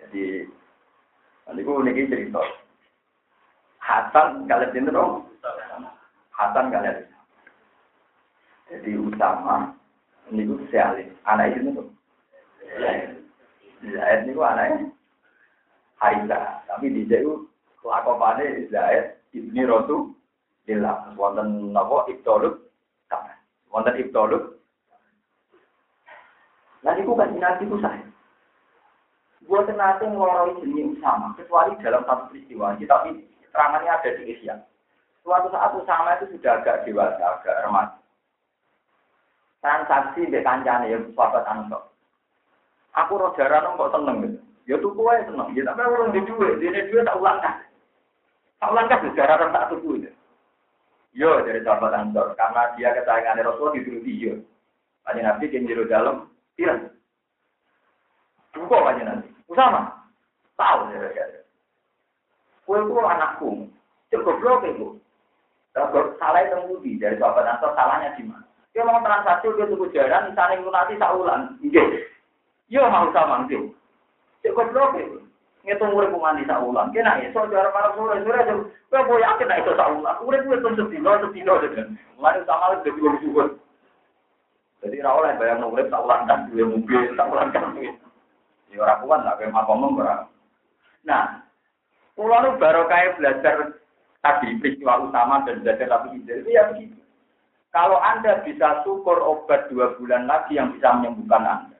[0.00, 0.48] Jadi
[1.44, 2.40] Nanti gue niki cerita.
[3.84, 5.28] Hasan kalian cinta dong.
[6.32, 7.04] Hasan kalian.
[8.72, 9.68] Jadi utama
[10.32, 10.64] ini gue.
[11.28, 11.88] Anak itu tuh.
[13.84, 14.93] Zaid ini gue anaknya
[16.04, 16.60] Haida.
[16.68, 17.48] Tapi di jauh
[17.80, 20.12] kelakuannya Zaid ibni Rotu
[20.68, 21.16] Lillah.
[21.16, 22.60] Wonten nopo ibtoluk.
[23.72, 24.60] Wonten ibtoluk.
[26.84, 28.04] Nanti gue kasih nasi gue saya.
[29.48, 32.76] Buat nanti ngeloroi jenis sama, kecuali dalam satu peristiwa.
[32.80, 34.56] Tapi terangannya ada di Asia.
[35.24, 37.96] Suatu saat Usama itu sudah agak dewasa, agak remaja.
[39.64, 41.88] Transaksi di kancane ya, sahabat Ansor.
[42.92, 44.43] Aku roh jarang kok seneng gitu.
[44.64, 45.52] Ya tuku aja seneng.
[45.52, 47.60] Ya tapi orang di duit, di duit tak ulang kan.
[48.60, 50.10] Tak ulang kan jarang tak tuku itu.
[51.14, 54.34] Yo dari sahabat Ansor, karena dia kesayangan Rasul dituruti yo.
[55.06, 56.74] Hanya Nabi yang jero dalam, iya.
[58.56, 59.28] Buka aja nanti.
[59.46, 59.94] Usama,
[60.56, 61.24] tahu ya ya.
[62.64, 63.68] Kue ku anakku,
[64.10, 64.88] cukup blok itu.
[65.76, 68.48] Kalau salah itu dari sahabat Ansor salahnya di mana?
[68.74, 71.84] Dia mau transaksi dia tuku jaran, misalnya lunasi saulan, iya.
[72.66, 73.70] Yo mau sama gitu.
[74.44, 75.18] Cukup blok itu.
[75.64, 76.92] Ngitung urip mandi saulan.
[76.92, 78.54] Kena iso cara para sore sore aja.
[78.92, 80.20] Kowe mau yakin nek iso saulan.
[80.28, 81.82] Urip kuwi terus sedino sedino aja.
[82.20, 83.48] Mulai sama dadi wong suwun.
[84.84, 87.96] Jadi ra oleh bayang urip saulan kan duwe mobil, saulan kan duwe.
[88.68, 90.28] Ya ora kuat lah kayak makom ora.
[91.08, 91.40] Nah,
[92.20, 92.28] nu
[92.60, 93.80] baru kayak belajar
[94.20, 97.00] tadi peristiwa utama dan belajar tapi itu ya begitu.
[97.72, 101.73] Kalau Anda bisa syukur obat dua bulan lagi yang bisa menyembuhkan Anda.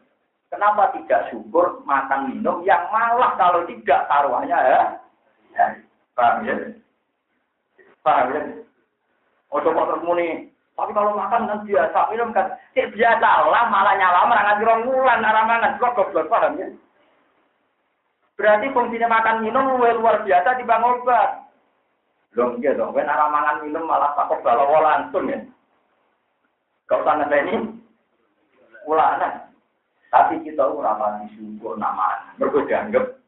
[0.55, 4.83] Kenapa tidak syukur makan minum yang malah kalau tidak taruhannya ya?
[5.59, 5.67] ya
[6.15, 6.55] paham ya?
[8.07, 8.43] Paham ya?
[9.51, 14.31] Ojo kok muni, tapi kalau makan kan biasa minum kan, cek biasa lah malah nyala
[14.31, 16.71] merangat rong wulan naramangan kok goblok paham ya?
[18.39, 21.51] Berarti fungsinya makan minum luar biasa di bang obat.
[22.35, 25.39] Belum gitu dong, kan arah minum malah takut balawa langsung ya.
[26.91, 27.79] Kau tanya ini,
[28.91, 29.54] ulana.
[30.15, 30.95] Tapi kita ora
[31.35, 32.31] syukur nama.
[32.39, 33.19] Mergo dianggap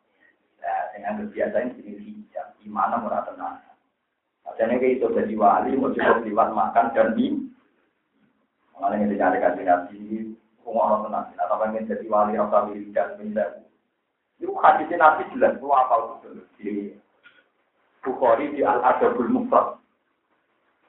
[0.63, 2.47] ya dengan biasa ini jadi hijab.
[2.63, 3.59] Gimana murah tenang.
[4.55, 7.51] Jadi kayak itu jadi wali, mau cukup liwat makan dan minum.
[8.79, 10.01] Mengenai yang dicari kasih nabi,
[10.63, 11.27] kumah tenang.
[11.35, 13.67] Atau pengen jadi wali, rasa wiridan, minta
[14.37, 16.71] itu hadisnya Nabi jelas, lu apa itu di
[18.05, 19.81] Bukhari di Al Adabul Mufrad.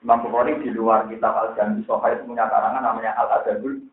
[0.03, 3.87] Imam Bukhari di luar kitab Al Jami itu punya karangan namanya Al Adabul.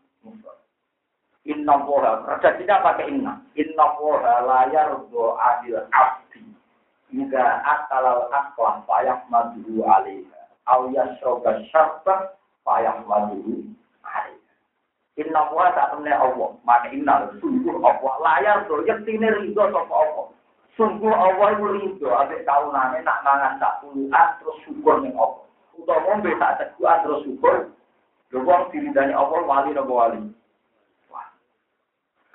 [1.45, 3.37] Inna woha, redaksinya pakai inna.
[3.53, 6.41] Inna woha layar do adil abdi.
[7.13, 8.25] Jika akalal
[8.89, 10.41] payah madhu alaiha.
[10.65, 12.33] Au yasroga syarbah
[12.65, 13.61] payah madhu
[15.15, 16.49] Inna wa ta'ala Allah.
[16.67, 18.13] Maka inna sungguh Allah.
[18.19, 20.27] Layar to yektine ridho sapa Allah.
[20.75, 25.45] Sungguh Allah itu ridho ambek kaunane nak mangan tak puluhan terus syukur ning Allah.
[25.77, 27.71] Utawa ngombe tak terus syukur.
[28.33, 30.19] Lho wong diridani Allah wali napa wali.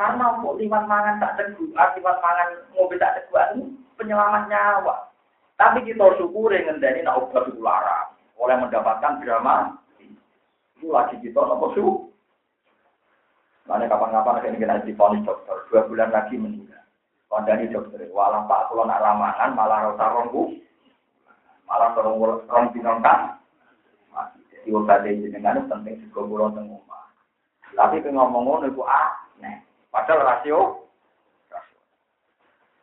[0.01, 5.13] Karena mau liwat mangan tak teguhan, liwat mangan ngombe tak teguhan penyelamat nyawa.
[5.61, 8.17] Tapi kita syukuri ngendani nak obat itu larang.
[8.41, 9.77] Oleh mendapatkan drama.
[10.81, 12.09] Itu lagi kita nopo syukur.
[13.69, 16.81] Mana kapan-kapan akan kita diponis dokter, dua bulan lagi meninggal.
[17.29, 20.49] Kondani dokter, walau pak kalau nak ramangan malah rasa rombu,
[21.69, 23.37] Malah orang orang bingung kan.
[24.49, 27.05] Jadi obat jenengan penting juga pulau teng omah.
[27.77, 29.30] Tapi ngomong ngono iku aneh.
[29.91, 30.59] Padahal rasio.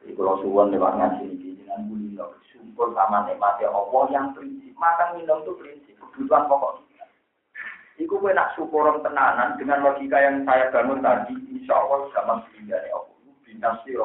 [0.04, 4.72] Jadi kalau suwon lewat ngaji ini dengan buli bersyukur sama nikmatnya Allah yang prinsip.
[4.78, 7.06] Makan minum itu prinsip kebutuhan pokok kita.
[7.98, 12.78] Iku gue nak syukuran tenanan dengan logika yang saya bangun tadi, insya Allah zaman sehingga
[12.94, 13.16] Allah.
[13.44, 13.96] Bintang si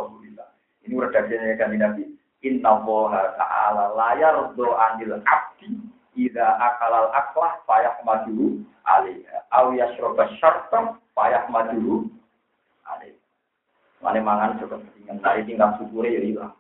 [0.83, 2.05] Ini redaksinya kan Nabi.
[2.43, 5.79] Inna woha ta'ala layar do anil abdi
[6.13, 9.49] Ida akalal aklah payah maju alaiha.
[9.49, 12.05] Aw yasroba syartam payah maju.
[14.03, 16.53] Mana mangan coba dengan tadi tinggal syukure ya hilang.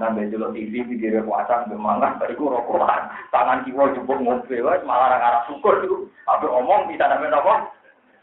[0.00, 5.42] Karena betul TV video puasa bermangan, bariku rokokan, tangan kiwa jemput mobil, malah orang arah
[5.44, 6.08] syukur itu.
[6.24, 7.68] Tapi omong bisa namanya apa?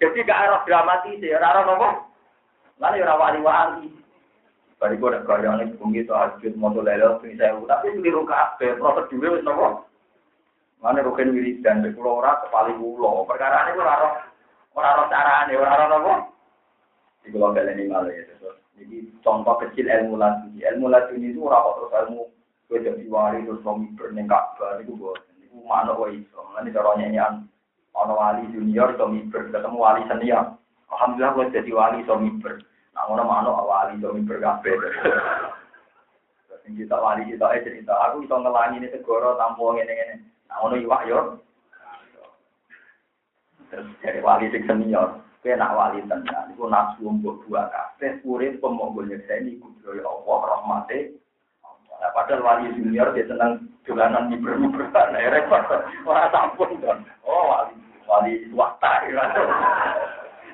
[0.01, 1.89] Jadi gak arah dramatis ya, arah apa?
[2.81, 3.87] Lalu ya wali wali.
[4.81, 9.45] Bariku ada gaya nih, bumi itu ajut, motor lele, saya tapi keliru kabeh, prosedur wis
[9.45, 9.85] nopo.
[10.81, 13.25] Mana rugen wiridan, pulau ora kepali pulau.
[13.25, 14.13] Perkara ini ora roh,
[14.77, 16.13] ora roh carane, ora roh nopo.
[17.27, 18.23] Di pulau kalian ini ya,
[18.79, 20.63] Jadi contoh kecil ilmu laduni.
[20.63, 22.23] Ilmu laduni itu kok terus ilmu
[22.67, 25.19] gue jadi wali terus suami berneng kabar itu buat.
[25.43, 26.39] Itu mana kok iso.
[26.55, 27.33] Nanti caranya nyanyian
[27.91, 30.55] ono wali junior suami ber ketemu wali senior.
[30.87, 32.63] Alhamdulillah gue jadi wali suami ber.
[32.95, 34.75] Nah ono mana wali suami ber kabeh.
[36.67, 40.15] kita wali kita eh cerita aku iso ngelangi ini segoro tampung ini ini
[40.47, 41.19] Nah, ngono iwak yo.
[43.67, 45.19] Terus dari wali sing senior,
[45.55, 51.15] nak wali tenan iku nafsu mbok dua kabeh urip pemonggo nyekseni kudroyo Allah rahmate.
[51.97, 55.63] Nah, padahal wali junior dia seneng dolanan nyibur-nyibur nah repot.
[56.03, 57.05] Ora sampun don.
[57.23, 57.73] Oh, wali
[58.09, 59.05] wali swasta.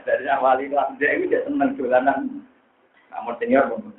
[0.04, 2.44] Dari yang wali kelas D itu dia seneng dolanan.
[3.10, 3.94] Namun senior pun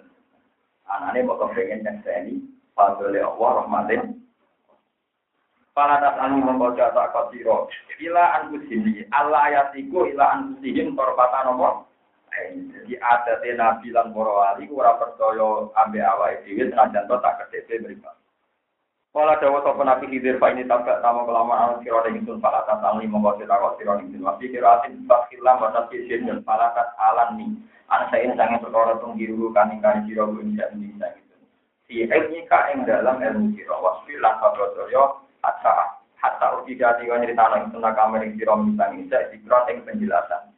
[0.85, 2.45] Anaknya mau kepengen nyekseni,
[2.77, 4.24] padahal Allah rahmatin.
[5.75, 7.67] Para tas anu membaca tak kasiro.
[7.99, 9.11] Ila anfusihim.
[9.11, 11.91] Allah ayatiku ila anfusihim korbatan nopo.
[12.31, 17.91] Jadi ada nabi lan para wali ora percaya ambe awake dhewe senajan to tak kedhewe
[17.91, 18.15] mripat.
[19.15, 22.79] Kala dawa sapa nabi hidir fa ini tabak tamu kelamaan sira ing sun para tas
[22.83, 24.27] anu membaca tak kasiro ing sun.
[24.27, 27.51] Wafi kiratin bakilah mata kisin dan para tas alan ni.
[27.91, 31.35] Anak saya ini sangat perkara tunggiru kaning kaning sira ing bisa gitu.
[31.91, 37.69] Si ilmika ing dalam ilmu sira wasfi lan sabrotoyo hatta hatta ujiga tiga cerita nang
[37.69, 40.55] tentang kamar yang sira misang isa dikron ing penjelasan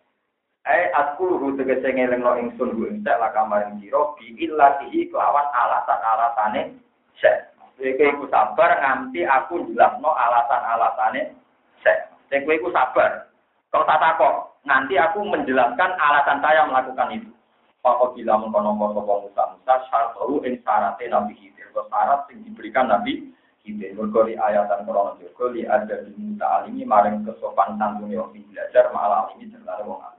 [0.66, 5.46] Eh aku ruhu tegese ngelingno ingsun ku ing lah kamar yang sira bi illatihi kelawan
[5.54, 6.74] alasan-alasane
[7.22, 7.54] sek.
[7.78, 11.38] Kowe iku sabar nganti aku jelasno alasan-alasane
[11.86, 12.10] sek.
[12.26, 13.30] Sing kowe iku sabar.
[13.70, 17.30] Kau tak takok, nanti aku menjelaskan alasan saya melakukan itu.
[17.78, 21.70] Pokok bila mengkono sapa Musa Musa syarat ing syaratnya Nabi Khidir.
[21.70, 23.30] Syarat yang diberikan Nabi
[23.66, 28.30] Ide mergo li ayatan krono juga li ada di muta alimi maring kesopan santune wong
[28.47, 30.15] belajar malah alimi serta wong.